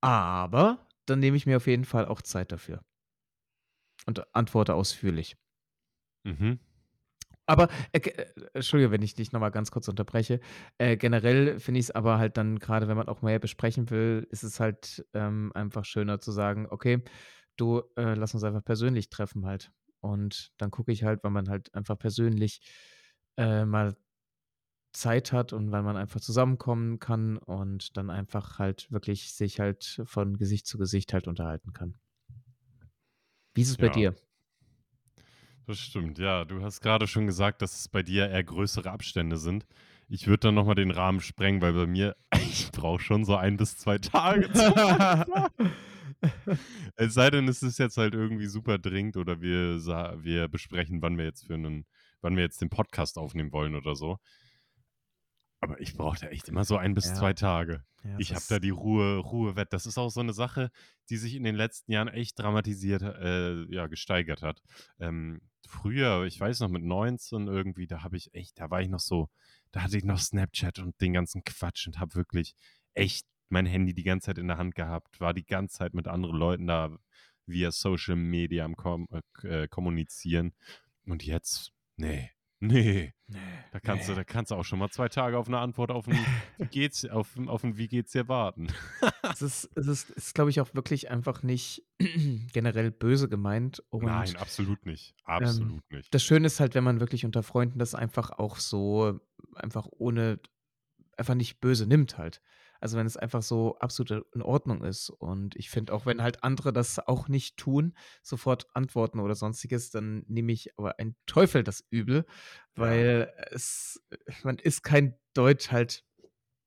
Aber 0.00 0.86
dann 1.06 1.20
nehme 1.20 1.36
ich 1.36 1.46
mir 1.46 1.58
auf 1.58 1.66
jeden 1.66 1.84
Fall 1.84 2.06
auch 2.06 2.22
Zeit 2.22 2.52
dafür. 2.52 2.82
Und 4.06 4.34
antworte 4.34 4.74
ausführlich. 4.74 5.36
Mhm. 6.24 6.58
Aber, 7.46 7.68
äh, 7.92 7.98
äh, 7.98 8.26
Entschuldige, 8.54 8.90
wenn 8.90 9.02
ich 9.02 9.14
dich 9.14 9.32
nochmal 9.32 9.50
ganz 9.50 9.70
kurz 9.70 9.88
unterbreche. 9.88 10.40
Äh, 10.78 10.96
generell 10.96 11.60
finde 11.60 11.80
ich 11.80 11.86
es 11.86 11.90
aber 11.90 12.18
halt 12.18 12.36
dann, 12.36 12.58
gerade 12.58 12.88
wenn 12.88 12.96
man 12.96 13.08
auch 13.08 13.22
mehr 13.22 13.38
besprechen 13.38 13.90
will, 13.90 14.26
ist 14.30 14.42
es 14.42 14.60
halt 14.60 15.06
ähm, 15.12 15.52
einfach 15.54 15.84
schöner 15.84 16.20
zu 16.20 16.32
sagen, 16.32 16.66
okay, 16.70 17.02
du, 17.56 17.82
äh, 17.96 18.14
lass 18.14 18.34
uns 18.34 18.44
einfach 18.44 18.64
persönlich 18.64 19.10
treffen 19.10 19.46
halt. 19.46 19.70
Und 20.04 20.52
dann 20.58 20.70
gucke 20.70 20.92
ich 20.92 21.02
halt, 21.04 21.24
weil 21.24 21.30
man 21.30 21.48
halt 21.48 21.74
einfach 21.74 21.98
persönlich 21.98 22.60
äh, 23.38 23.64
mal 23.64 23.96
Zeit 24.92 25.32
hat 25.32 25.52
und 25.52 25.72
weil 25.72 25.82
man 25.82 25.96
einfach 25.96 26.20
zusammenkommen 26.20 27.00
kann 27.00 27.38
und 27.38 27.96
dann 27.96 28.10
einfach 28.10 28.58
halt 28.58 28.90
wirklich 28.92 29.32
sich 29.32 29.60
halt 29.60 30.02
von 30.04 30.36
Gesicht 30.36 30.66
zu 30.66 30.78
Gesicht 30.78 31.12
halt 31.14 31.26
unterhalten 31.26 31.72
kann. 31.72 31.98
Wie 33.54 33.62
ist 33.62 33.70
es 33.70 33.78
bei 33.78 33.88
Ja. 33.88 33.94
dir? 33.94 34.14
Das 35.66 35.78
stimmt, 35.78 36.18
ja. 36.18 36.44
Du 36.44 36.62
hast 36.62 36.80
gerade 36.80 37.06
schon 37.06 37.26
gesagt, 37.26 37.62
dass 37.62 37.78
es 37.80 37.88
bei 37.88 38.02
dir 38.02 38.28
eher 38.28 38.44
größere 38.44 38.90
Abstände 38.90 39.36
sind. 39.38 39.66
Ich 40.08 40.26
würde 40.26 40.40
dann 40.40 40.54
nochmal 40.54 40.74
den 40.74 40.90
Rahmen 40.90 41.20
sprengen, 41.20 41.60
weil 41.60 41.72
bei 41.72 41.86
mir, 41.86 42.16
ich 42.34 42.70
brauche 42.72 43.00
schon 43.00 43.24
so 43.24 43.36
ein 43.36 43.56
bis 43.56 43.76
zwei 43.76 43.98
Tage. 43.98 44.48
es 46.96 47.14
sei 47.14 47.30
denn, 47.30 47.48
es 47.48 47.62
ist 47.62 47.78
jetzt 47.78 47.96
halt 47.96 48.14
irgendwie 48.14 48.46
super 48.46 48.78
dringend 48.78 49.16
oder 49.16 49.40
wir, 49.40 49.76
wir 50.22 50.48
besprechen, 50.48 51.02
wann 51.02 51.18
wir 51.18 51.24
jetzt 51.24 51.46
für 51.46 51.54
einen, 51.54 51.86
wann 52.20 52.36
wir 52.36 52.42
jetzt 52.42 52.60
den 52.60 52.70
Podcast 52.70 53.18
aufnehmen 53.18 53.52
wollen 53.52 53.74
oder 53.74 53.94
so. 53.94 54.18
Aber 55.64 55.80
ich 55.80 55.94
brauche 55.94 56.18
da 56.20 56.28
echt 56.28 56.48
immer 56.48 56.64
so 56.64 56.76
ein 56.76 56.94
bis 56.94 57.06
Ja. 57.06 57.14
zwei 57.14 57.32
Tage. 57.32 57.84
Ja, 58.04 58.18
Ich 58.18 58.34
habe 58.34 58.44
da 58.48 58.58
die 58.58 58.70
Ruhe, 58.70 59.16
Ruhe 59.18 59.56
wett. 59.56 59.72
Das 59.72 59.86
ist 59.86 59.96
auch 59.96 60.10
so 60.10 60.20
eine 60.20 60.34
Sache, 60.34 60.70
die 61.08 61.16
sich 61.16 61.34
in 61.34 61.42
den 61.42 61.54
letzten 61.54 61.90
Jahren 61.90 62.08
echt 62.08 62.38
dramatisiert, 62.38 63.02
äh, 63.02 63.64
ja, 63.72 63.86
gesteigert 63.86 64.42
hat. 64.42 64.62
Ähm, 64.98 65.40
früher, 65.66 66.24
ich 66.24 66.38
weiß 66.38 66.60
noch, 66.60 66.68
mit 66.68 66.82
19 66.84 67.46
irgendwie, 67.48 67.86
da 67.86 68.02
habe 68.02 68.16
ich 68.16 68.34
echt, 68.34 68.60
da 68.60 68.70
war 68.70 68.82
ich 68.82 68.88
noch 68.88 69.00
so, 69.00 69.30
da 69.72 69.82
hatte 69.82 69.96
ich 69.96 70.04
noch 70.04 70.18
Snapchat 70.18 70.78
und 70.80 71.00
den 71.00 71.14
ganzen 71.14 71.44
Quatsch 71.44 71.86
und 71.86 71.98
habe 71.98 72.14
wirklich 72.14 72.54
echt 72.92 73.26
mein 73.48 73.66
Handy 73.66 73.94
die 73.94 74.02
ganze 74.04 74.26
Zeit 74.26 74.38
in 74.38 74.48
der 74.48 74.58
Hand 74.58 74.74
gehabt, 74.74 75.20
war 75.20 75.32
die 75.32 75.44
ganze 75.46 75.78
Zeit 75.78 75.94
mit 75.94 76.06
anderen 76.06 76.36
Leuten 76.36 76.66
da 76.66 76.94
via 77.46 77.70
Social 77.70 78.16
Media 78.16 78.64
am 78.64 78.76
Kom 78.76 79.08
äh, 79.42 79.66
kommunizieren. 79.68 80.52
Und 81.06 81.24
jetzt, 81.24 81.72
nee, 81.96 82.30
nee, 82.66 83.14
Nee, 83.26 83.38
da 83.72 83.80
kannst, 83.80 84.06
du, 84.06 84.12
nee. 84.12 84.16
da 84.16 84.24
kannst 84.24 84.50
du 84.50 84.54
auch 84.54 84.64
schon 84.64 84.78
mal 84.78 84.90
zwei 84.90 85.08
Tage 85.08 85.38
auf 85.38 85.48
eine 85.48 85.58
Antwort 85.58 85.90
auf 85.90 86.06
ein 86.06 86.12
Wie 86.58 86.66
geht's, 86.66 87.06
auf, 87.06 87.38
auf 87.46 87.64
ein 87.64 87.78
Wie 87.78 87.88
geht's 87.88 88.12
dir 88.12 88.28
warten. 88.28 88.68
Es 89.32 89.40
ist, 89.40 89.70
es 89.74 89.86
ist, 89.86 90.10
es 90.10 90.26
ist 90.26 90.34
glaube 90.34 90.50
ich, 90.50 90.60
auch 90.60 90.74
wirklich 90.74 91.10
einfach 91.10 91.42
nicht 91.42 91.82
generell 92.52 92.90
böse 92.90 93.28
gemeint. 93.28 93.82
Und 93.88 94.04
Nein, 94.04 94.36
absolut 94.36 94.84
nicht. 94.84 95.14
Absolut 95.24 95.82
nicht. 95.90 96.14
das 96.14 96.22
Schöne 96.22 96.46
ist 96.46 96.60
halt, 96.60 96.74
wenn 96.74 96.84
man 96.84 97.00
wirklich 97.00 97.24
unter 97.24 97.42
Freunden 97.42 97.78
das 97.78 97.94
einfach 97.94 98.30
auch 98.30 98.58
so, 98.58 99.18
einfach 99.54 99.88
ohne, 99.90 100.38
einfach 101.16 101.34
nicht 101.34 101.60
böse 101.60 101.86
nimmt 101.86 102.18
halt. 102.18 102.42
Also 102.84 102.98
wenn 102.98 103.06
es 103.06 103.16
einfach 103.16 103.42
so 103.42 103.78
absolut 103.78 104.26
in 104.34 104.42
Ordnung 104.42 104.84
ist. 104.84 105.08
Und 105.08 105.56
ich 105.56 105.70
finde 105.70 105.94
auch, 105.94 106.04
wenn 106.04 106.22
halt 106.22 106.44
andere 106.44 106.70
das 106.70 106.98
auch 106.98 107.28
nicht 107.28 107.56
tun, 107.56 107.94
sofort 108.22 108.66
antworten 108.74 109.20
oder 109.20 109.34
sonstiges, 109.34 109.90
dann 109.90 110.22
nehme 110.28 110.52
ich 110.52 110.78
aber 110.78 110.98
ein 110.98 111.16
Teufel 111.24 111.64
das 111.64 111.82
Übel, 111.88 112.26
weil 112.74 113.32
es, 113.52 114.02
man 114.42 114.58
ist 114.58 114.82
kein 114.82 115.18
Deutsch 115.32 115.72
halt 115.72 116.04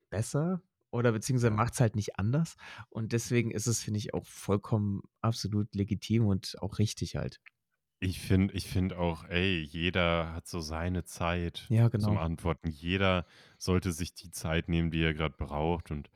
besser 0.09 0.63
oder 0.91 1.11
beziehungsweise 1.11 1.51
Ja. 1.51 1.55
macht 1.55 1.73
es 1.75 1.81
halt 1.81 1.95
nicht 1.95 2.17
anders. 2.19 2.55
Und 2.89 3.13
deswegen 3.13 3.51
ist 3.51 3.67
es, 3.67 3.83
finde 3.83 3.99
ich, 3.99 4.13
auch 4.15 4.25
vollkommen 4.25 5.01
absolut 5.21 5.75
legitim 5.75 6.25
und 6.27 6.55
auch 6.61 6.79
richtig 6.79 7.15
halt. 7.15 7.41
Ich 7.99 8.19
finde 8.21 8.53
ich 8.53 8.67
find 8.67 8.93
auch, 8.93 9.23
ey, 9.25 9.59
jeder 9.61 10.33
hat 10.33 10.47
so 10.47 10.59
seine 10.59 11.03
Zeit 11.03 11.69
Ja, 11.69 11.89
zum 11.97 12.15
genau. 12.15 12.17
Antworten. 12.17 12.69
Jeder 12.69 13.25
sollte 13.57 13.91
sich 13.91 14.13
die 14.13 14.29
Zeit 14.31 14.69
nehmen, 14.69 14.91
die 14.91 15.01
er 15.01 15.13
gerade 15.15 15.35
braucht. 15.35 15.89
Und 15.89 16.09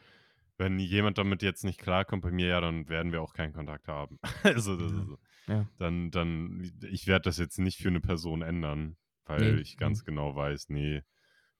wenn 0.57 0.79
jemand 0.79 1.17
damit 1.17 1.41
jetzt 1.41 1.63
nicht 1.63 1.79
klarkommt 1.79 2.21
bei 2.23 2.31
mir, 2.31 2.47
ja, 2.47 2.61
dann 2.61 2.87
werden 2.89 3.11
wir 3.11 3.21
auch 3.21 3.33
keinen 3.33 3.53
Kontakt 3.53 3.87
haben. 3.87 4.19
also, 4.43 4.77
das 4.77 4.91
Ja. 4.91 5.01
ist, 5.13 5.17
Ja. 5.47 5.67
dann, 5.77 6.11
dann, 6.11 6.71
ich 6.91 7.07
werde 7.07 7.23
das 7.23 7.37
jetzt 7.37 7.59
nicht 7.59 7.79
für 7.79 7.89
eine 7.89 8.01
Person 8.01 8.41
ändern, 8.43 8.97
weil 9.25 9.41
Nee, 9.41 9.61
ich 9.61 9.77
ganz 9.77 10.03
genau 10.05 10.35
weiß, 10.35 10.69
nee, 10.69 11.03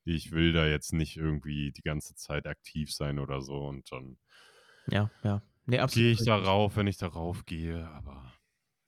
ich 0.06 0.32
will 0.32 0.54
da 0.54 0.68
jetzt 0.68 0.94
nicht 0.94 1.18
irgendwie 1.18 1.72
die 1.74 1.84
ganze 1.84 2.16
Zeit 2.16 2.48
aktiv 2.48 2.94
sein 2.94 3.20
oder 3.20 3.42
so. 3.42 3.68
Und 3.68 3.92
dann 3.92 4.18
Ja, 4.88 5.10
ja. 5.24 5.42
Nee, 5.66 5.80
absolut. 5.80 6.06
gehe 6.06 6.12
ich 6.12 6.20
richtig. 6.20 6.28
darauf, 6.28 6.76
wenn 6.76 6.88
ich 6.88 6.98
darauf 6.98 7.46
gehe. 7.46 7.88
Aber 7.90 8.34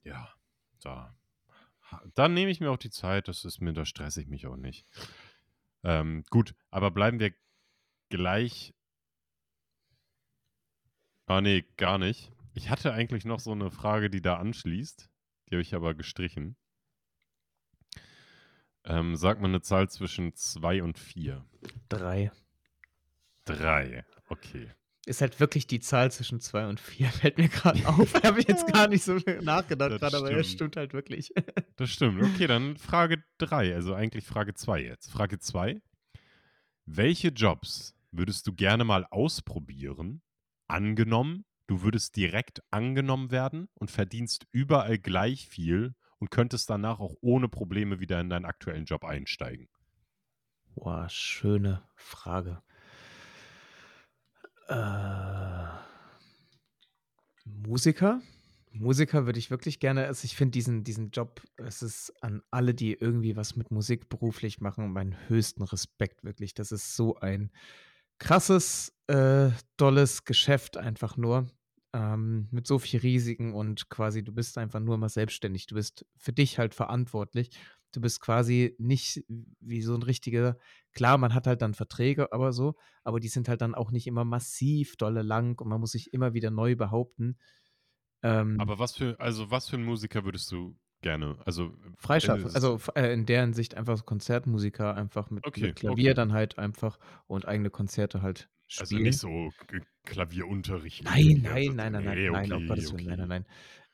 ja, 0.04 0.34
da. 0.82 1.16
Dann 2.16 2.34
nehme 2.34 2.52
ich 2.52 2.60
mir 2.60 2.72
auch 2.72 2.78
die 2.78 2.90
Zeit, 2.90 3.28
das 3.28 3.46
ist 3.46 3.62
mir, 3.62 3.74
da 3.74 3.86
stresse 3.86 4.22
ich 4.22 4.28
mich 4.28 4.48
auch 4.48 4.56
nicht. 4.56 4.86
Ähm, 5.84 6.24
gut, 6.30 6.56
aber 6.70 6.92
bleiben 6.92 7.20
wir 7.20 7.34
gleich. 8.10 8.74
Ah, 11.26 11.42
nee, 11.42 11.64
gar 11.78 11.98
nicht. 11.98 12.32
Ich 12.54 12.70
hatte 12.70 12.94
eigentlich 12.94 13.26
noch 13.26 13.40
so 13.40 13.52
eine 13.52 13.72
Frage, 13.72 14.10
die 14.10 14.22
da 14.22 14.38
anschließt. 14.38 15.10
Die 15.50 15.56
habe 15.56 15.62
ich 15.62 15.76
aber 15.76 15.94
gestrichen. 15.94 16.56
Ähm, 18.86 19.16
sag 19.16 19.40
mal 19.40 19.48
eine 19.48 19.62
Zahl 19.62 19.90
zwischen 19.90 20.36
2 20.36 20.84
und 20.84 21.00
4. 21.00 21.46
Drei. 21.90 22.32
3. 23.46 24.06
Okay. 24.28 24.70
Ist 25.06 25.20
halt 25.20 25.40
wirklich 25.42 25.68
die 25.68 25.82
Zahl 25.82 26.12
zwischen 26.12 26.40
2 26.40 26.68
und 26.68 26.80
4, 26.80 27.08
fällt 27.12 27.38
mir 27.38 27.50
grad 27.50 27.86
auf. 27.86 28.14
Habe 28.24 28.40
ich 28.40 28.48
jetzt 28.48 28.72
gar 28.72 28.88
nicht 28.88 29.04
so 29.04 29.16
nachgedacht 29.42 29.92
Das 29.92 30.00
grad, 30.00 30.14
aber 30.16 30.28
stimmt. 30.30 30.46
stimmt 30.46 30.76
halt 30.78 30.94
wirklich. 30.94 31.34
Das 31.76 31.90
stimmt. 31.90 32.22
Okay, 32.22 32.46
dann 32.46 32.78
Frage 32.78 33.24
3, 33.40 33.74
also 33.74 33.96
eigentlich 33.96 34.26
Frage 34.26 34.54
2 34.54 34.82
jetzt. 34.84 35.12
Frage 35.12 35.40
2: 35.40 35.82
Welche 36.86 37.30
Jobs 37.30 37.96
würdest 38.12 38.46
du 38.48 38.54
gerne 38.54 38.84
mal 38.84 39.06
ausprobieren, 39.10 40.22
angenommen, 40.68 41.46
du 41.68 41.82
würdest 41.82 42.16
direkt 42.16 42.62
angenommen 42.72 43.32
werden 43.32 43.68
und 43.74 43.90
verdienst 43.92 44.46
überall 44.52 45.00
gleich 45.00 45.48
viel 45.48 45.96
und 46.20 46.30
könntest 46.30 46.70
danach 46.70 47.00
auch 47.00 47.16
ohne 47.22 47.50
Probleme 47.50 48.00
wieder 48.00 48.22
in 48.22 48.30
deinen 48.30 48.46
aktuellen 48.46 48.86
Job 48.86 49.04
einsteigen? 49.04 49.68
Boah, 50.76 51.10
schöne 51.10 51.84
Frage. 51.96 52.62
Äh, 54.68 55.66
Musiker? 57.46 58.22
Musiker 58.72 59.26
würde 59.26 59.38
ich 59.38 59.52
wirklich 59.52 59.80
gerne 59.80 60.08
also, 60.08 60.26
ich 60.26 60.36
finde 60.36 60.52
diesen 60.52 60.84
diesen 60.84 61.12
Job 61.12 61.42
es 61.58 61.82
ist 61.84 62.12
an 62.24 62.42
alle, 62.50 62.74
die 62.74 62.94
irgendwie 62.94 63.36
was 63.36 63.56
mit 63.56 63.72
Musik 63.72 64.10
beruflich 64.10 64.62
machen, 64.62 64.92
meinen 64.94 65.16
höchsten 65.30 65.64
Respekt, 65.64 66.24
wirklich. 66.24 66.54
Das 66.56 66.72
ist 66.72 66.96
so 66.96 67.16
ein 67.18 67.52
krasses, 68.20 68.94
äh, 69.08 69.52
dolles 69.78 70.26
Geschäft 70.26 70.78
einfach 70.78 71.18
nur, 71.18 71.50
ähm, 71.94 72.48
mit 72.52 72.68
so 72.68 72.80
viel 72.80 73.00
Risiken 73.02 73.54
und 73.54 73.90
quasi 73.90 74.24
du 74.24 74.32
bist 74.34 74.58
einfach 74.58 74.80
nur 74.80 74.98
mal 74.98 75.10
selbstständig. 75.10 75.68
Du 75.68 75.76
bist 75.76 76.06
für 76.18 76.34
dich 76.34 76.58
halt 76.60 76.74
verantwortlich. 76.76 77.52
Du 77.94 78.02
bist 78.02 78.22
quasi 78.22 78.76
nicht 78.80 79.24
wie 79.62 79.82
so 79.84 79.96
'n 79.96 80.04
richtiger 80.04 80.58
klar, 80.94 81.18
man 81.20 81.34
hat 81.36 81.48
halt 81.48 81.62
dann 81.62 81.74
Verträge, 81.76 82.34
aber 82.34 82.54
so, 82.54 82.76
aber 83.04 83.20
die 83.22 83.30
sind 83.30 83.50
halt 83.50 83.62
dann 83.62 83.76
auch 83.76 83.92
nicht 83.92 84.08
immer 84.08 84.26
massiv 84.26 84.98
dolle 84.98 85.22
lang 85.24 85.60
und 85.62 85.70
man 85.70 85.80
muss 85.82 85.92
sich 85.94 86.14
immer 86.14 86.34
wieder 86.34 86.52
neu 86.52 86.76
behaupten. 86.76 87.38
Ähm 88.24 88.60
Aber 88.60 88.78
was 88.80 88.96
für 88.96 89.20
also, 89.20 89.50
was 89.52 89.70
für 89.70 89.78
'n 89.78 89.84
Musiker 89.84 90.24
würdest 90.26 90.52
du 90.52 90.78
gerne 91.02 91.38
also, 91.46 91.76
Freischaff 92.00 92.46
äh, 92.46 92.50
also, 92.54 92.80
äh, 92.96 93.14
in 93.14 93.26
der 93.26 93.42
Hinsicht 93.42 93.76
einfach 93.76 93.98
so 93.98 94.04
Konzertmusiker, 94.04 94.96
einfach 94.96 95.30
mit 95.30 95.46
Okay, 95.46 95.74
mit 95.76 95.76
Klavier 95.76 96.14
okay. 96.14 96.14
dann 96.14 96.34
halt 96.34 96.58
einfach 96.58 97.00
und 97.28 97.48
eigene 97.48 97.70
Konzerte 97.70 98.22
halt 98.22 98.50
Also, 98.78 98.98
nicht 99.00 99.18
spielen. 99.18 99.20
so 99.20 99.52
K 99.68 99.82
Klavierunterricht 100.04 101.06
Nein, 101.06 101.42
nein, 101.42 101.44
also 101.48 101.76
nein, 101.76 101.92
nein, 101.94 102.04
nein, 102.06 102.20
ne, 102.24 102.32
nein, 102.32 102.54
um 102.54 102.54
okay, 102.54 102.88
nein, 103.06 103.18
nein, 103.20 103.28
okay. 103.28 103.28
nein. 103.28 103.46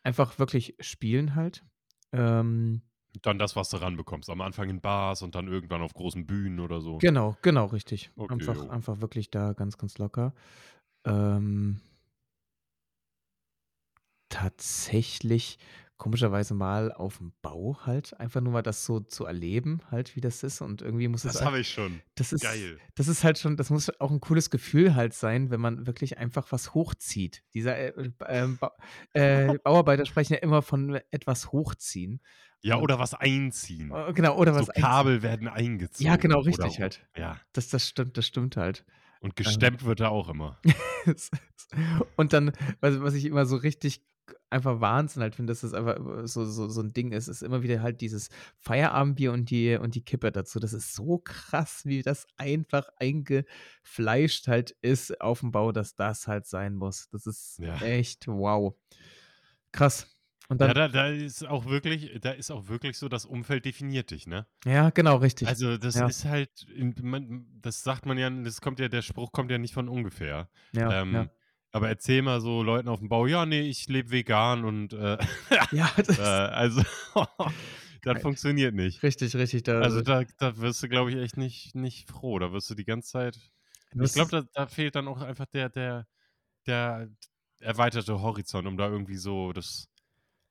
Einfach 0.03 0.37
wirklich 0.39 0.75
spielen 0.79 1.35
halt. 1.35 1.65
Ähm 2.11 2.88
Dann 3.21 3.39
das, 3.39 3.55
was 3.55 3.69
du 3.69 3.77
ranbekommst. 3.77 4.29
Am 4.29 4.41
Anfang 4.41 4.69
in 4.69 4.81
Bars 4.81 5.21
und 5.21 5.35
dann 5.35 5.47
irgendwann 5.47 5.81
auf 5.81 5.93
großen 5.93 6.25
Bühnen 6.25 6.59
oder 6.59 6.79
so. 6.79 6.97
Genau, 6.99 7.35
genau, 7.41 7.65
richtig. 7.65 8.11
Okay, 8.15 8.33
Einfach 8.33 8.55
jo. 8.55 8.69
einfach 8.69 9.01
wirklich 9.01 9.31
da 9.31 9.53
ganz, 9.53 9.77
ganz 9.77 9.97
locker. 9.97 10.33
Ähm 11.05 11.81
tatsächlich 14.29 15.57
komischerweise 15.99 16.55
mal 16.55 16.91
auf'm 16.93 17.33
Bau 17.43 17.77
halt, 17.85 18.19
einfach 18.19 18.41
nur 18.41 18.53
mal 18.53 18.63
das 18.63 18.85
so 18.85 19.01
zu 19.01 19.25
erleben 19.25 19.81
halt, 19.91 20.15
wie 20.17 20.21
das 20.21 20.43
ist 20.43 20.61
und 20.61 20.81
irgendwie 20.81 21.09
muss 21.09 21.25
es 21.25 21.35
Das 21.35 21.41
habe 21.41 21.59
ich 21.59 21.69
schon. 21.69 22.01
das 22.15 22.33
ist 22.33 22.45
Geil. 22.45 22.81
das 22.95 23.07
ist 23.09 23.23
halt 23.25 23.39
schon 23.39 23.57
das 23.57 23.69
muss 23.71 23.89
auch 24.01 24.11
'n 24.11 24.21
cooles 24.21 24.49
Gefühl 24.51 24.95
halt 24.95 25.13
sein, 25.13 25.51
wenn 25.51 25.61
man 25.61 25.87
wirklich 25.87 26.17
einfach 26.19 26.51
was 26.53 26.73
hochzieht. 26.75 27.43
Dieser, 27.55 27.77
äh, 27.77 28.11
ähm, 28.27 28.59
Bau 28.59 28.71
äh, 29.13 29.57
Bauarbeiter 29.63 30.05
sprechen 30.07 30.33
ja 30.35 30.39
immer 30.41 30.61
von 30.63 30.99
etwas 31.11 31.51
hochziehen 31.53 32.21
Ja, 32.63 32.77
oder 32.77 32.99
was 32.99 33.13
einziehen. 33.13 34.01
äh, 34.07 34.13
genau, 34.13 34.37
oder 34.37 34.55
So 34.55 34.55
was 34.55 34.69
einziehen. 34.69 34.81
Kabel 34.81 35.21
werden 35.23 35.47
Ja, 35.97 36.17
genau, 36.17 36.39
eingezogen 36.39 36.45
oder 36.47 36.79
richtig 36.79 36.81
halt. 36.81 37.07
ja. 37.15 37.41
Das 37.53 37.69
das 37.69 37.87
stimmt 37.89 38.17
das 38.17 38.25
stimmt 38.27 38.57
halt. 38.57 38.85
Und 39.21 39.35
Ähm 39.45 39.71
gestemmt 39.75 39.83
wird 39.85 39.99
da 40.01 40.09
auch 40.09 40.29
immer. 40.29 40.61
Und 42.17 42.33
dann, 42.33 42.51
was 42.81 43.01
was 43.01 43.13
ich 43.13 43.25
immer 43.25 43.45
so 43.45 43.55
richtig 43.57 44.03
einfach 44.49 44.81
Wahnsinn 44.81 45.21
halt 45.23 45.35
finde, 45.35 45.51
dass 45.51 45.61
das 45.61 45.73
einfach 45.73 45.97
so 46.27 46.45
so 46.45 46.67
so 46.69 46.81
'n 46.81 46.93
Ding 46.93 47.11
ist, 47.11 47.27
ist 47.27 47.43
immer 47.43 47.63
wieder 47.63 47.81
halt 47.81 48.01
dieses 48.01 48.29
Feierabendbier 48.59 49.31
und 49.33 49.49
die 49.49 49.75
und 49.77 49.95
die 49.95 50.03
Kippe 50.03 50.31
dazu. 50.31 50.59
Das 50.59 50.73
ist 50.73 50.93
so 50.95 51.19
krass, 51.19 51.81
wie 51.85 52.01
das 52.01 52.27
einfach 52.37 52.89
eingefleischt 52.97 54.47
halt 54.47 54.71
ist 54.81 55.21
auf'm 55.21 55.51
Bau, 55.51 55.71
dass 55.71 55.95
das 55.95 56.27
halt 56.27 56.45
sein 56.47 56.75
muss. 56.75 57.09
Das 57.11 57.25
ist 57.27 57.59
Ja. 57.59 57.79
echt 57.79 58.27
wow. 58.27 58.75
Krass. 59.73 60.07
Und 60.49 60.59
Ja, 60.61 60.73
dann 60.73 60.73
da 60.73 60.89
da 60.89 61.07
ist 61.07 61.45
auch 61.47 61.65
wirklich 61.67 62.19
da 62.19 62.31
ist 62.31 62.51
auch 62.51 62.67
wirklich 62.67 62.97
so, 62.97 63.07
das 63.07 63.25
Umfeld 63.25 63.63
definiert 63.63 64.11
dich, 64.11 64.27
ne? 64.27 64.45
Ja, 64.65 64.89
genau, 64.89 65.15
richtig. 65.17 65.57
Also, 65.57 65.77
das 65.77 65.99
Ja. 65.99 66.09
ist 66.09 66.25
halt 66.25 66.67
man 67.01 67.47
das 67.61 67.83
sagt 67.83 68.05
man 68.05 68.17
ja 68.17 68.29
das 68.29 68.61
kommt 68.61 68.79
ja 68.79 68.89
der 68.89 69.01
Spruch 69.03 69.31
kommt 69.31 69.51
ja 69.51 69.57
nicht 69.59 69.73
von 69.73 69.89
ungefähr. 69.89 70.49
Ja, 70.73 70.91
Ähm, 70.91 71.11
ja. 71.11 71.31
Aber 71.71 71.89
erzähl 71.89 72.21
mal 72.21 72.41
so 72.41 72.63
Leuten 72.63 72.87
auf'm 72.89 73.09
Bau: 73.09 73.27
„Ja, 73.27 73.45
ne, 73.45 73.61
ich 73.61 73.87
lebe 73.89 74.11
vegan“ 74.11 74.65
und, 74.65 74.93
äh, 74.93 75.17
Ja, 75.71 75.91
äh, 76.17 76.21
das 76.21 76.43
also, 76.51 76.83
das 78.03 78.19
funktioniert 78.21 78.75
nicht. 78.75 79.03
Richtig, 79.03 79.35
richtig, 79.35 79.63
da 79.63 79.73
Also, 79.79 80.01
da 80.01 80.25
da 80.39 80.57
wirst 80.57 80.83
du, 80.83 80.89
glaube 80.89 81.11
ich, 81.11 81.17
echt 81.17 81.37
nicht 81.37 81.75
nicht 81.75 82.09
froh. 82.09 82.39
Da 82.39 82.51
wirst 82.53 82.69
du 82.69 82.75
die 82.75 82.85
ganze 82.85 83.11
Zeit 83.11 83.51
ich 84.01 84.13
glaube, 84.13 84.31
da 84.31 84.43
da 84.53 84.67
fehlt 84.67 84.95
dann 84.95 85.07
auch 85.07 85.21
einfach 85.21 85.45
der 85.47 85.69
der 85.69 86.07
der 86.67 87.09
erweiterte 87.61 88.21
Horizont, 88.21 88.67
um 88.67 88.77
da 88.77 88.89
irgendwie 88.89 89.17
so 89.17 89.53
das 89.53 89.89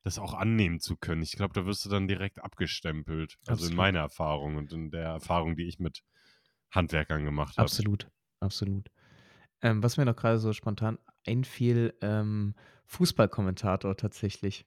das 0.04 0.18
auch 0.20 0.34
annehmen 0.34 0.80
zu 0.80 0.96
können. 0.98 1.22
Ich 1.22 1.32
glaube, 1.34 1.54
da 1.54 1.66
wirst 1.66 1.84
du 1.86 1.90
dann 1.90 2.08
direkt 2.08 2.40
abgestempelt. 2.44 3.38
Also, 3.46 3.66
in 3.66 3.74
meiner 3.74 4.00
Erfahrung 4.00 4.56
und 4.56 4.72
in 4.74 4.90
der 4.92 5.04
Erfahrung, 5.06 5.56
die 5.56 5.68
ich 5.68 5.78
mit 5.80 6.02
Handwerkern 6.72 7.24
gemacht 7.26 7.60
habe. 7.60 7.74
Absolut, 7.74 8.08
absolut. 8.40 8.88
Ähm, 9.62 9.82
was 9.82 9.96
mir 9.96 10.04
noch 10.04 10.16
grade 10.16 10.38
so 10.38 10.52
spontan 10.52 10.98
einfiel, 11.26 11.94
ähm, 12.00 12.54
Fußballkommentator 12.86 13.96
tatsächlich. 13.96 14.66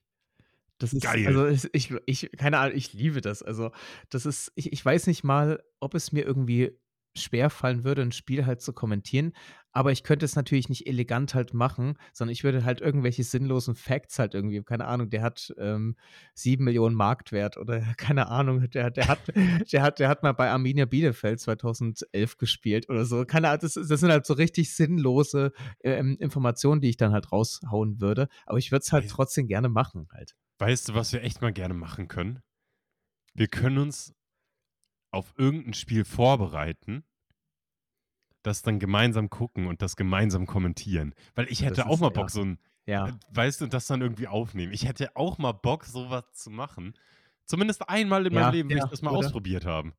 Das 0.78 0.92
ist 0.92 1.02
Geil. 1.02 1.26
also, 1.26 1.46
ich 1.72 1.94
ich 2.06 2.30
keine 2.36 2.58
Ahnung, 2.58 2.76
ich 2.76 2.92
liebe 2.92 3.20
das. 3.20 3.42
Also, 3.42 3.70
das 4.10 4.26
ist 4.26 4.52
ich 4.54 4.72
ich 4.72 4.84
weiß 4.84 5.06
nicht 5.06 5.22
mal, 5.24 5.62
ob 5.80 5.94
es 5.94 6.12
mir 6.12 6.24
irgendwie 6.24 6.76
schwerfallen 7.16 7.84
würde, 7.84 8.02
'n 8.02 8.12
Spiel 8.12 8.46
halt 8.46 8.60
zu 8.62 8.72
kommentieren, 8.72 9.32
aber 9.72 9.90
ich 9.92 10.02
könnte 10.04 10.24
es 10.26 10.36
natürlich 10.36 10.68
nicht 10.68 10.86
elegant 10.86 11.34
halt 11.34 11.54
machen, 11.54 11.94
sondern 12.12 12.32
ich 12.32 12.44
würde 12.44 12.64
halt 12.64 12.80
irgendwelche 12.80 13.24
sinnlosen 13.24 13.74
Facts 13.74 14.18
halt 14.18 14.34
irgendwie 14.34 14.62
keine 14.62 14.86
Ahnung, 14.86 15.08
der 15.10 15.22
hat, 15.22 15.52
ähm, 15.58 15.96
7.000.000 16.34 16.94
Marktwert 16.94 17.56
oder 17.56 17.80
keine 17.96 18.28
Ahnung, 18.28 18.68
der 18.70 18.90
der 18.90 19.08
hat 19.08 19.20
der 19.72 19.82
hat 19.82 19.98
der 19.98 20.08
hat 20.08 20.22
mal 20.22 20.32
bei 20.32 20.50
Arminia 20.50 20.84
Bielefeld 20.84 21.40
2011 21.40 22.36
gespielt 22.38 22.88
oder 22.88 23.04
so. 23.04 23.24
Keine 23.24 23.48
Ahnung, 23.48 23.60
das 23.62 23.74
das 23.74 24.00
sind 24.00 24.10
halt 24.10 24.26
so 24.26 24.34
richtig 24.34 24.74
sinnlose, 24.74 25.52
ähm, 25.84 26.16
Informationen, 26.20 26.80
die 26.80 26.90
ich 26.90 26.96
dann 26.96 27.12
halt 27.12 27.32
raushauen 27.32 28.00
würde, 28.00 28.28
aber 28.46 28.58
ich 28.58 28.72
würde 28.72 28.82
es 28.84 28.92
halt 28.92 29.08
trotzdem 29.08 29.46
gerne 29.48 29.68
machen 29.68 30.08
halt. 30.12 30.34
Weißt 30.58 30.88
du, 30.90 30.94
was 30.94 31.12
wir 31.12 31.22
echt 31.22 31.42
mal 31.42 31.52
gerne 31.52 31.74
machen 31.74 32.08
können? 32.08 32.40
Wir 33.34 33.48
können 33.48 33.78
uns 33.78 34.14
auf 35.12 35.34
irgend 35.36 35.66
'n 35.68 35.74
Spiel 35.74 36.04
vorbereiten 36.04 37.04
das 38.44 38.62
dann 38.62 38.78
gemeinsam 38.78 39.30
gucken 39.30 39.66
und 39.66 39.82
das 39.82 39.96
gemeinsam 39.96 40.46
kommentieren. 40.46 41.14
Weil 41.34 41.46
ich 41.50 41.62
Ja, 41.62 41.68
das 41.68 41.78
hätte 41.78 41.86
auch 41.86 41.98
ist 41.98 42.00
mal 42.00 42.10
ja 42.10 42.10
Bock, 42.10 42.30
so 42.30 42.40
'n 42.42 42.58
ja. 42.86 43.04
äh, 43.04 43.12
weißt 43.30 43.60
du, 43.60 43.66
das 43.66 43.86
dann 43.86 44.00
irgendwie 44.02 44.28
aufnehmen. 44.28 44.72
Ich 44.72 44.84
hätte 44.86 45.16
auch 45.16 45.38
mal 45.38 45.52
Bock, 45.52 45.84
so 45.84 46.10
was 46.10 46.32
zu 46.34 46.50
machen. 46.50 46.94
Zumindest 47.46 47.88
einmal 47.88 48.26
in 48.26 48.32
meinem 48.32 48.48
Ja, 48.48 48.52
Leben 48.52 48.70
will 48.70 48.78
ich 48.78 48.84
ja, 48.84 48.90
das 48.90 49.02
mal 49.02 49.10
oder? 49.10 49.12
ausprobiert 49.12 49.64
haben. 49.64 49.94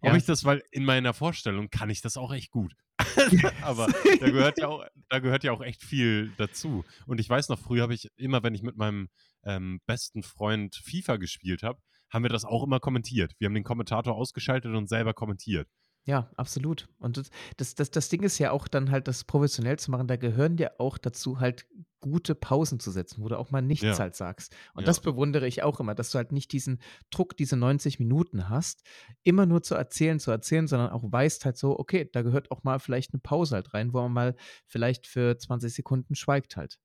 Ob 0.00 0.14
Ja. 0.14 0.16
ich 0.16 0.24
das 0.26 0.44
weil 0.44 0.62
in 0.72 0.84
meiner 0.84 1.14
Vorstellung 1.14 1.70
kann 1.70 1.90
ich 1.90 2.02
das 2.02 2.16
auch 2.18 2.32
echt 2.34 2.50
gut. 2.52 2.74
Aber 3.60 3.90
da 4.18 4.30
gehört 4.30 4.58
ja 4.58 4.68
auch 4.68 4.84
da 5.10 5.18
gehört 5.20 5.44
ja 5.44 5.52
auch 5.52 5.62
echt 5.62 5.82
viel 5.84 6.32
dazu. 6.36 6.84
Und 7.06 7.20
ich 7.20 7.28
weiß 7.28 7.48
noch, 7.50 7.58
früher 7.60 7.82
habe 7.84 7.94
ich 7.94 8.10
immer, 8.16 8.42
wenn 8.42 8.54
ich 8.54 8.62
mit 8.62 8.76
meinem, 8.76 9.08
ähm, 9.44 9.80
besten 9.86 10.22
Freund 10.22 10.76
FIFA 10.76 11.16
gespielt 11.16 11.62
habe, 11.64 11.80
haben 12.14 12.24
wir 12.24 12.30
das 12.30 12.44
auch 12.46 12.64
immer 12.64 12.80
kommentiert. 12.80 13.34
Wir 13.40 13.46
haben 13.48 13.54
den 13.54 13.64
Kommentator 13.64 14.14
ausgeschaltet 14.16 14.74
und 14.74 14.88
selber 14.88 15.14
kommentiert. 15.14 15.68
Ja, 16.06 16.30
absolut. 16.36 16.86
Und 16.98 17.16
das 17.16 17.30
das 17.56 17.74
das 17.74 17.90
das 17.90 18.08
Ding 18.10 18.22
ist 18.22 18.38
ja 18.38 18.50
auch 18.50 18.68
dann 18.68 18.90
halt, 18.90 19.08
das 19.08 19.24
professionell 19.24 19.78
zu 19.78 19.90
machen, 19.90 20.06
da 20.06 20.16
gehören 20.16 20.58
ja 20.58 20.70
auch 20.78 20.98
dazu 20.98 21.40
halt 21.40 21.66
gute 22.00 22.34
Pausen 22.34 22.78
zu 22.78 22.90
setzen, 22.90 23.22
wo 23.24 23.28
du 23.28 23.38
auch 23.38 23.50
mal 23.50 23.62
nichts 23.62 23.98
Ja. 23.98 24.00
halt 24.00 24.14
sagst. 24.14 24.54
Und 24.74 24.86
Ja. 24.86 24.88
das 24.88 25.00
bewundere 25.00 25.46
ich 25.46 25.62
auch 25.62 25.80
immer, 25.80 25.94
dass 25.94 26.10
du 26.10 26.18
halt 26.18 26.30
nicht 26.32 26.52
diesen 26.52 26.82
Druck, 27.10 27.34
diese 27.38 27.56
90 27.56 27.98
Minuten 27.98 28.50
hast, 28.50 28.82
immer 29.22 29.46
nur 29.46 29.62
zu 29.62 29.74
erzählen, 29.74 30.20
zu 30.20 30.30
erzählen, 30.30 30.66
sondern 30.68 30.90
auch 30.90 31.04
weißt 31.10 31.46
halt 31.46 31.56
so, 31.56 31.78
okay, 31.78 32.06
da 32.12 32.20
gehört 32.20 32.50
auch 32.50 32.62
mal 32.64 32.78
vielleicht 32.80 33.14
'ne 33.14 33.20
Pause 33.20 33.54
halt 33.54 33.72
rein, 33.72 33.94
wo 33.94 34.02
man 34.02 34.12
mal 34.12 34.36
vielleicht 34.66 35.06
für 35.06 35.38
20 35.38 35.72
Sekunden 35.74 36.14
schweigt 36.14 36.56
halt. 36.58 36.78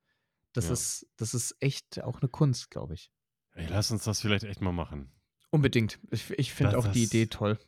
Das 0.53 0.69
Ja. 0.69 0.71
ist 0.71 1.07
das 1.17 1.33
ist 1.33 1.55
echt 1.61 2.03
auch 2.03 2.21
'ne 2.21 2.29
Kunst, 2.29 2.71
glaube 2.71 2.95
ich. 2.95 3.09
Ey, 3.55 3.65
lass 3.67 3.89
uns 3.91 4.03
das 4.03 4.21
vielleicht 4.21 4.43
echt 4.43 4.61
mal 4.61 4.71
machen. 4.71 5.11
Unbedingt. 5.53 5.99
Ich 6.11 6.29
ich 6.37 6.53
finde 6.53 6.71
Das 6.73 6.77
auch 6.77 6.87
die 6.87 7.03
Idee 7.03 7.25
das 7.25 7.27
toll. 7.27 7.59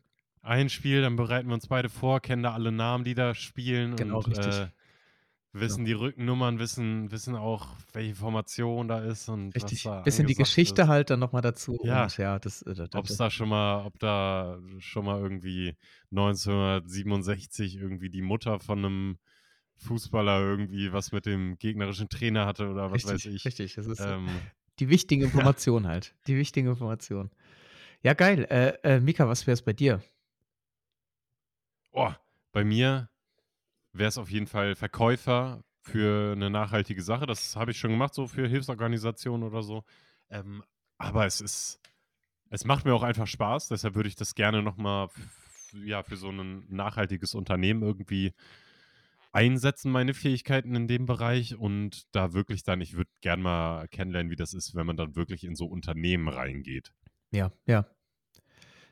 ein 0.43 0.69
Spiel, 0.69 1.01
dann 1.01 1.15
bereiten 1.17 1.49
wir 1.49 1.55
uns 1.55 1.67
beide 1.67 1.89
vor, 1.89 2.19
kennen 2.21 2.43
da 2.43 2.53
alle 2.53 2.71
Namen, 2.71 3.03
die 3.05 3.15
da 3.15 3.36
spielen 3.36 3.95
Genau, 3.97 4.19
und, 4.19 4.27
richtig. 4.27 4.38
äh, 4.38 4.69
wissen 5.53 5.86
die 5.86 5.93
Rückennummern, 5.93 6.59
wissen 6.59 7.11
wissen 7.11 7.36
auch, 7.36 7.77
welche 7.93 8.15
Formation 8.15 8.88
da 8.89 8.99
ist 9.03 9.29
und 9.29 9.59
was 9.61 9.73
Richtig. 9.73 9.82
da 9.82 10.03
Bisschen 10.03 10.27
die 10.27 10.36
Geschichte 10.36 10.88
ist. 10.88 10.88
halt 10.88 11.09
dann 11.09 11.19
noch 11.19 11.32
mal 11.34 11.41
dazu 11.41 11.77
Ja. 11.84 12.13
ja, 12.17 12.39
das, 12.39 12.61
äh, 12.63 12.73
da 12.73 12.88
da 12.88 12.99
Ob's 12.99 13.17
da 13.17 13.29
schon 13.32 13.49
mal 13.49 13.86
ob 13.86 13.99
da 13.99 14.59
schon 14.79 15.05
mal 15.05 15.19
irgendwie 15.21 15.75
1967 16.11 17.77
irgendwie 17.77 18.09
die 18.09 18.21
Mutter 18.23 18.59
von 18.61 18.82
'nem 18.82 19.19
Fußballer 19.77 20.41
irgendwie 20.41 20.93
was 20.93 21.11
mit 21.13 21.25
dem 21.27 21.57
gegnerischen 21.59 22.09
Trainer 22.09 22.45
hatte 22.47 22.69
oder 22.69 22.91
was 22.91 23.05
Richtig, 23.05 23.05
weiß 23.05 23.25
ich. 23.27 23.45
richtig. 23.45 23.75
Das 23.75 23.88
ist 23.88 24.03
so 24.03 24.13
Ähm, 24.13 24.51
die 24.79 24.89
wichtige 24.89 25.23
ja. 25.36 25.51
Information 25.51 25.88
halt. 25.88 26.15
Die 26.27 26.38
wichtige 26.38 26.69
Information. 26.71 27.32
Ja, 28.04 28.14
geil. 28.14 28.47
Äh, 28.49 28.95
äh, 28.95 28.99
Mika, 28.99 29.28
was 29.28 29.45
wäre 29.45 29.54
es 29.54 29.62
bei 29.62 29.74
dir? 29.74 30.02
Oh, 31.91 32.12
bei 32.52 32.64
mir 32.64 33.10
wäre 33.93 34.10
es 34.10 34.18
auf 34.18 34.32
jeden 34.32 34.47
Fall 34.47 34.76
Verkäufer 34.76 35.64
für 35.82 36.34
eine 36.34 36.49
nachhaltige 36.49 37.02
Sache. 37.02 37.26
Das 37.26 37.56
habe 37.56 37.72
ich 37.72 37.78
schon 37.78 37.91
gemacht, 37.91 38.14
so 38.14 38.28
für 38.28 38.47
Hilfsorganisationen 38.47 39.47
oder 39.47 39.62
so. 39.62 39.84
Ähm, 40.30 40.64
aber 40.97 41.26
es 41.26 41.41
ist, 41.41 41.80
es 42.49 42.66
macht 42.66 42.86
mir 42.86 42.93
auch 42.93 43.04
einfach 43.04 43.28
Spaß. 43.28 43.68
Deshalb 43.68 43.95
würde 43.95 44.10
ich 44.10 44.16
das 44.16 44.36
gerne 44.36 44.64
nochmal 44.64 45.10
ja, 45.84 46.02
für 46.04 46.18
so 46.18 46.30
ein 46.30 46.66
nachhaltiges 46.70 47.36
Unternehmen 47.36 47.84
irgendwie 47.84 48.34
einsetzen, 49.32 49.91
meine 49.91 50.14
Fähigkeiten 50.14 50.76
in 50.76 50.88
dem 50.88 51.06
Bereich. 51.06 51.56
Und 51.56 52.04
da 52.16 52.34
wirklich 52.34 52.64
dann, 52.64 52.82
ich 52.82 52.95
würde 52.95 53.12
gerne 53.22 53.43
mal 53.43 53.88
kennenlernen, 53.89 54.32
wie 54.32 54.36
das 54.36 54.54
ist, 54.54 54.76
wenn 54.76 54.88
man 54.88 54.97
dann 54.97 55.16
wirklich 55.16 55.43
in 55.43 55.56
so 55.56 55.66
Unternehmen 55.66 56.28
reingeht. 56.28 56.93
Ja, 57.32 57.51
ja. 57.65 57.86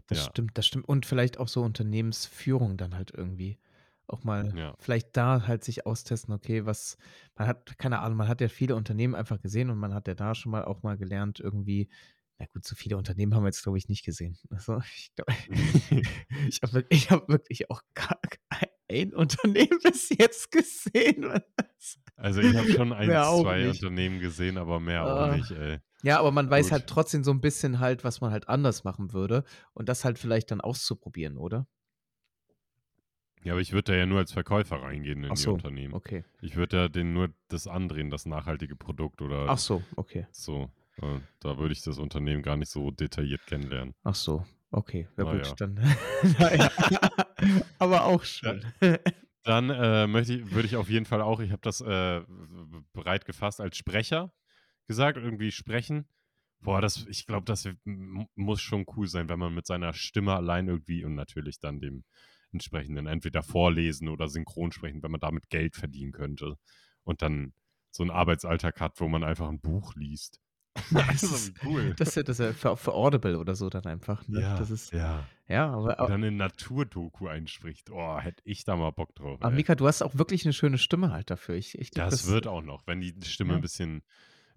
Das 0.07 0.19
Ja. 0.19 0.25
stimmt, 0.25 0.57
das 0.57 0.65
stimmt. 0.65 0.87
Und 0.87 1.05
vielleicht 1.05 1.37
auch 1.37 1.47
so 1.47 1.61
Unternehmensführung 1.61 2.77
dann 2.77 2.95
halt 2.95 3.11
irgendwie. 3.15 3.59
Auch 4.07 4.23
mal 4.23 4.55
Ja. 4.57 4.75
vielleicht 4.79 5.15
da 5.17 5.45
halt 5.45 5.63
sich 5.63 5.85
austesten, 5.85 6.33
okay, 6.33 6.65
was, 6.65 6.97
man 7.35 7.47
hat, 7.47 7.77
keine 7.77 7.99
Ahnung, 7.99 8.17
man 8.17 8.27
hat 8.27 8.41
ja 8.41 8.47
viele 8.47 8.75
Unternehmen 8.75 9.13
einfach 9.13 9.39
gesehen 9.41 9.69
und 9.69 9.77
man 9.77 9.93
hat 9.93 10.07
ja 10.07 10.15
da 10.15 10.33
schon 10.33 10.51
mal 10.51 10.65
auch 10.65 10.81
mal 10.81 10.97
gelernt, 10.97 11.39
irgendwie, 11.39 11.89
na 12.39 12.47
gut, 12.47 12.65
so 12.65 12.75
viele 12.75 12.97
Unternehmen 12.97 13.35
haben 13.35 13.43
wir 13.43 13.49
jetzt, 13.49 13.61
glaube 13.61 13.77
ich, 13.77 13.87
nicht 13.87 14.03
gesehen. 14.03 14.35
Also 14.49 14.79
ich 14.79 15.11
glaube, 15.15 15.33
ich 16.49 16.61
habe 16.63 16.85
ich 16.89 17.11
hab 17.11 17.29
wirklich 17.29 17.69
auch 17.69 17.83
gar 17.93 18.19
kein 18.89 19.13
Unternehmen 19.13 19.79
bis 19.83 20.09
jetzt 20.09 20.51
gesehen. 20.51 21.39
Also 22.15 22.41
ich 22.41 22.55
habe 22.55 22.67
schon 22.67 22.93
ein, 22.93 23.07
Mehr 23.09 23.27
auch 23.27 23.43
zwei 23.43 23.59
nicht. 23.59 23.83
Unternehmen 23.83 24.19
gesehen, 24.19 24.57
aber 24.57 24.79
mehr 24.79 25.05
auch 25.05 25.27
Ah. 25.29 25.35
nicht, 25.35 25.51
ey. 25.51 25.79
Ja, 26.03 26.19
aber 26.19 26.31
man 26.31 26.49
weiß 26.49 26.67
Gut. 26.67 26.71
halt 26.71 26.87
trotzdem 26.87 27.23
so 27.23 27.31
ein 27.31 27.41
bisschen 27.41 27.79
halt, 27.79 28.03
was 28.03 28.21
man 28.21 28.31
halt 28.31 28.47
anders 28.47 28.83
machen 28.83 29.11
würde 29.13 29.43
und 29.73 29.89
das 29.89 30.05
halt 30.05 30.17
vielleicht 30.17 30.51
dann 30.51 30.61
auszuprobieren, 30.61 31.37
oder? 31.37 31.67
Ja, 33.43 33.53
aber 33.53 33.61
ich 33.61 33.71
würde 33.71 33.91
da 33.93 33.97
ja 33.97 34.05
nur 34.05 34.19
als 34.19 34.31
Verkäufer 34.33 34.81
reingehen 34.81 35.23
in 35.23 35.31
Ach 35.31 35.35
die 35.35 35.41
so, 35.43 35.53
Unternehmen. 35.53 35.93
okay. 35.93 36.25
Ich 36.41 36.55
würde 36.55 36.77
ja 36.77 36.87
denen 36.89 37.13
nur 37.13 37.29
das 37.47 37.67
andrehen, 37.67 38.09
das 38.09 38.25
nachhaltige 38.25 38.75
Produkt 38.75 39.21
oder 39.21 39.45
Ach 39.49 39.57
so, 39.57 39.81
okay. 39.95 40.27
so. 40.31 40.69
Äh, 41.01 41.19
Da 41.39 41.57
würde 41.57 41.71
ich 41.71 41.81
das 41.81 41.97
Unternehmen 41.99 42.43
gar 42.43 42.57
nicht 42.57 42.69
so 42.71 42.91
detailliert 42.91 43.45
kennenlernen. 43.45 43.93
Ach 44.03 44.15
so, 44.15 44.45
okay. 44.71 45.07
Ja 45.17 45.23
Na 45.23 45.31
gut, 45.33 45.47
ja. 45.47 45.53
dann 45.55 45.73
naja. 46.39 46.69
aber 47.79 48.03
auch 48.05 48.23
schön. 48.23 48.65
Dann 49.43 49.69
äh, 49.69 50.05
möchte 50.07 50.33
ich, 50.33 50.51
würde 50.51 50.67
ich 50.67 50.75
auf 50.75 50.89
jeden 50.89 51.05
Fall 51.05 51.21
auch, 51.21 51.39
ich 51.39 51.51
habe 51.51 51.61
das 51.61 51.79
äh, 51.79 52.21
bereit 52.91 53.25
gefasst 53.25 53.61
als 53.61 53.77
Sprecher 53.77 54.33
gesagt, 54.89 55.17
irgendwie 55.17 55.51
sprechen. 55.53 56.05
Boah, 56.61 56.81
das, 56.81 57.07
ich 57.07 57.25
glaube, 57.25 57.45
das 57.45 57.69
muss 58.35 58.61
schon 58.61 58.85
cool 58.97 59.07
sein, 59.07 59.29
wenn 59.29 59.39
man 59.39 59.55
mit 59.55 59.65
seiner 59.67 59.93
Stimme 59.93 60.35
allein 60.35 60.67
irgendwie 60.67 61.05
und 61.05 61.15
natürlich 61.15 61.59
dann 61.61 61.79
dem 61.79 62.03
entsprechenden 62.51 63.07
entweder 63.07 63.43
vorlesen 63.43 64.09
oder 64.09 64.27
synchron 64.27 64.73
sprechen, 64.73 65.01
wenn 65.03 65.11
man 65.11 65.21
damit 65.21 65.49
Geld 65.49 65.77
verdienen 65.77 66.11
könnte. 66.11 66.57
Und 67.05 67.21
dann 67.21 67.53
so 67.91 68.03
einen 68.03 68.11
Arbeitsalltag 68.11 68.81
hat, 68.81 68.99
wo 68.99 69.07
man 69.07 69.23
einfach 69.23 69.47
ein 69.49 69.61
Buch 69.61 69.95
liest. 69.95 70.41
Das 70.91 71.23
ist 71.23 71.53
cool. 71.63 71.93
das 71.97 72.09
ist 72.09 72.15
ja 72.15 72.23
das 72.23 72.39
ist 72.39 72.57
für 72.59 72.75
für 72.77 72.93
Audible 72.93 73.37
oder 73.39 73.55
so 73.55 73.69
dann 73.69 73.85
einfach, 73.85 74.27
ne? 74.27 74.41
Ja, 74.41 74.57
Das 74.57 74.71
ist 74.71 74.93
ja. 74.93 75.29
ja, 75.47 75.67
aber 75.71 75.99
Oder 75.99 76.13
eine 76.15 76.31
Naturdoku 76.31 77.27
einspricht. 77.27 77.89
Oh, 77.91 78.19
hätte 78.19 78.41
ich 78.45 78.63
da 78.63 78.75
mal 78.75 78.91
Bock 78.91 79.15
drauf. 79.15 79.39
aber 79.41 79.51
ey. 79.51 79.55
Mika, 79.55 79.75
du 79.75 79.87
hast 79.87 80.01
auch 80.01 80.15
wirklich 80.17 80.45
'ne 80.45 80.53
schöne 80.53 80.77
Stimme 80.77 81.11
halt 81.11 81.29
dafür. 81.29 81.55
Ich 81.55 81.77
ich 81.77 81.91
Das 81.91 82.09
das 82.11 82.27
wird 82.27 82.47
auch 82.47 82.61
noch, 82.61 82.85
wenn 82.87 83.01
die 83.01 83.13
Stimme 83.25 83.51
Ja. 83.51 83.57
ein 83.57 83.61
bisschen 83.61 84.03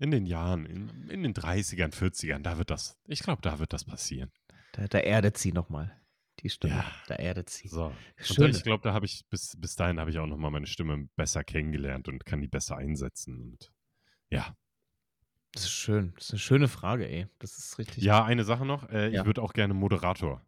in 0.02 0.10
den 0.10 0.26
Jahren, 0.26 0.66
in, 0.66 1.08
in 1.08 1.22
den 1.22 1.34
30ern, 1.34 1.92
40ern, 1.92 2.42
da 2.42 2.58
wird 2.58 2.70
das, 2.70 2.98
ich 3.06 3.20
glaube, 3.20 3.42
da 3.42 3.58
wird 3.58 3.72
das 3.72 3.84
passieren. 3.84 4.32
da 4.72 4.88
da 4.88 4.98
erdet 4.98 5.38
sie 5.38 5.52
noch 5.52 5.68
mal, 5.68 6.00
die 6.40 6.48
Stimme. 6.50 6.74
Ja. 6.74 6.92
Da 7.06 7.14
erdet 7.16 7.50
sie. 7.50 7.68
So. 7.68 7.92
Schön. 8.18 8.50
ich 8.50 8.62
glaube, 8.62 8.82
da 8.82 8.92
habe 8.94 9.06
ich, 9.06 9.24
bis, 9.28 9.56
bis 9.60 9.76
dahin 9.76 10.00
habe 10.00 10.10
ich 10.10 10.18
auch 10.18 10.26
nochmal 10.26 10.50
meine 10.50 10.66
Stimme 10.66 11.08
besser 11.16 11.44
kennengelernt 11.44 12.08
und 12.08 12.24
kann 12.24 12.40
die 12.40 12.48
besser 12.48 12.76
einsetzen. 12.76 13.40
Und 13.40 13.72
ja. 14.30 14.56
Das 15.54 15.64
ist 15.64 15.70
schön. 15.72 16.12
Das 16.16 16.24
ist 16.28 16.32
'ne 16.32 16.38
schöne 16.38 16.68
Frage, 16.68 17.06
ey. 17.08 17.26
Das 17.38 17.58
ist 17.58 17.78
richtig 17.78 18.04
Ja, 18.04 18.24
eine 18.24 18.44
Sache 18.44 18.64
noch. 18.66 18.88
Äh, 18.90 19.10
ich 19.10 19.14
Ja. 19.16 19.24
würde 19.24 19.42
auch 19.42 19.52
gerne 19.52 19.74
Moderator, 19.74 20.46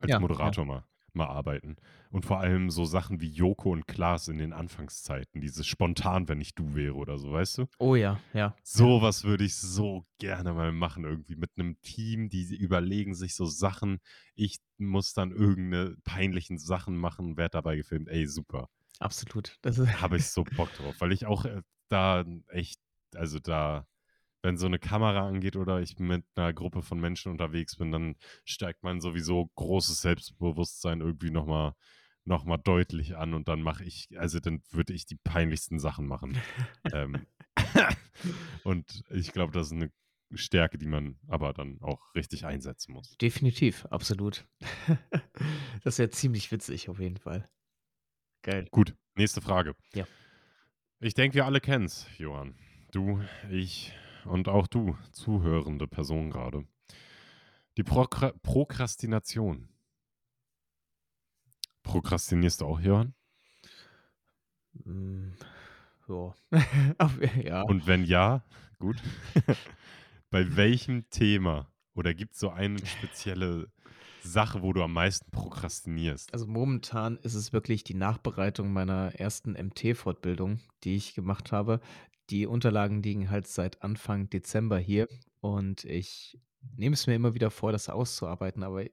als 0.00 0.10
ja. 0.10 0.18
Moderator 0.18 0.64
mal, 0.66 0.84
mal 1.14 1.26
arbeiten. 1.26 1.76
Und 2.10 2.24
vor 2.24 2.40
allem 2.40 2.70
so 2.70 2.84
Sachen 2.84 3.20
wie 3.20 3.30
Joko 3.30 3.70
und 3.70 3.86
Klaas 3.86 4.28
in 4.28 4.38
den 4.38 4.52
Anfangszeiten. 4.52 5.40
Dieses 5.40 5.66
spontan, 5.66 6.28
wenn 6.28 6.40
ich 6.40 6.54
du 6.54 6.74
wäre 6.74 6.94
oder 6.94 7.18
so, 7.18 7.32
weißt 7.32 7.58
du? 7.58 7.66
Oh 7.78 7.94
ja, 7.94 8.20
ja. 8.32 8.56
Sowas 8.62 9.24
würde 9.24 9.44
ich 9.44 9.54
so 9.54 10.04
gerne 10.18 10.52
mal 10.52 10.72
machen, 10.72 11.04
irgendwie 11.04 11.36
mit 11.36 11.50
einem 11.56 11.80
Team, 11.82 12.28
die 12.28 12.54
überlegen 12.56 13.14
sich 13.14 13.34
so 13.34 13.44
Sachen. 13.44 14.00
Ich 14.34 14.58
muss 14.78 15.12
dann 15.12 15.30
irgendeine 15.30 15.96
peinlichen 16.04 16.58
Sachen 16.58 16.96
machen, 16.96 17.36
werde 17.36 17.52
dabei 17.52 17.76
gefilmt. 17.76 18.08
Ey, 18.08 18.26
super. 18.26 18.68
Absolut. 18.98 19.56
Das 19.62 19.78
ist 19.78 20.00
Habe 20.00 20.18
ich 20.18 20.26
so 20.26 20.44
Bock 20.44 20.72
drauf, 20.74 20.94
weil 20.98 21.12
ich 21.12 21.26
auch 21.26 21.44
äh, 21.44 21.62
da 21.88 22.24
echt, 22.48 22.78
also 23.14 23.38
da, 23.38 23.86
wenn 24.42 24.56
so 24.56 24.66
eine 24.66 24.78
Kamera 24.78 25.26
angeht 25.26 25.56
oder 25.56 25.80
ich 25.80 25.98
mit 25.98 26.24
einer 26.34 26.52
Gruppe 26.52 26.82
von 26.82 27.00
Menschen 27.00 27.30
unterwegs 27.30 27.76
bin, 27.76 27.92
dann 27.92 28.16
steigt 28.44 28.82
man 28.82 29.00
sowieso 29.00 29.50
großes 29.56 30.00
Selbstbewusstsein 30.00 31.00
irgendwie 31.00 31.30
nochmal 31.30 31.74
noch 32.24 32.44
mal 32.44 32.58
deutlich 32.58 33.16
an 33.16 33.34
und 33.34 33.48
dann 33.48 33.62
mache 33.62 33.82
ich, 33.84 34.08
also 34.16 34.40
dann 34.40 34.62
würde 34.70 34.92
ich 34.92 35.06
die 35.06 35.16
peinlichsten 35.16 35.78
Sachen 35.78 36.06
machen. 36.06 36.38
ähm, 36.92 37.26
und 38.64 39.04
ich 39.10 39.32
glaube, 39.32 39.52
das 39.52 39.68
ist 39.68 39.72
eine 39.72 39.90
Stärke, 40.34 40.78
die 40.78 40.86
man 40.86 41.18
aber 41.26 41.52
dann 41.52 41.80
auch 41.80 42.14
richtig 42.14 42.44
einsetzen 42.44 42.92
muss. 42.92 43.16
Definitiv, 43.18 43.86
absolut. 43.86 44.46
Das 45.82 45.98
wäre 45.98 46.10
ziemlich 46.10 46.52
witzig 46.52 46.90
auf 46.90 47.00
jeden 47.00 47.16
Fall. 47.16 47.48
Geil. 48.42 48.68
Gut, 48.70 48.94
nächste 49.14 49.40
Frage. 49.40 49.74
Ja. 49.94 50.06
Ich 50.98 51.14
denke, 51.14 51.36
wir 51.36 51.46
alle 51.46 51.62
kennen 51.62 51.86
es, 51.86 52.06
Johann. 52.18 52.54
Du, 52.92 53.22
ich 53.50 53.94
und 54.24 54.48
auch 54.48 54.66
du, 54.66 54.96
zuhörende 55.12 55.86
Person 55.86 56.30
gerade. 56.30 56.64
Die 57.76 57.82
Prokra 57.82 58.32
Prokrastination. 58.42 59.68
Prokrastinierst 61.82 62.60
du 62.60 62.66
auch, 62.66 62.80
Johann? 62.80 63.14
Ja. 66.10 66.34
Auf 66.98 67.18
ja. 67.42 67.62
Und 67.62 67.86
wenn 67.86 68.04
ja, 68.04 68.44
gut. 68.78 68.96
Bei 70.30 70.56
welchem 70.56 71.08
Thema? 71.10 71.68
Oder 71.94 72.14
gibt 72.14 72.34
es 72.34 72.40
so 72.40 72.50
eine 72.50 72.84
spezielle 72.84 73.68
Sache, 74.22 74.62
wo 74.62 74.72
du 74.72 74.82
am 74.82 74.92
meisten 74.92 75.30
prokrastinierst? 75.30 76.32
Also 76.32 76.46
momentan 76.46 77.16
ist 77.18 77.34
es 77.34 77.52
wirklich 77.52 77.84
die 77.84 77.94
Nachbereitung 77.94 78.72
meiner 78.72 79.14
ersten 79.14 79.52
MT-Fortbildung, 79.52 80.60
die 80.84 80.96
ich 80.96 81.14
gemacht 81.14 81.52
habe. 81.52 81.80
Die 82.30 82.46
Unterlagen 82.46 83.02
liegen 83.02 83.30
halt 83.30 83.46
seit 83.46 83.82
Anfang 83.82 84.30
Dezember 84.30 84.78
hier 84.78 85.08
und 85.40 85.84
ich 85.84 86.38
nehme 86.76 86.94
es 86.94 87.06
mir 87.06 87.14
immer 87.14 87.34
wieder 87.34 87.50
vor, 87.50 87.72
das 87.72 87.88
auszuarbeiten, 87.88 88.62
aber 88.62 88.84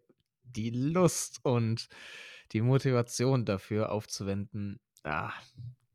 die 0.44 0.70
Lust 0.72 1.40
und 1.44 1.88
die 2.52 2.62
Motivation 2.62 3.46
dafür 3.46 3.92
aufzuwenden, 3.92 4.80
ah, 5.04 5.32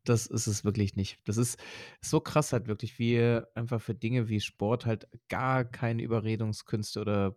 das 0.03 0.27
ist 0.27 0.47
es 0.47 0.63
wirklich 0.63 0.95
nicht. 0.95 1.19
Das 1.25 1.37
ist 1.37 1.57
so 2.01 2.19
krass 2.19 2.53
halt 2.53 2.67
wirklich, 2.67 2.99
wie 2.99 3.19
einfach 3.55 3.81
für 3.81 3.95
Dinge 3.95 4.29
wie 4.29 4.39
Sport 4.39 4.85
halt 4.85 5.07
gar 5.29 5.65
keine 5.65 6.03
Überredungskünste 6.03 7.01
oder 7.01 7.35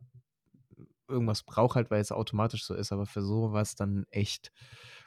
irgendwas 1.08 1.44
braucht 1.44 1.76
halt, 1.76 1.90
weil 1.90 2.00
es 2.00 2.12
automatisch 2.12 2.64
so 2.64 2.74
ist, 2.74 2.92
aber 2.92 3.06
für 3.06 3.22
sowas 3.22 3.76
dann 3.76 4.04
echt, 4.10 4.52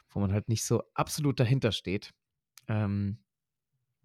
wo 0.08 0.20
man 0.20 0.32
halt 0.32 0.48
nicht 0.48 0.64
so 0.64 0.82
absolut 0.94 1.38
dahinter 1.38 1.72
steht, 1.72 2.12
ähm, 2.68 3.18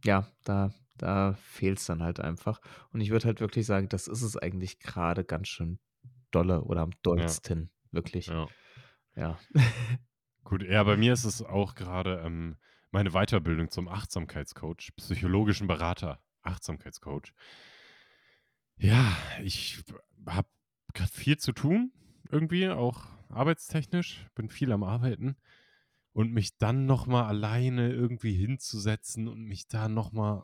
ja, 0.04 0.28
da, 0.44 0.74
da 0.98 1.34
fehlt 1.34 1.80
es 1.80 1.86
dann 1.86 2.04
halt 2.04 2.20
einfach. 2.20 2.62
Und 2.92 3.02
ich 3.02 3.10
würde 3.12 3.26
halt 3.26 3.40
wirklich 3.40 3.66
sagen, 3.66 3.90
das 3.90 4.08
ist 4.08 4.22
es 4.22 4.38
eigentlich 4.38 4.80
gerade 4.80 5.24
ganz 5.24 5.48
schön 5.48 5.80
dolle 6.32 6.64
oder 6.64 6.82
am 6.82 6.92
dollsten, 7.02 7.72
wirklich. 7.92 8.28
Ja. 8.28 8.48
Ja. 9.16 9.40
Gut, 10.44 10.64
ja, 10.64 10.84
bei 10.84 10.98
mir 10.98 11.14
ist 11.14 11.24
es 11.24 11.42
auch 11.42 11.76
gerade 11.76 12.22
ähm, 12.24 12.58
meine 12.92 13.12
Weiterbildung 13.12 13.70
zum 13.72 13.88
Achtsamkeitscoach, 13.88 14.94
psychologischen 14.98 15.68
Berater, 15.68 16.22
Achtsamkeitscoach. 16.44 17.34
Ja, 18.78 19.18
ich 19.42 19.84
habe 20.28 20.48
gerade 20.94 21.12
viel 21.12 21.38
zu 21.38 21.54
tun, 21.54 21.92
irgendwie, 22.30 22.70
auch 22.70 23.08
arbeitstechnisch, 23.30 24.28
bin 24.36 24.50
viel 24.50 24.72
am 24.72 24.84
Arbeiten. 24.84 25.36
Und 26.16 26.32
mich 26.32 26.58
dann 26.58 26.86
nochmal 26.86 27.26
alleine 27.26 27.92
irgendwie 27.92 28.34
hinzusetzen 28.34 29.28
und 29.28 29.44
mich 29.44 29.68
da 29.68 29.90
nochmal 29.90 30.44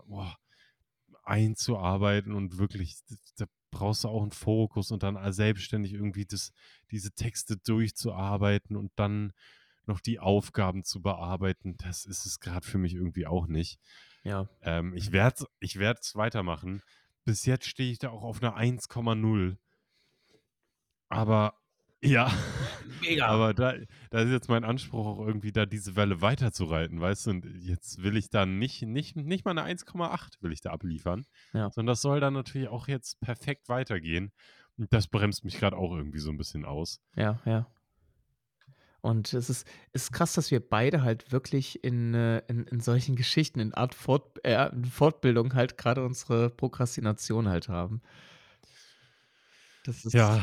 einzuarbeiten 1.24 2.34
und 2.34 2.58
wirklich, 2.58 2.98
da 3.38 3.46
brauchst 3.72 4.04
du 4.04 4.10
auch 4.10 4.22
einen 4.22 4.32
Fokus 4.32 4.92
und 4.92 5.02
dann 5.02 5.32
selbstständig 5.32 5.94
irgendwie 5.94 6.26
das, 6.26 6.52
diese 6.92 7.14
Texte 7.14 7.56
durchzuarbeiten 7.56 8.76
und 8.76 8.92
dann 8.98 9.32
noch 9.86 10.02
die 10.02 10.20
Aufgaben 10.20 10.84
zu 10.84 11.02
bearbeiten, 11.02 11.78
das 11.78 12.04
ist 12.04 12.26
es 12.26 12.42
gerade 12.42 12.68
für 12.68 12.78
mich 12.78 12.94
irgendwie 12.94 13.26
auch 13.26 13.48
nicht. 13.48 13.80
Ja. 14.24 14.50
Ähm, 14.62 14.94
ich 14.94 15.14
werde 15.14 15.46
ich 15.60 15.78
es 15.78 16.16
weitermachen. 16.16 16.82
Bis 17.24 17.46
jetzt 17.46 17.68
stehe 17.68 17.92
ich 17.92 18.00
da 18.00 18.10
auch 18.10 18.24
auf 18.24 18.44
einer 18.44 18.58
1,0. 18.58 19.58
Aber 21.10 21.61
ja, 22.04 22.32
Mega. 23.02 23.28
aber 23.28 23.54
da, 23.54 23.74
da 24.10 24.22
ist 24.22 24.32
jetzt 24.32 24.50
mein 24.50 24.64
Anspruch 24.64 25.06
auch 25.06 25.26
irgendwie, 25.26 25.52
da 25.52 25.66
diese 25.66 25.96
Welle 25.96 26.22
weiterzureiten, 26.22 27.00
weißt 27.00 27.28
du? 27.28 27.30
Und 27.32 27.46
jetzt 27.62 28.02
will 28.04 28.18
ich 28.18 28.30
dann 28.30 28.58
nicht, 28.60 28.82
nicht, 28.84 29.16
nicht 29.16 29.46
mal 29.46 29.58
eine 29.58 29.64
1,8 29.64 30.42
will 30.42 30.52
ich 30.52 30.62
da 30.62 30.72
abliefern, 30.72 31.26
Ja. 31.54 31.70
sondern 31.72 31.94
das 31.94 32.02
soll 32.02 32.20
dann 32.20 32.34
natürlich 32.34 32.68
auch 32.70 32.88
jetzt 32.88 33.20
perfekt 33.22 33.70
weitergehen. 33.70 34.32
Und 34.78 34.92
das 34.94 35.08
bremst 35.08 35.44
mich 35.44 35.60
gerade 35.60 35.78
auch 35.78 35.92
irgendwie 35.96 36.20
so 36.20 36.32
ein 36.32 36.38
bisschen 36.38 36.66
aus. 36.66 37.02
Ja, 37.16 37.40
ja. 37.46 37.68
Und 39.02 39.34
es 39.34 39.50
ist, 39.50 39.68
ist 39.94 40.12
krass, 40.12 40.34
dass 40.34 40.52
wir 40.52 40.60
beide 40.60 41.02
halt 41.04 41.32
wirklich 41.32 41.84
in, 41.84 42.14
äh, 42.14 42.40
in, 42.48 42.66
in 42.66 42.80
solchen 42.82 43.16
Geschichten, 43.16 43.60
in 43.60 43.74
Art 43.74 43.96
Fort, 43.96 44.40
äh, 44.46 44.70
in 44.72 44.86
Fortbildung 44.86 45.56
halt 45.56 45.78
gerade 45.78 46.06
unsere 46.06 46.50
Prokrastination 46.52 47.48
halt 47.50 47.68
haben. 47.68 48.02
Das 49.86 50.06
ist, 50.06 50.14
Ja, 50.14 50.40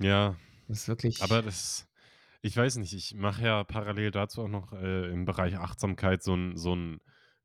ja, 0.00 0.34
ist 0.70 0.88
wirklich. 0.88 1.22
aber 1.22 1.42
das, 1.42 1.88
ich 2.42 2.56
weiß 2.56 2.76
nicht, 2.76 2.92
ich 2.92 3.14
mache 3.14 3.42
ja 3.42 3.64
parallel 3.64 4.10
dazu 4.10 4.42
auch 4.42 4.48
noch 4.48 4.72
äh, 4.72 5.10
im 5.10 5.24
Bereich 5.24 5.56
Achtsamkeit 5.56 6.22
so 6.22 6.32
einen 6.32 6.56
so 6.56 6.76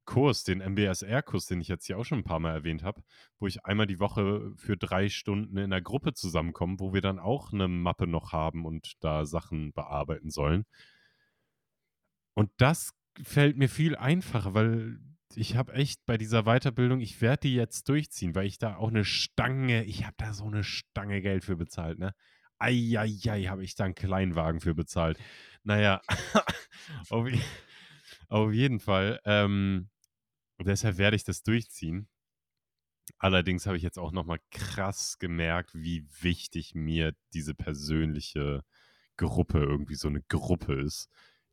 Kurs, 0.06 0.44
den 0.44 0.60
MBSR-Kurs, 0.60 1.48
den 1.48 1.62
ich 1.62 1.68
jetzt 1.68 1.86
hier 1.88 1.98
auch 1.98 2.06
schon 2.06 2.20
ein 2.20 2.24
paar 2.24 2.40
Mal 2.40 2.54
erwähnt 2.54 2.84
habe, 2.84 3.04
wo 3.40 3.48
ich 3.48 3.66
einmal 3.66 3.88
die 3.88 4.00
Woche 4.00 4.54
für 4.56 4.78
drei 4.78 5.10
Stunden 5.10 5.58
in 5.58 5.64
einer 5.66 5.82
Gruppe 5.82 6.14
zusammenkomme, 6.14 6.80
wo 6.80 6.94
wir 6.94 7.02
dann 7.02 7.20
auch 7.20 7.52
eine 7.52 7.68
Mappe 7.68 8.08
noch 8.08 8.32
haben 8.32 8.66
und 8.66 8.94
da 9.04 9.26
Sachen 9.26 9.74
bearbeiten 9.74 10.30
sollen. 10.30 10.66
Und 12.36 12.52
das 12.58 12.94
fällt 13.24 13.58
mir 13.58 13.70
viel 13.70 13.96
einfacher, 13.96 14.54
weil 14.54 15.00
ich 15.36 15.56
habe 15.56 15.74
echt 15.74 16.06
bei 16.06 16.18
dieser 16.18 16.44
Weiterbildung, 16.44 17.00
ich 17.00 17.22
werde 17.22 17.48
die 17.48 17.56
jetzt 17.56 17.90
durchziehen, 17.90 18.36
weil 18.36 18.46
ich 18.46 18.60
da 18.60 18.76
auch 18.76 18.90
eine 18.90 19.06
Stange, 19.06 19.84
ich 19.86 20.06
habe 20.06 20.16
da 20.18 20.34
so 20.34 20.46
eine 20.46 20.64
Stange 20.64 21.22
Geld 21.22 21.44
für 21.44 21.56
bezahlt, 21.56 21.98
ne? 21.98 22.14
Eieiei, 22.60 23.46
habe 23.46 23.64
ich 23.64 23.76
da 23.76 23.86
einen 23.86 23.96
Kleinwagen 23.96 24.62
für 24.62 24.74
bezahlt. 24.74 25.20
Naja, 25.64 26.02
auf, 27.10 27.28
auf 28.30 28.54
jeden 28.54 28.80
Fall. 28.80 29.20
Ähm, 29.26 29.90
deshalb 30.60 30.98
werde 30.98 31.16
ich 31.16 31.24
das 31.24 31.44
durchziehen. 31.44 32.08
Allerdings 33.18 33.66
habe 33.66 33.78
ich 33.78 33.84
jetzt 33.84 34.00
auch 34.00 34.12
nochmal 34.12 34.40
krass 34.52 35.18
gemerkt, 35.20 35.74
wie 35.74 36.08
wichtig 36.22 36.76
mir 36.76 37.16
diese 37.34 37.54
persönliche 37.54 38.64
Gruppe, 39.18 39.60
irgendwie 39.60 39.96
so 39.96 40.08
eine 40.08 40.22
Gruppe 40.22 40.74
ist, 40.74 41.10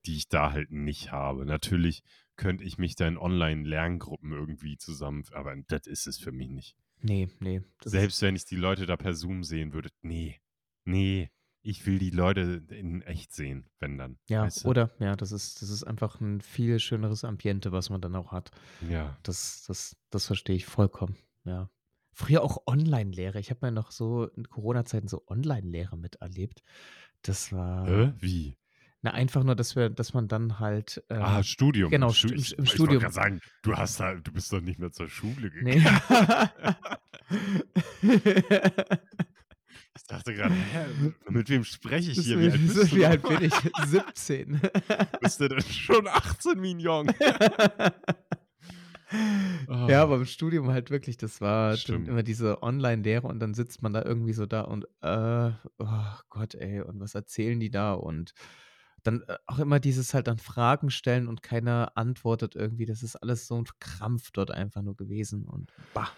die 0.07 0.16
ich 0.16 0.28
da 0.28 0.53
halt 0.53 0.70
nicht 0.70 1.12
habe. 1.12 1.46
Natürlich 1.46 2.03
könnte 2.36 2.64
ich 2.64 2.78
mich 2.78 2.96
da 2.96 3.07
in 3.07 3.18
Online-Lerngruppen 3.18 4.32
irgendwie 4.32 4.76
zusammen, 4.76 5.24
aber 5.32 5.55
das 5.68 5.86
ist 5.86 6.07
es 6.07 6.18
für 6.18 6.32
mich 6.32 6.48
nicht. 6.48 6.76
nee, 7.00 7.28
nee. 7.40 7.62
Selbst 7.84 8.22
wenn 8.22 8.34
ich 8.34 8.44
die 8.44 8.57
Leute 8.57 8.86
da 8.86 8.96
per 8.96 9.14
Zoom 9.14 9.44
sehen 9.44 9.72
würde, 9.72 9.90
nee, 10.00 10.40
nee, 10.85 11.30
ich 11.64 11.87
will 11.87 11.99
die 11.99 12.11
Leute 12.11 12.62
in 12.70 13.03
echt 13.03 13.33
sehen, 13.33 13.66
wenn 13.78 13.97
dann. 13.99 14.18
ja, 14.28 14.43
weißt 14.43 14.64
du? 14.64 14.68
oder? 14.68 14.91
Ja, 14.99 15.14
das 15.14 15.30
ist, 15.30 15.62
das 15.62 15.70
ist 15.70 15.85
einfach 15.85 16.20
ein 16.20 16.41
viel 16.41 16.80
schöneres 16.80 17.24
Ambiente, 17.24 17.70
was 17.70 17.89
man 17.89 18.01
dann 18.01 18.16
auch 18.16 18.33
hat. 18.33 18.51
Ja. 18.89 19.16
Das, 19.22 19.64
das, 19.68 19.97
das 20.11 20.26
verstehe 20.26 20.57
ich 20.57 20.66
vollkommen. 20.66 21.16
Ja. 21.45 21.70
Früher 22.12 22.43
auch 22.43 22.66
Online-Lehre. 22.66 23.39
Ich 23.39 23.51
habe 23.51 23.64
mir 23.66 23.72
noch 23.72 23.91
so 23.93 24.26
in 24.26 24.49
Corona-Zeiten 24.49 25.07
so 25.09 25.22
Online-Lehre 25.28 25.97
miterlebt. 25.97 26.62
Das 27.22 27.53
war 27.53 27.87
Hä? 27.87 28.12
Wie? 28.18 28.57
na, 29.05 29.12
einfach 29.12 29.43
nur, 29.45 29.57
dass 29.57 29.74
wir, 29.76 29.89
dass 29.91 30.14
man 30.14 30.28
dann 30.28 30.59
halt 30.61 31.03
ähm, 31.11 31.22
ah, 31.22 31.43
Studium. 31.43 31.91
genau, 31.91 32.12
Stu- 32.12 32.28
im- 32.28 32.35
ich, 32.39 32.57
im 32.59 32.64
ich 32.64 32.70
Studium. 32.70 33.03
wollte 33.03 33.03
gerade 33.03 33.14
sagen, 33.14 33.41
du 33.62 33.76
hast 33.76 33.99
da, 33.99 34.14
du 34.14 34.30
bist 34.33 34.53
doch 34.53 34.61
nicht 34.61 34.78
mehr 34.78 34.93
zur 34.93 35.09
Schule 35.09 35.51
gegangen. 35.51 35.83
nee. 38.03 38.11
Ich 39.95 40.05
dachte 40.05 40.34
gerade, 40.34 40.55
hä, 40.55 41.12
mit 41.28 41.49
wem 41.51 41.64
spreche 41.64 42.12
ich 42.12 42.20
hier? 42.20 42.38
Wie 42.40 42.51
alt 42.51 42.55
ist- 42.55 42.74
bist 42.74 42.93
du? 42.93 42.97
wie 42.97 43.07
alt 43.07 43.22
bin 43.22 43.43
ich? 43.43 43.55
17. 43.86 44.61
Bist 45.20 45.40
du 45.40 45.49
denn 45.49 45.61
schon 45.62 46.07
18, 46.09 46.59
Mignon? 46.61 47.11
Ah. 49.68 49.86
Ja, 49.90 50.03
aber 50.03 50.16
im 50.16 50.24
Studium 50.24 50.68
halt 50.70 50.90
wirklich, 50.90 51.18
das 51.18 51.43
war 51.43 51.76
Stimmt. 51.76 52.09
immer 52.09 52.22
diese 52.22 52.62
Online-Lehre 52.62 53.26
und 53.26 53.40
dann 53.40 53.53
sitzt 53.53 53.82
man 53.82 53.93
da 53.93 54.03
irgendwie 54.03 54.32
so 54.32 54.47
da 54.47 54.62
und, 54.62 54.86
äh, 55.03 55.51
oh 55.78 56.14
Gott, 56.30 56.55
ey, 56.55 56.80
und 56.80 56.99
was 56.99 57.14
erzählen 57.14 57.61
die 57.61 57.70
da? 57.70 57.93
Und 57.93 58.32
dann 59.03 59.20
äh, 59.28 59.36
auch 59.47 59.59
immer 59.59 59.80
dieses 59.80 60.14
halt 60.14 60.28
dann 60.28 60.38
Fragen 60.38 60.90
stellen 60.90 61.28
und 61.28 61.43
keiner 61.43 61.93
antwortet 61.97 62.57
irgendwie. 62.57 62.86
Das 62.86 63.03
ist 63.03 63.16
alles 63.16 63.47
so 63.47 63.59
ein 63.61 63.66
Krampf 63.80 64.30
dort 64.30 64.51
einfach 64.51 64.80
nur 64.80 64.97
gewesen 64.97 65.45
und 65.45 65.70
bah, 65.93 66.09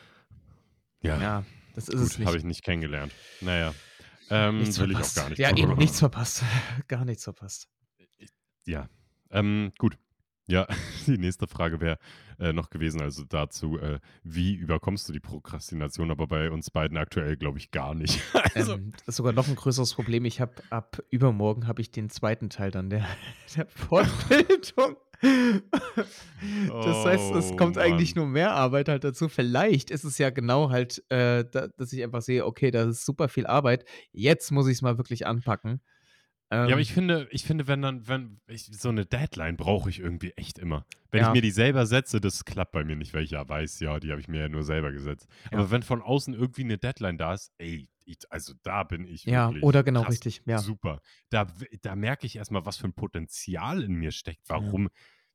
Ja, 1.03 1.21
ja, 1.21 1.45
das 1.75 1.89
ist 1.89 2.01
es 2.01 2.11
gut, 2.11 2.19
nicht. 2.21 2.27
habe 2.29 2.39
ich 2.39 2.45
nicht 2.45 2.63
kennengelernt. 2.63 3.13
Naja, 3.41 3.75
ähm, 4.31 4.59
nichts 4.59 4.79
will 4.79 4.91
verpasst. 4.91 5.17
ich 5.17 5.19
auch 5.19 5.25
gar 5.25 5.31
nicht. 5.31 5.39
Ja, 5.39 5.57
eben 5.57 5.77
nichts 5.77 5.99
verpasst. 5.99 6.43
Gar 6.89 7.05
nichts 7.05 7.25
verpasst. 7.25 7.69
Ja, 8.67 8.89
ähm, 9.31 9.73
gut. 9.79 9.99
Ja, 10.47 10.67
die 11.07 11.19
nächste 11.19 11.47
Frage 11.47 11.81
wäre 11.81 11.99
äh, 12.39 12.53
noch 12.53 12.69
gewesen, 12.69 13.01
also 13.01 13.25
dazu, 13.25 13.79
äh, 13.79 13.99
wie 14.23 14.55
überkommst 14.55 15.09
du 15.09 15.13
die 15.13 15.21
Prokrastination? 15.21 16.11
Aber 16.11 16.27
bei 16.27 16.51
uns 16.51 16.71
beiden 16.71 16.99
aktuell 16.99 17.37
glaube 17.37 17.59
ich 17.59 17.71
gar 17.71 17.95
nicht. 17.95 18.21
also, 18.55 18.75
Ähm, 18.75 18.93
das 18.93 19.09
ist 19.09 19.17
sogar 19.17 19.33
noch 19.33 19.49
ein 19.49 19.55
größeres 19.57 19.95
Problem. 19.95 20.25
Ich 20.25 20.41
habe 20.41 20.55
ab 20.71 21.03
übermorgen 21.11 21.67
habe 21.67 21.81
ich 21.81 21.91
den 21.91 22.11
zweiten 22.11 22.51
Teil 22.51 22.71
dann 22.71 22.91
der, 22.91 23.07
der 23.57 23.67
Fortbildung. 23.67 24.97
Das 26.69 27.05
heißt, 27.05 27.35
es 27.35 27.53
Oh, 27.53 27.57
kommt 27.57 27.79
eigentlich 27.79 28.15
Mann. 28.15 28.25
nur 28.27 28.33
mehr 28.33 28.53
Arbeit 28.53 28.89
halt 28.89 29.05
dazu. 29.05 29.29
Vielleicht 29.29 29.91
ist 29.91 30.05
es 30.05 30.19
ja 30.19 30.31
genau 30.31 30.71
halt, 30.71 31.03
äh, 31.11 31.45
da, 31.51 31.69
dass 31.77 31.93
ich 31.93 32.03
einfach 32.03 32.23
sehe, 32.23 32.45
okay, 32.45 32.71
da 32.71 32.85
ist 32.85 33.05
super 33.05 33.29
viel 33.29 33.47
Arbeit. 33.47 33.85
Jetzt 34.13 34.51
muss 34.53 34.67
ich 34.67 34.75
es 34.75 34.83
mal 34.83 34.99
wirklich 34.99 35.27
anpacken. 35.27 35.81
Ähm, 36.51 36.69
Ja, 36.69 36.75
aber 36.75 36.81
ich 36.81 36.93
finde, 36.93 37.27
ich 37.31 37.45
finde, 37.45 37.67
wenn 37.67 37.81
dann, 37.81 38.07
wenn 38.07 38.41
ich, 38.47 38.67
so 38.67 38.91
eine 38.91 39.07
Deadline 39.07 39.57
brauche 39.57 39.89
ich 39.89 40.01
irgendwie 40.01 40.33
echt 40.33 40.59
immer. 40.59 40.85
Wenn 41.11 41.23
Ja. 41.23 41.29
ich 41.29 41.35
mir 41.35 41.43
die 41.43 41.51
selber 41.51 41.87
setze, 41.87 42.21
das 42.21 42.45
klappt 42.45 42.73
bei 42.73 42.85
mir 42.85 42.97
nicht, 42.97 43.15
weil 43.15 43.25
ich 43.25 43.31
ja 43.31 43.49
weiß, 43.49 43.81
ja, 43.81 43.99
die 44.01 44.11
habe 44.11 44.21
ich 44.21 44.29
mir 44.29 44.41
ja 44.43 44.49
nur 44.49 44.63
selber 44.65 44.93
gesetzt. 44.93 45.27
Ja. 45.51 45.59
Aber 45.59 45.71
wenn 45.71 45.83
von 45.83 46.03
außen 46.03 46.35
irgendwie 46.35 46.65
eine 46.65 46.77
Deadline 46.77 47.17
da 47.17 47.35
ist, 47.35 47.51
ey, 47.59 47.89
ich, 48.05 48.19
also 48.29 48.53
da 48.63 48.83
bin 48.85 49.07
ich 49.07 49.25
ja, 49.25 49.51
oder 49.63 49.83
genau 49.83 50.03
krass 50.03 50.13
richtig. 50.13 50.43
Ja. 50.45 50.59
super. 50.59 51.01
Da, 51.31 51.47
da 51.81 51.97
merke 51.97 52.27
ich 52.27 52.37
erstmal, 52.37 52.67
was 52.67 52.77
für 52.77 52.87
ein 52.87 52.93
Potenzial 52.93 53.83
in 53.83 53.95
mir 53.95 54.11
steckt. 54.11 54.43
Warum, 54.49 54.91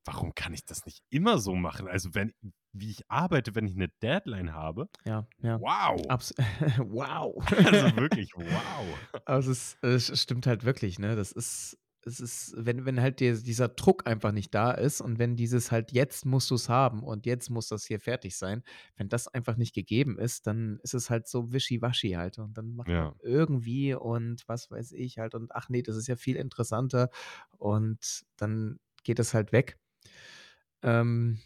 warum 0.05 0.33
kann 0.35 0.53
ich 0.53 0.65
das 0.65 0.85
nicht 0.85 1.03
immer 1.09 1.37
so 1.39 1.55
machen? 1.55 1.87
Also 1.87 2.13
wenn, 2.15 2.33
wie 2.73 2.89
ich 2.91 3.09
arbeite, 3.09 3.55
wenn 3.55 3.67
ich 3.67 3.75
eine 3.75 3.89
Deadline 4.01 4.53
habe, 4.53 4.87
Ja, 5.05 5.27
ja. 5.41 5.59
wow. 5.59 6.01
Abs 6.09 6.33
wow. 6.77 7.35
Also 7.65 7.95
wirklich, 7.97 8.31
wow. 8.35 8.85
Aber 9.25 9.39
es, 9.39 9.47
ist, 9.47 9.83
es 9.83 10.19
stimmt 10.21 10.47
halt 10.47 10.63
wirklich, 10.65 10.99
ne? 10.99 11.15
Das 11.15 11.31
ist, 11.31 11.77
es 12.05 12.21
ist, 12.21 12.53
wenn, 12.57 12.85
wenn 12.85 13.01
halt 13.01 13.19
dir 13.19 13.35
dieser 13.35 13.67
Druck 13.67 14.07
einfach 14.07 14.31
nicht 14.31 14.55
da 14.55 14.71
ist 14.71 15.01
und 15.01 15.19
wenn 15.19 15.35
dieses 15.35 15.69
halt 15.69 15.91
jetzt 15.91 16.25
musst 16.25 16.49
du 16.49 16.55
es 16.55 16.69
haben 16.69 17.03
und 17.03 17.25
jetzt 17.25 17.49
muss 17.49 17.67
das 17.67 17.83
hier 17.85 17.99
fertig 17.99 18.37
sein, 18.37 18.63
wenn 18.95 19.09
das 19.09 19.27
einfach 19.27 19.57
nicht 19.57 19.75
gegeben 19.75 20.17
ist, 20.17 20.47
dann 20.47 20.79
ist 20.81 20.93
es 20.93 21.09
halt 21.09 21.27
so 21.27 21.51
wischiwaschi 21.51 22.11
halt 22.11 22.39
und 22.39 22.57
dann 22.57 22.73
macht 22.73 22.87
Ja. 22.87 23.05
man 23.09 23.15
irgendwie 23.21 23.93
und 23.95 24.43
was 24.47 24.71
weiß 24.71 24.93
ich 24.93 25.17
halt 25.19 25.35
und 25.35 25.53
ach 25.53 25.67
nee, 25.67 25.81
das 25.83 25.97
ist 25.97 26.07
ja 26.07 26.15
viel 26.15 26.37
interessanter 26.37 27.09
und 27.57 28.23
dann 28.37 28.79
geht 29.03 29.19
es 29.19 29.33
halt 29.33 29.51
weg. 29.51 29.77
Ähm, 30.81 31.39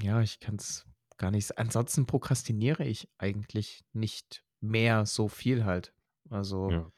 ja, 0.00 0.20
ich 0.20 0.40
kann 0.40 0.56
es 0.56 0.86
gar 1.18 1.30
nicht. 1.30 1.58
Ansonsten 1.58 2.06
prokrastiniere 2.06 2.84
ich 2.84 3.08
eigentlich 3.18 3.84
nicht 3.92 4.44
mehr 4.60 5.06
so 5.06 5.28
viel 5.28 5.64
halt. 5.64 5.92
Also 6.30 6.70
Ja. 6.70 6.92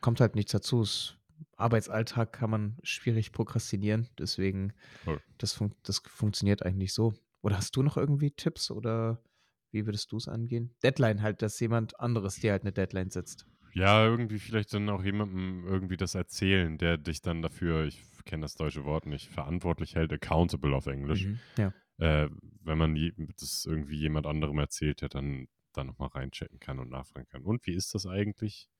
kommt 0.00 0.20
halt 0.20 0.34
nichts 0.34 0.52
dazu. 0.52 0.82
Es, 0.82 1.16
Arbeitsalltag 1.56 2.32
kann 2.32 2.50
man 2.50 2.78
schwierig 2.82 3.32
prokrastinieren. 3.32 4.08
Deswegen, 4.18 4.72
Voll. 5.04 5.20
das, 5.38 5.52
fun 5.52 5.74
das 5.82 5.98
funktioniert 6.06 6.64
eigentlich 6.64 6.92
so. 6.92 7.14
Oder 7.42 7.56
hast 7.58 7.76
du 7.76 7.82
noch 7.82 7.96
irgendwie 7.96 8.30
Tipps 8.30 8.70
oder 8.70 9.22
wie 9.70 9.86
würdest 9.86 10.12
du 10.12 10.16
es 10.16 10.28
angehen? 10.28 10.74
Deadline 10.82 11.22
halt, 11.22 11.42
dass 11.42 11.60
jemand 11.60 11.98
anderes 12.00 12.36
dir 12.36 12.52
halt 12.52 12.62
eine 12.62 12.72
Deadline 12.72 13.10
setzt. 13.10 13.46
Ja, 13.76 14.06
irgendwie 14.06 14.38
vielleicht 14.38 14.72
dann 14.72 14.88
auch 14.88 15.04
jemandem 15.04 15.66
irgendwie 15.66 15.98
das 15.98 16.14
erzählen, 16.14 16.78
der 16.78 16.96
dich 16.96 17.20
dann 17.20 17.42
dafür, 17.42 17.84
ich 17.84 18.02
kenne 18.24 18.40
das 18.42 18.54
deutsche 18.54 18.84
Wort 18.86 19.04
nicht, 19.04 19.28
verantwortlich 19.28 19.94
hält, 19.94 20.12
accountable 20.12 20.74
auf 20.74 20.86
Englisch. 20.86 21.26
Mhm. 21.26 21.38
Ja. 21.58 21.72
Äh, 21.98 22.30
wenn 22.62 22.78
man 22.78 22.96
je, 22.96 23.12
das 23.38 23.66
irgendwie 23.66 23.96
jemand 23.96 24.26
anderem 24.26 24.58
erzählt, 24.58 25.02
der 25.02 25.10
dann 25.10 25.48
da 25.74 25.84
nochmal 25.84 26.08
reinchecken 26.08 26.58
kann 26.58 26.78
und 26.78 26.88
nachfragen 26.88 27.28
kann. 27.28 27.42
Und 27.42 27.66
wie 27.66 27.74
ist 27.74 27.94
das 27.94 28.06
eigentlich? 28.06 28.70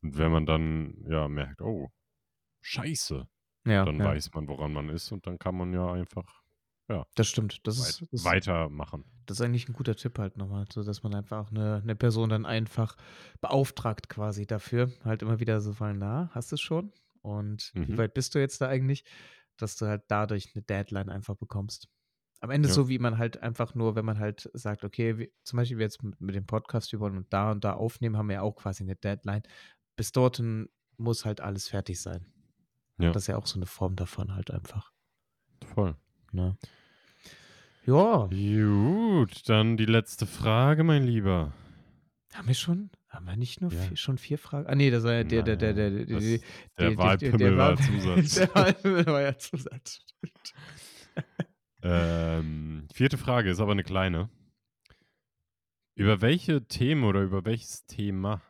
Und 0.00 0.16
wenn 0.16 0.30
man 0.30 0.46
dann 0.46 0.94
ja 1.08 1.28
merkt, 1.28 1.60
oh, 1.60 1.90
scheiße, 2.62 3.28
Ja, 3.64 3.84
dann 3.84 3.98
ja. 3.98 4.04
weiß 4.06 4.32
man, 4.34 4.48
woran 4.48 4.72
man 4.72 4.90
ist 4.90 5.12
und 5.12 5.26
dann 5.26 5.38
kann 5.38 5.56
man 5.56 5.72
ja 5.72 5.92
einfach 5.92 6.39
das 7.14 7.28
stimmt. 7.28 7.66
Das 7.66 7.78
weit, 7.80 7.88
ist, 7.88 8.12
das, 8.12 8.24
weitermachen. 8.24 9.04
das 9.26 9.38
ist 9.38 9.44
eigentlich 9.46 9.68
ein 9.68 9.72
guter 9.74 9.96
Tipp 9.96 10.18
halt 10.18 10.36
nochmal, 10.36 10.64
so 10.72 10.82
dass 10.82 11.02
man 11.02 11.14
einfach 11.14 11.46
auch 11.46 11.50
eine, 11.50 11.76
eine 11.82 11.94
Person 11.96 12.28
dann 12.30 12.46
einfach 12.46 12.96
beauftragt 13.40 14.08
quasi 14.08 14.46
dafür. 14.46 14.90
Halt 15.04 15.22
immer 15.22 15.40
wieder 15.40 15.60
so 15.60 15.72
fallen, 15.72 15.98
na, 15.98 16.30
hast 16.34 16.50
du 16.52 16.54
es 16.56 16.60
schon? 16.60 16.92
Und 17.22 17.72
wie 17.74 17.92
Mhm. 17.92 17.98
weit 17.98 18.14
bist 18.14 18.34
du 18.34 18.38
jetzt 18.38 18.60
da 18.60 18.68
eigentlich, 18.68 19.04
dass 19.56 19.76
du 19.76 19.86
halt 19.86 20.02
dadurch 20.08 20.50
eine 20.54 20.62
Deadline 20.62 21.10
einfach 21.10 21.36
bekommst? 21.36 21.88
Am 22.40 22.50
Ende 22.50 22.68
Ja. 22.68 22.74
so, 22.74 22.88
wie 22.88 22.98
man 22.98 23.18
halt 23.18 23.42
einfach 23.42 23.74
nur 23.74 23.94
wenn 23.96 24.06
man 24.06 24.18
halt 24.18 24.48
sagt: 24.54 24.82
„Okay, 24.84 25.18
wir“ 25.18 25.28
zum 25.44 25.58
Beispiel 25.58 25.76
wir 25.78 25.84
jetzt 25.84 26.02
mit 26.02 26.18
mit 26.20 26.34
dem 26.34 26.46
Podcast, 26.46 26.90
wir 26.92 26.98
wollen 27.00 27.26
da 27.28 27.50
und 27.50 27.62
da 27.64 27.74
aufnehmen, 27.74 28.16
haben 28.16 28.28
wir 28.28 28.36
ja 28.36 28.42
auch 28.42 28.56
quasi 28.56 28.82
eine 28.82 28.96
Deadline. 28.96 29.42
Bis 29.96 30.12
dorthin 30.12 30.70
muss 30.96 31.24
halt 31.26 31.40
alles 31.42 31.68
fertig 31.68 32.00
sein. 32.00 32.24
Ja. 32.98 33.12
Das 33.12 33.24
ist 33.24 33.26
ja 33.28 33.36
auch 33.36 33.46
so 33.46 33.58
eine 33.58 33.66
Form 33.66 33.94
davon 33.96 34.34
halt 34.34 34.50
einfach, 34.50 34.92
Voll. 35.74 35.96
ne? 36.32 36.56
Ja. 36.62 36.68
Gut, 37.86 39.48
dann 39.48 39.76
die 39.76 39.86
letzte 39.86 40.26
Frage, 40.26 40.84
mein 40.84 41.04
Lieber. 41.04 41.52
Haben 42.34 42.48
wir 42.48 42.54
schon? 42.54 42.90
Haben 43.08 43.26
wir 43.26 43.36
nicht 43.36 43.60
nur 43.60 43.72
Ja. 43.72 43.80
vier, 43.82 43.96
schon 43.96 44.18
vier 44.18 44.38
Fragen? 44.38 44.66
Ah 44.68 44.74
nee, 44.74 44.90
das 44.90 45.02
war 45.02 45.14
ja 45.14 45.24
der, 45.24 45.42
der, 45.42 45.56
der, 45.56 45.72
der, 45.74 45.90
der, 45.90 46.04
der 46.06 46.18
die- 46.20 46.40
die- 46.78 46.98
Wahlpimmel 46.98 47.38
der 47.38 47.56
war 47.56 47.76
Zusatz. 47.76 48.34
Der 48.36 48.54
Wahlpimmel 48.54 49.06
war 49.06 49.20
ja 49.22 49.36
Zusatz. 49.38 50.04
Ähm, 51.82 52.86
vierte 52.92 53.18
Frage 53.18 53.50
ist 53.50 53.58
aber 53.60 53.72
eine 53.72 53.82
kleine. 53.82 54.28
Über 55.96 56.20
welche 56.20 56.64
Themen 56.66 57.04
oder 57.04 57.22
über 57.22 57.44
welches 57.44 57.84
Thema 57.86 58.42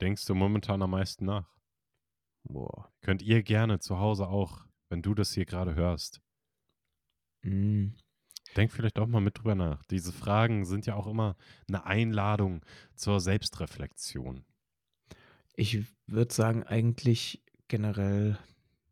denkst 0.00 0.26
du 0.26 0.34
momentan 0.34 0.82
am 0.82 0.90
meisten 0.90 1.24
nach? 1.24 1.48
Boah. 2.44 2.92
Könnt 3.02 3.22
ihr 3.22 3.42
gerne 3.42 3.78
zu 3.78 3.98
Hause 3.98 4.28
auch, 4.28 4.66
wenn 4.90 5.02
du 5.02 5.14
das 5.14 5.32
hier 5.32 5.46
gerade 5.46 5.74
hörst, 5.74 6.20
Mm. 7.42 7.90
Denk 8.56 8.72
vielleicht 8.72 8.98
auch 8.98 9.06
mal 9.06 9.20
mit 9.20 9.38
drüber 9.38 9.54
nach. 9.54 9.84
Diese 9.84 10.12
Fragen 10.12 10.64
sind 10.64 10.86
ja 10.86 10.94
auch 10.94 11.06
immer 11.06 11.36
eine 11.68 11.84
Einladung 11.86 12.62
zur 12.94 13.20
Selbstreflexion. 13.20 14.44
Ich 15.54 15.84
würde 16.06 16.32
sagen, 16.32 16.62
eigentlich 16.62 17.44
generell 17.68 18.38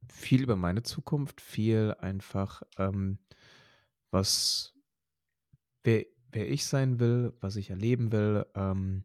viel 0.09 0.43
über 0.43 0.57
meine 0.57 0.83
Zukunft, 0.83 1.41
viel 1.41 1.95
einfach, 2.01 2.63
ähm, 2.79 3.19
was, 4.11 4.75
wer, 5.85 6.05
wer 6.33 6.51
ich 6.51 6.67
sein 6.67 7.01
will, 7.01 7.35
was 7.41 7.57
ich 7.57 7.71
erleben 7.71 8.13
will, 8.13 8.47
ähm, 8.55 9.05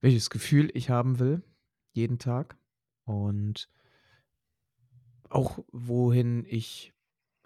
welches 0.00 0.30
Gefühl 0.30 0.70
ich 0.74 0.90
haben 0.90 1.18
will, 1.18 1.42
jeden 1.92 2.18
Tag 2.18 2.56
und 3.04 3.68
auch 5.28 5.64
wohin 5.72 6.44
ich 6.48 6.92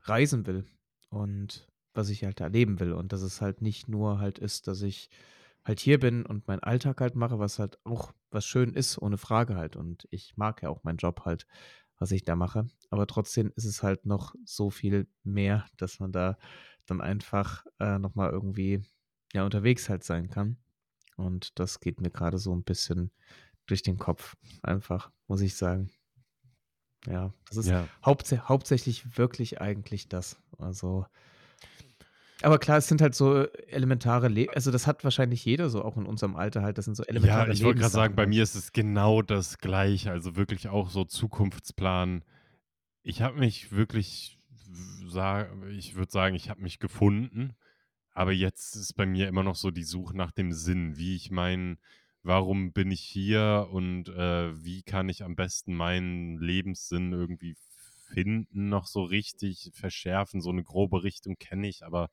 reisen 0.03 0.47
will 0.47 0.65
und 1.11 1.68
was 1.99 2.09
ich 2.11 2.23
halt 2.25 2.41
erleben 2.41 2.79
will 2.79 2.93
und 2.93 3.13
dass 3.13 3.23
es 3.23 3.41
halt 3.41 3.61
nicht 3.61 3.89
nur 3.89 4.21
halt 4.21 4.39
ist, 4.39 4.69
dass 4.69 4.83
ich 4.83 5.11
halt 5.65 5.81
hier 5.81 5.99
bin 5.99 6.25
und 6.25 6.47
meinen 6.47 6.63
Alltag 6.63 7.01
halt 7.01 7.17
mache, 7.17 7.41
was 7.41 7.59
halt 7.59 7.79
auch 7.85 8.13
was 8.31 8.47
schön 8.47 8.73
ist, 8.73 8.99
ohne 9.03 9.19
Frage 9.19 9.57
halt. 9.57 9.75
Und 9.75 10.07
ich 10.11 10.37
mag 10.37 10.63
ja 10.63 10.69
auch 10.71 10.85
meinen 10.85 10.99
Job 10.99 11.23
halt, 11.25 11.47
was 11.99 12.13
ich 12.13 12.23
da 12.23 12.37
mache. 12.37 12.69
Aber 12.91 13.09
trotzdem 13.09 13.53
ist 13.57 13.65
es 13.65 13.83
halt 13.83 14.07
noch 14.07 14.37
so 14.45 14.71
viel 14.71 15.09
mehr, 15.25 15.67
dass 15.77 15.99
man 15.99 16.13
da 16.13 16.39
dann 16.87 17.01
einfach 17.01 17.67
äh, 17.81 17.99
nochmal 17.99 18.31
irgendwie 18.31 18.81
ja 19.33 19.45
unterwegs 19.45 19.89
halt 19.89 20.05
sein 20.05 20.31
kann. 20.31 20.57
Und 21.17 21.59
das 21.59 21.81
geht 21.81 22.01
mir 22.01 22.11
gerade 22.11 22.39
so 22.39 22.55
ein 22.55 22.63
bisschen 22.63 23.11
durch 23.67 23.83
den 23.83 23.99
Kopf, 23.99 24.37
einfach, 24.63 25.11
muss 25.27 25.41
ich 25.41 25.57
sagen. 25.57 25.91
Ja, 27.07 27.33
das 27.49 27.57
ist 27.57 27.69
Ja, 27.69 27.89
hauptsä 28.07 28.39
hauptsächlich 28.49 29.19
wirklich 29.19 29.61
eigentlich 29.61 30.09
das. 30.09 30.41
Also, 30.59 31.07
aber 32.43 32.59
klar, 32.59 32.79
es 32.79 32.87
sind 32.87 33.01
halt 33.01 33.15
so 33.15 33.47
elementare 33.69 34.29
Le 34.29 34.47
also, 34.55 34.71
das 34.71 34.87
hat 34.87 35.03
wahrscheinlich 35.03 35.45
jeder 35.45 35.71
so 35.71 35.85
auch 35.85 35.97
in 35.97 36.07
unserem 36.07 36.37
Alter 36.37 36.63
halt, 36.63 36.79
das 36.79 36.85
sind 36.85 36.97
so 36.97 37.03
ja 37.03 37.09
elementare 37.09 37.53
ich 37.53 37.65
wollte 37.65 37.81
gerade 37.81 37.93
sagen, 37.93 38.15
bei 38.15 38.27
mir 38.27 38.43
ist 38.43 38.55
es 38.55 38.73
genau 38.73 39.23
das 39.23 39.59
Gleiche. 39.59 40.11
Also 40.11 40.37
wirklich 40.37 40.69
auch 40.69 40.91
so 40.91 41.05
Zukunftsplan. 41.05 42.25
Ich 43.03 43.23
habe 43.23 43.39
mich 43.39 43.73
wirklich, 43.73 44.39
ich 45.71 45.97
würde 45.97 46.13
sagen, 46.13 46.35
ich 46.35 46.49
habe 46.49 46.63
mich 46.63 46.79
gefunden. 46.79 47.55
Aber 48.13 48.33
jetzt 48.33 48.75
ist 48.75 48.95
bei 48.95 49.07
mir 49.07 49.29
immer 49.29 49.43
noch 49.43 49.55
so 49.55 49.71
die 49.71 49.85
Suche 49.85 50.17
nach 50.17 50.33
dem 50.33 50.53
Sinn, 50.53 50.97
wie 50.97 51.15
ich 51.15 51.31
meinen, 51.31 51.79
warum 52.23 52.73
bin 52.73 52.91
ich 52.91 53.01
hier 53.01 53.69
und 53.71 54.09
äh, 54.09 54.65
wie 54.65 54.83
kann 54.83 55.09
ich 55.09 55.23
am 55.23 55.37
besten 55.37 55.75
meinen 55.75 56.37
Lebenssinn 56.39 57.13
irgendwie 57.13 57.55
finden, 58.09 58.69
noch 58.69 58.87
so 58.87 59.03
richtig 59.05 59.71
verschärfen. 59.75 60.41
So 60.41 60.51
eine 60.51 60.63
grobe 60.65 61.03
Richtung 61.05 61.37
kenne 61.39 61.69
ich, 61.69 61.85
aber 61.85 62.11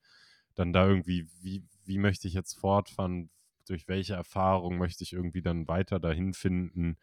dann 0.55 0.73
da 0.73 0.87
irgendwie, 0.87 1.27
wie, 1.41 1.63
wie 1.85 1.97
möchte 1.97 2.27
ich 2.27 2.33
jetzt 2.33 2.53
fortfahren? 2.59 3.29
Durch 3.67 3.87
welche 3.87 4.13
Erfahrung 4.13 4.77
möchte 4.77 5.03
ich 5.03 5.13
irgendwie 5.13 5.41
dann 5.41 5.67
weiter 5.67 5.99
dahin 5.99 6.33
finden? 6.33 6.97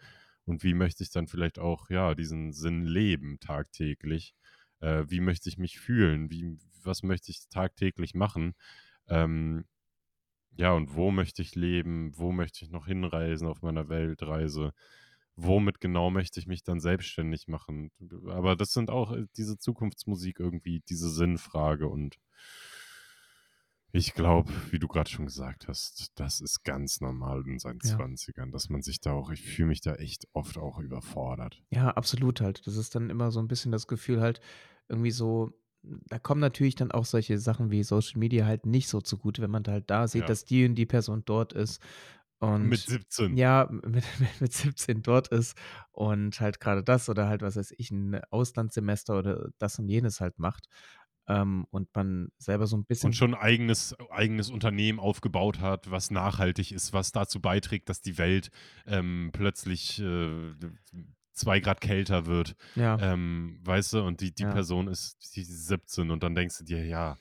Und 0.45 0.62
wie 0.64 0.74
möchte 0.74 1.03
ich 1.03 1.11
dann 1.11 1.28
vielleicht 1.28 1.59
auch, 1.59 1.90
ja, 1.90 2.14
diesen 2.14 2.53
Sinn 2.53 2.84
leben 2.84 3.38
tagtäglich? 3.40 4.34
Äh, 4.80 5.05
wie 5.09 5.20
möchte 5.20 5.49
ich 5.49 5.59
mich 5.59 5.78
fühlen? 5.80 6.30
Wie, 6.30 6.59
was 6.82 7.03
möchte 7.03 7.30
ich 7.30 7.49
tagtäglich 7.49 8.14
machen? 8.14 8.55
Ähm, 9.09 9.64
ja, 10.57 10.72
und 10.72 10.95
wo 10.95 11.11
möchte 11.11 11.43
ich 11.43 11.55
leben? 11.55 12.12
Wo 12.16 12.32
möchte 12.32 12.64
ich 12.64 12.70
noch 12.70 12.86
hinreisen 12.86 13.49
auf 13.49 13.62
meiner 13.62 13.88
Weltreise? 13.88 14.72
Womit 15.37 15.80
genau 15.80 16.11
möchte 16.11 16.39
ich 16.41 16.47
mich 16.47 16.62
dann 16.62 16.80
selbstständig 16.80 17.49
machen? 17.49 17.91
Aber 18.26 18.55
das 18.57 18.72
sind 18.72 18.91
auch 18.91 19.12
äh, 19.12 19.26
diese 19.37 19.59
Zukunftsmusik 19.59 20.39
irgendwie, 20.41 20.83
diese 20.89 21.09
Sinnfrage. 21.11 21.89
Und 21.89 22.16
ich 23.95 24.14
glaube, 24.14 24.51
wie 24.70 24.78
du 24.78 24.89
gerade 24.89 25.11
schon 25.11 25.26
gesagt 25.26 25.68
hast, 25.68 26.12
das 26.14 26.41
ist 26.41 26.64
ganz 26.64 27.01
normal 27.01 27.43
in 27.47 27.59
seinen 27.59 27.80
Ja. 27.83 27.97
20ern, 27.97 28.51
dass 28.51 28.70
man 28.70 28.83
sich 28.83 29.01
da 29.01 29.12
auch, 29.12 29.30
ich 29.30 29.43
fühle 29.43 29.68
mich 29.68 29.80
da 29.83 29.95
echt 29.97 30.26
oft 30.33 30.57
auch 30.57 30.78
überfordert. 30.78 31.62
Ja, 31.70 31.91
absolut 31.91 32.41
halt. 32.41 32.66
Das 32.66 32.76
ist 32.76 32.95
dann 32.95 33.11
immer 33.11 33.30
so 33.30 33.41
ein 33.41 33.49
bisschen 33.49 33.72
das 33.72 33.87
Gefühl 33.87 34.20
halt 34.20 34.41
irgendwie 34.89 35.11
so 35.11 35.53
da 35.85 36.20
kommen 36.20 36.41
natürlich 36.41 36.76
dann 36.76 36.93
auch 36.93 37.05
solche 37.05 37.39
Sachen 37.39 37.72
wie 37.72 37.83
Social 37.83 38.16
Media 38.20 38.47
halt 38.47 38.66
nicht 38.66 38.87
so 38.87 39.01
zugute, 39.01 39.43
wenn 39.43 39.51
man 39.51 39.64
halt 39.66 39.91
da 39.91 40.07
sieht, 40.07 40.20
Ja. 40.22 40.26
dass 40.28 40.45
die 40.45 40.64
und 40.64 40.76
die 40.76 40.87
Person 40.87 41.24
dort 41.24 41.53
ist 41.55 41.83
Mit 42.61 42.86
und 42.86 42.86
17. 42.86 43.38
ja, 43.38 43.68
mit 43.70 44.05
mit 44.40 44.53
17 44.53 45.03
dort 45.03 45.28
ist 45.28 45.57
und 45.93 46.40
halt 46.40 46.61
gerade 46.61 46.82
das 46.84 47.09
oder 47.09 47.28
halt, 47.28 47.43
was 47.43 47.57
weiß 47.57 47.72
ich, 47.78 47.90
'n 47.90 48.20
Auslandssemester 48.30 49.18
oder 49.18 49.51
das 49.59 49.78
und 49.78 49.88
jenes 49.88 50.20
halt 50.20 50.38
macht, 50.38 50.66
ähm, 51.28 51.66
und 51.70 51.88
man 51.95 52.28
selber 52.38 52.66
so 52.66 52.76
ein 52.76 52.84
Und 53.01 53.14
bisschen 53.14 53.16
schon 53.16 53.34
ein 53.34 53.40
eigenes, 53.40 53.97
eigenes 54.11 54.49
Unternehmen 54.51 55.01
aufgebaut 55.01 55.59
hat, 55.61 55.90
was 55.90 56.11
nachhaltig 56.12 56.70
ist, 56.70 56.93
was 56.93 57.11
dazu 57.11 57.40
beiträgt, 57.40 57.88
dass 57.88 58.01
die 58.01 58.16
Welt 58.16 58.51
ähm, 58.86 59.30
plötzlich 59.32 59.99
äh, 60.01 60.53
zwei 61.32 61.59
Grad 61.59 61.80
kälter 61.80 62.26
wird. 62.26 62.55
ja, 62.74 62.99
Ähm, 62.99 63.59
weißt 63.64 63.95
du, 63.95 64.03
und 64.05 64.20
die, 64.20 64.32
die 64.32 64.45
Ja. 64.45 64.47
Person 64.47 64.86
ist 64.86 65.16
17 65.20 66.11
und 66.12 66.22
dann 66.22 66.36
denkst 66.36 66.59
du 66.59 66.64
dir, 66.64 66.84
ja, 66.86 67.18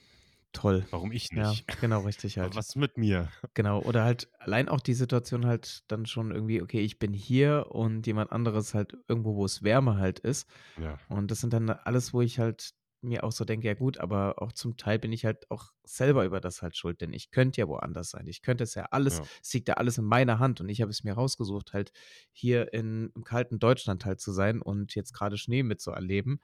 toll. 0.52 0.86
warum 0.90 1.12
ich 1.12 1.32
Ja, 1.34 1.58
nicht? 1.58 1.66
genau, 1.80 2.00
richtig 2.02 2.38
Aber 2.38 2.54
halt. 2.54 2.56
Was 2.56 2.70
ist 2.70 2.76
mit 2.76 2.96
mir? 2.98 3.32
Genau, 3.54 3.80
oder 3.82 4.04
halt 4.04 4.30
allein 4.38 4.68
auch 4.68 4.80
die 4.80 4.94
Situation 4.94 5.46
halt 5.46 5.84
dann 5.88 6.06
schon 6.06 6.32
irgendwie, 6.32 6.62
okay, 6.62 6.80
ich 6.80 6.98
bin 6.98 7.12
hier 7.12 7.66
und 7.70 8.06
jemand 8.06 8.32
anderes 8.32 8.74
halt 8.74 8.96
irgendwo, 9.08 9.36
wo 9.36 9.44
es 9.44 9.62
wärmer 9.62 9.98
halt 9.98 10.20
ist. 10.20 10.48
Ja, 10.76 11.00
Und 11.08 11.30
das 11.30 11.40
sind 11.40 11.52
dann 11.52 11.68
alles, 11.70 12.14
wo 12.14 12.22
ich 12.22 12.38
halt 12.38 12.72
mir 13.02 13.24
auch 13.24 13.32
so 13.32 13.44
denke, 13.44 13.66
ja 13.66 13.74
gut, 13.74 13.98
aber 13.98 14.40
auch 14.42 14.52
zum 14.52 14.76
Teil 14.76 14.98
bin 14.98 15.12
ich 15.12 15.24
halt 15.24 15.50
auch 15.50 15.72
selber 15.84 16.24
über 16.24 16.40
das 16.40 16.62
halt 16.62 16.76
schuld, 16.76 17.00
denn 17.00 17.12
ich 17.12 17.30
könnte 17.32 17.60
ja 17.60 17.68
woanders 17.68 18.10
sein. 18.10 18.26
Ich 18.28 18.42
könnte 18.42 18.64
es 18.64 18.74
ja 18.76 18.86
alles, 18.92 19.20
Ja. 19.20 19.28
es 19.42 19.52
liegt 19.54 19.68
ja 19.68 19.74
alles 19.74 19.98
in 19.98 20.04
meiner 20.04 20.38
Hand 20.38 20.60
und 20.60 20.68
ich 20.68 20.80
habe 20.82 20.90
es 20.90 21.04
mir 21.04 21.14
rausgesucht, 21.14 21.72
halt 21.72 21.92
hier 22.32 22.72
in, 22.72 23.10
im 23.16 23.24
kalten 23.24 23.58
Deutschland 23.58 24.04
halt 24.04 24.20
zu 24.20 24.32
sein 24.32 24.62
und 24.62 24.94
jetzt 24.94 25.12
gerade 25.14 25.36
Schnee 25.36 25.62
mitzuerleben. 25.64 26.40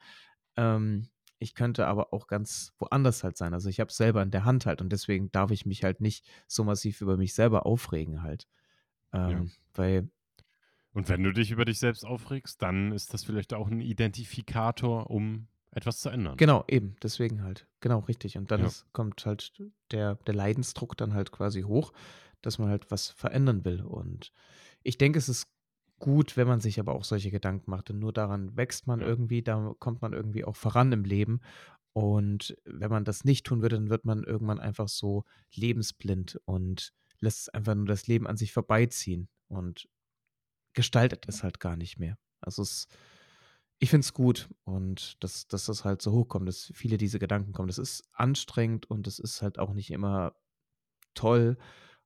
Ähm, 0.57 1.09
ich 1.39 1.55
könnte 1.55 1.87
aber 1.87 2.13
auch 2.13 2.27
ganz 2.27 2.73
woanders 2.77 3.23
halt 3.23 3.37
sein. 3.37 3.53
Also 3.53 3.69
ich 3.69 3.79
habe 3.79 3.89
es 3.89 3.97
selber 3.97 4.21
in 4.21 4.31
der 4.31 4.45
Hand 4.45 4.65
halt 4.65 4.81
und 4.81 4.91
deswegen 4.91 5.31
darf 5.31 5.51
ich 5.51 5.65
mich 5.65 5.83
halt 5.83 6.01
nicht 6.01 6.25
so 6.47 6.63
massiv 6.63 7.01
über 7.01 7.17
mich 7.17 7.33
selber 7.33 7.65
aufregen 7.65 8.21
halt. 8.21 8.47
Ähm, 9.13 9.51
Weil 9.73 10.09
Und 10.93 11.09
wenn 11.09 11.23
du 11.23 11.31
dich 11.31 11.51
über 11.51 11.65
dich 11.65 11.79
selbst 11.79 12.05
aufregst, 12.05 12.61
dann 12.61 12.91
ist 12.91 13.13
das 13.13 13.23
vielleicht 13.23 13.53
auch 13.53 13.67
ein 13.67 13.81
Identifikator, 13.81 15.09
um 15.09 15.47
etwas 15.71 15.99
zu 15.99 16.09
ändern. 16.09 16.37
Genau, 16.37 16.63
eben, 16.67 16.95
deswegen 17.01 17.43
halt. 17.43 17.67
Genau, 17.79 17.99
richtig. 17.99 18.37
Und 18.37 18.51
dann 18.51 18.61
Ja. 18.61 18.67
ist, 18.67 18.85
kommt 18.91 19.25
halt 19.25 19.53
der, 19.91 20.15
der 20.15 20.33
Leidensdruck 20.33 20.97
dann 20.97 21.13
halt 21.13 21.31
quasi 21.31 21.61
hoch, 21.61 21.93
dass 22.41 22.57
man 22.57 22.69
halt 22.69 22.89
was 22.91 23.09
verändern 23.09 23.65
will. 23.65 23.81
Und 23.81 24.31
ich 24.83 24.97
denke, 24.97 25.19
es 25.19 25.29
ist 25.29 25.47
gut, 25.99 26.37
wenn 26.37 26.47
man 26.47 26.61
sich 26.61 26.79
aber 26.79 26.93
auch 26.93 27.03
solche 27.03 27.31
Gedanken 27.31 27.71
macht. 27.71 27.89
Denn 27.89 27.99
nur 27.99 28.13
daran 28.13 28.55
wächst 28.57 28.87
man 28.87 29.01
Ja. 29.01 29.03
irgendwie, 29.03 29.43
da 29.43 29.73
kommt 29.79 30.01
man 30.01 30.13
irgendwie 30.13 30.45
auch 30.45 30.55
voran 30.55 30.91
im 30.91 31.03
Leben. 31.03 31.41
Und 31.93 32.57
wenn 32.65 32.91
man 32.91 33.05
das 33.05 33.25
nicht 33.25 33.45
tun 33.45 33.61
würde, 33.61 33.77
dann 33.77 33.89
wird 33.89 34.05
man 34.05 34.23
irgendwann 34.23 34.59
einfach 34.59 34.89
so 34.89 35.25
lebensblind 35.53 36.39
und 36.45 36.93
lässt 37.19 37.53
einfach 37.55 37.75
nur 37.75 37.87
das 37.87 38.07
Leben 38.07 38.27
an 38.27 38.37
sich 38.37 38.53
vorbeiziehen 38.53 39.29
und 39.49 39.89
gestaltet 40.73 41.25
es 41.27 41.43
halt 41.43 41.59
gar 41.59 41.75
nicht 41.77 41.99
mehr. 41.99 42.17
Also 42.41 42.61
es 42.63 42.87
ich 43.79 43.89
finde 43.89 44.05
es 44.05 44.13
gut 44.13 44.49
und 44.65 45.23
dass, 45.23 45.47
dass 45.47 45.65
das 45.65 45.85
halt 45.85 46.01
so 46.01 46.11
hochkommt, 46.11 46.47
dass 46.47 46.71
viele 46.75 46.97
diese 46.97 47.19
Gedanken 47.19 47.53
kommen. 47.53 47.69
Das 47.69 47.77
ist 47.77 48.03
anstrengend 48.13 48.89
und 48.89 49.07
das 49.07 49.19
ist 49.19 49.41
halt 49.41 49.57
auch 49.59 49.73
nicht 49.73 49.91
immer 49.91 50.35
toll 51.15 51.57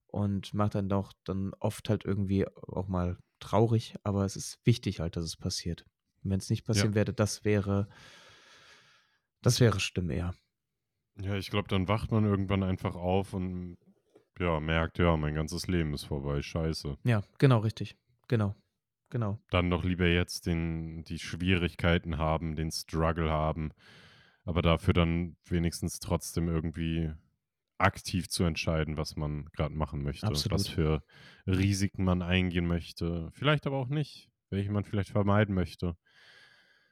und 0.08 0.54
macht 0.54 0.76
dann 0.76 0.90
doch 0.90 1.14
dann 1.26 1.54
oft 1.60 1.90
halt 1.90 2.06
irgendwie 2.06 2.48
auch 2.48 2.88
mal 2.88 3.18
traurig, 3.44 3.96
aber 4.04 4.26
es 4.26 4.36
ist 4.36 4.60
wichtig 4.66 5.00
halt, 5.00 5.16
dass 5.16 5.26
es 5.26 5.38
passiert. 5.38 5.86
Wenn 6.24 6.40
es 6.40 6.50
nicht 6.50 6.62
Ja. 6.62 6.68
passieren 6.68 6.96
werde, 6.96 7.14
das 7.14 7.44
wäre 7.44 7.88
das 9.42 9.60
wäre 9.60 9.80
schlimm 9.80 10.10
eher. 10.10 10.34
Ja, 11.20 11.36
ich 11.36 11.50
glaube, 11.50 11.68
dann 11.68 11.88
wacht 11.88 12.12
man 12.12 12.24
irgendwann 12.26 12.64
einfach 12.64 12.96
auf 12.96 13.34
und 13.34 13.78
ja, 14.40 14.60
merkt, 14.60 14.98
ja, 14.98 15.16
mein 15.18 15.36
ganzes 15.36 15.68
Leben 15.68 15.94
ist 15.94 16.06
vorbei. 16.06 16.42
Scheiße. 16.42 16.98
Ja, 17.04 17.22
genau, 17.38 17.60
richtig. 17.60 17.98
Genau. 18.28 18.56
Genau. 19.10 19.38
Dann 19.52 19.70
doch 19.70 19.84
lieber 19.84 20.08
jetzt 20.08 20.48
den, 20.48 21.04
die 21.04 21.20
Schwierigkeiten 21.20 22.18
haben, 22.18 22.56
den 22.56 22.72
Struggle 22.72 23.30
haben, 23.30 23.70
aber 24.44 24.64
dafür 24.64 24.96
dann 24.96 25.36
wenigstens 25.46 26.00
trotzdem 26.00 26.48
irgendwie 26.48 27.14
aktiv 27.78 28.30
zu 28.30 28.44
entscheiden, 28.44 28.98
was 28.98 29.16
man 29.16 29.46
gerade 29.54 29.76
machen 29.76 30.04
möchte, 30.04 30.28
was 30.28 30.46
Absolut. 30.50 30.68
für 30.68 31.04
Risiken 31.48 32.04
man 32.04 32.22
eingehen 32.22 32.68
möchte, 32.68 33.30
vielleicht 33.34 33.68
aber 33.68 33.78
auch 33.78 33.90
nicht, 33.90 34.30
welche 34.50 34.72
man 34.72 34.84
vielleicht 34.84 35.10
vermeiden 35.10 35.56
möchte. 35.56 35.98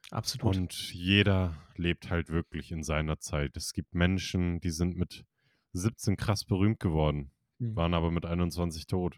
Absolut. 0.10 0.58
Und 0.58 0.94
jeder 0.94 1.56
lebt 1.76 2.10
halt 2.10 2.30
wirklich 2.30 2.72
in 2.72 2.84
seiner 2.84 3.20
Zeit. 3.20 3.56
Es 3.56 3.74
gibt 3.74 3.94
Menschen, 3.94 4.60
die 4.60 4.72
sind 4.72 4.98
mit 4.98 5.26
17 5.74 6.18
krass 6.18 6.44
berühmt 6.44 6.80
geworden, 6.80 7.32
Mhm. 7.60 7.76
waren 7.76 7.94
aber 7.94 8.12
mit 8.12 8.26
21 8.26 8.88
tot. 8.88 9.18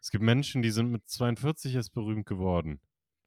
Es 0.00 0.10
gibt 0.10 0.24
Menschen, 0.24 0.62
die 0.62 0.70
sind 0.70 0.90
mit 0.90 1.08
42 1.08 1.74
erst 1.74 1.92
berühmt 1.92 2.26
geworden, 2.26 2.80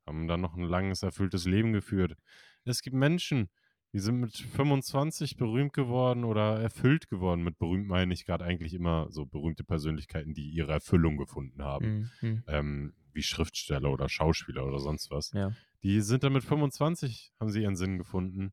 haben 0.08 0.28
dann 0.28 0.42
noch 0.42 0.56
ein 0.56 0.64
langes, 0.64 1.04
erfülltes 1.04 1.46
Leben 1.46 1.74
geführt. 1.74 2.16
Es 2.64 2.82
gibt 2.82 2.96
Menschen, 2.96 3.50
die 3.94 4.00
sind 4.00 4.20
mit 4.20 4.36
25 4.36 5.38
berühmt 5.38 5.72
geworden 5.72 6.24
oder 6.24 6.60
erfüllt 6.60 7.08
geworden. 7.08 7.44
Mit 7.44 7.60
berühmt 7.60 7.88
meine 7.88 8.14
ich 8.14 8.26
gerade 8.26 8.44
eigentlich 8.44 8.74
immer 8.74 9.08
so 9.12 9.28
berühmte 9.28 9.64
Persönlichkeiten, 9.64 10.34
die 10.34 10.50
ihre 10.50 10.72
Erfüllung 10.72 11.18
gefunden 11.18 11.64
haben. 11.64 12.10
Mhm. 12.22 12.30
Mhm. 12.30 12.44
Ähm, 12.48 12.94
wie 13.14 13.22
Schriftsteller 13.22 13.92
oder 13.92 14.10
Schauspieler 14.10 14.66
oder 14.66 14.80
sonst 14.80 15.12
was. 15.12 15.32
Ja. 15.34 15.52
Die 15.84 16.02
sind 16.02 16.24
dann 16.24 16.34
mit 16.34 16.44
25, 16.44 17.34
haben 17.40 17.52
sie 17.52 17.62
ihren 17.62 17.76
Sinn 17.76 18.00
gefunden, 18.00 18.52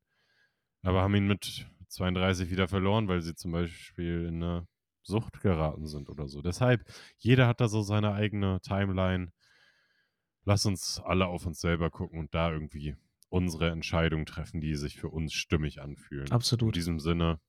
aber 0.83 1.01
haben 1.01 1.15
ihn 1.15 1.27
mit 1.27 1.67
32 1.87 2.51
wieder 2.51 2.67
verloren, 2.67 3.07
weil 3.07 3.21
sie 3.21 3.33
zum 3.33 3.51
Beispiel 3.51 4.25
in 4.27 4.43
eine 4.43 4.67
Sucht 5.01 5.41
geraten 5.41 5.87
sind 5.87 6.09
oder 6.09 6.27
so. 6.27 6.43
Deshalb, 6.43 6.83
jeder 7.17 7.47
hat 7.47 7.59
da 7.59 7.67
so 7.67 7.81
seine 7.81 8.13
eigene 8.13 8.61
Timeline. 8.61 9.31
Lass 10.45 10.67
uns 10.67 11.01
alle 11.03 11.25
auf 11.25 11.47
uns 11.47 11.59
selber 11.59 11.89
gucken 11.89 12.19
und 12.19 12.35
da 12.35 12.51
irgendwie 12.51 12.95
unsere 13.31 13.69
Entscheidungen 13.69 14.25
treffen, 14.25 14.59
die 14.59 14.75
sich 14.75 14.99
für 14.99 15.09
uns 15.09 15.33
stimmig 15.33 15.81
anfühlen. 15.81 16.27
In 16.27 16.33
Absolut. 16.33 16.75
diesem 16.75 16.99
Sinne, 16.99 17.39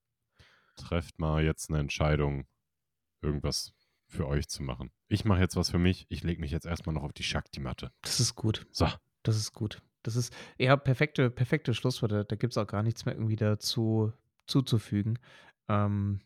trefft 0.77 1.19
mal 1.19 1.45
jetzt 1.45 1.71
eine 1.71 1.81
Entscheidung, 1.81 2.47
irgendwas 3.21 3.75
für 4.09 4.27
euch 4.27 4.49
zu 4.49 4.63
machen. 4.63 4.93
Ich 5.09 5.25
mache 5.25 5.41
jetzt 5.41 5.57
was 5.57 5.71
für 5.71 5.79
mich. 5.79 6.07
Ich 6.09 6.23
lege 6.23 6.41
mich 6.41 6.51
jetzt 6.51 6.67
erstmal 6.67 6.95
noch 6.95 7.03
auf 7.03 7.13
die 7.13 7.25
Shakti-Matte. 7.25 7.93
Das 8.03 8.21
ist 8.21 8.37
gut. 8.37 8.67
So. 8.71 8.89
Das 9.23 9.37
ist 9.37 9.53
gut. 9.53 9.83
Das 10.03 10.17
ist 10.17 10.35
ja 10.59 10.77
perfekte, 10.77 11.31
perfekte 11.31 11.75
Schlussworte. 11.75 12.25
Da 12.25 12.37
gibt 12.37 12.53
es 12.53 12.59
auch 12.59 12.67
gar 12.67 12.83
nichts 12.83 13.05
mehr 13.05 13.15
irgendwie 13.15 13.37
dazu 13.37 14.13
zuzufügen. 14.47 15.19
Ähm, 15.69 16.21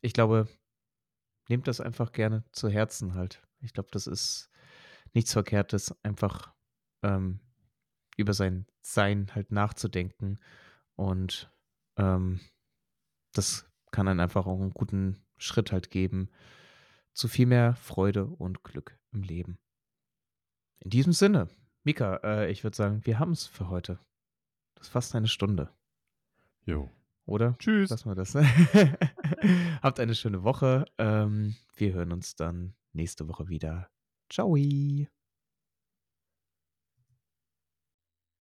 ich 0.00 0.12
glaube, 0.12 0.48
nehmt 1.48 1.68
das 1.68 1.80
einfach 1.80 2.12
gerne 2.12 2.44
zu 2.52 2.68
Herzen 2.68 3.14
halt. 3.14 3.42
Ich 3.60 3.72
glaube, 3.72 3.90
das 3.92 4.06
ist 4.06 4.50
nichts 5.12 5.32
Verkehrtes, 5.32 5.94
einfach 6.02 6.52
ähm, 7.02 7.40
über 8.16 8.34
sein 8.34 8.66
Sein 8.82 9.30
halt 9.34 9.52
nachzudenken. 9.52 10.38
Und 10.96 11.50
ähm, 11.96 12.40
das 13.32 13.68
kann 13.90 14.08
einen 14.08 14.20
einfach 14.20 14.46
auch 14.46 14.60
einen 14.60 14.72
guten 14.72 15.18
Schritt 15.36 15.72
halt 15.72 15.90
geben 15.90 16.30
zu 17.12 17.28
viel 17.28 17.46
mehr 17.46 17.74
Freude 17.76 18.26
und 18.26 18.64
Glück 18.64 18.98
im 19.12 19.22
Leben. 19.22 19.58
In 20.80 20.90
diesem 20.90 21.12
Sinne, 21.12 21.48
Mika, 21.84 22.16
äh, 22.24 22.50
ich 22.50 22.64
würde 22.64 22.76
sagen, 22.76 23.00
wir 23.04 23.18
haben 23.18 23.32
es 23.32 23.46
für 23.46 23.68
heute. 23.68 23.98
Das 24.74 24.88
ist 24.88 24.92
fast 24.92 25.14
eine 25.14 25.28
Stunde, 25.28 25.72
Jo. 26.66 26.90
oder? 27.24 27.56
Tschüss. 27.58 27.90
Lassen 27.90 28.10
wir 28.10 28.14
das. 28.14 28.34
Habt 29.82 30.00
eine 30.00 30.14
schöne 30.14 30.42
Woche. 30.42 30.84
Ähm, 30.98 31.54
wir 31.76 31.94
hören 31.94 32.12
uns 32.12 32.36
dann 32.36 32.74
nächste 32.92 33.28
Woche 33.28 33.48
wieder. 33.48 33.88
Ciao. 34.28 34.56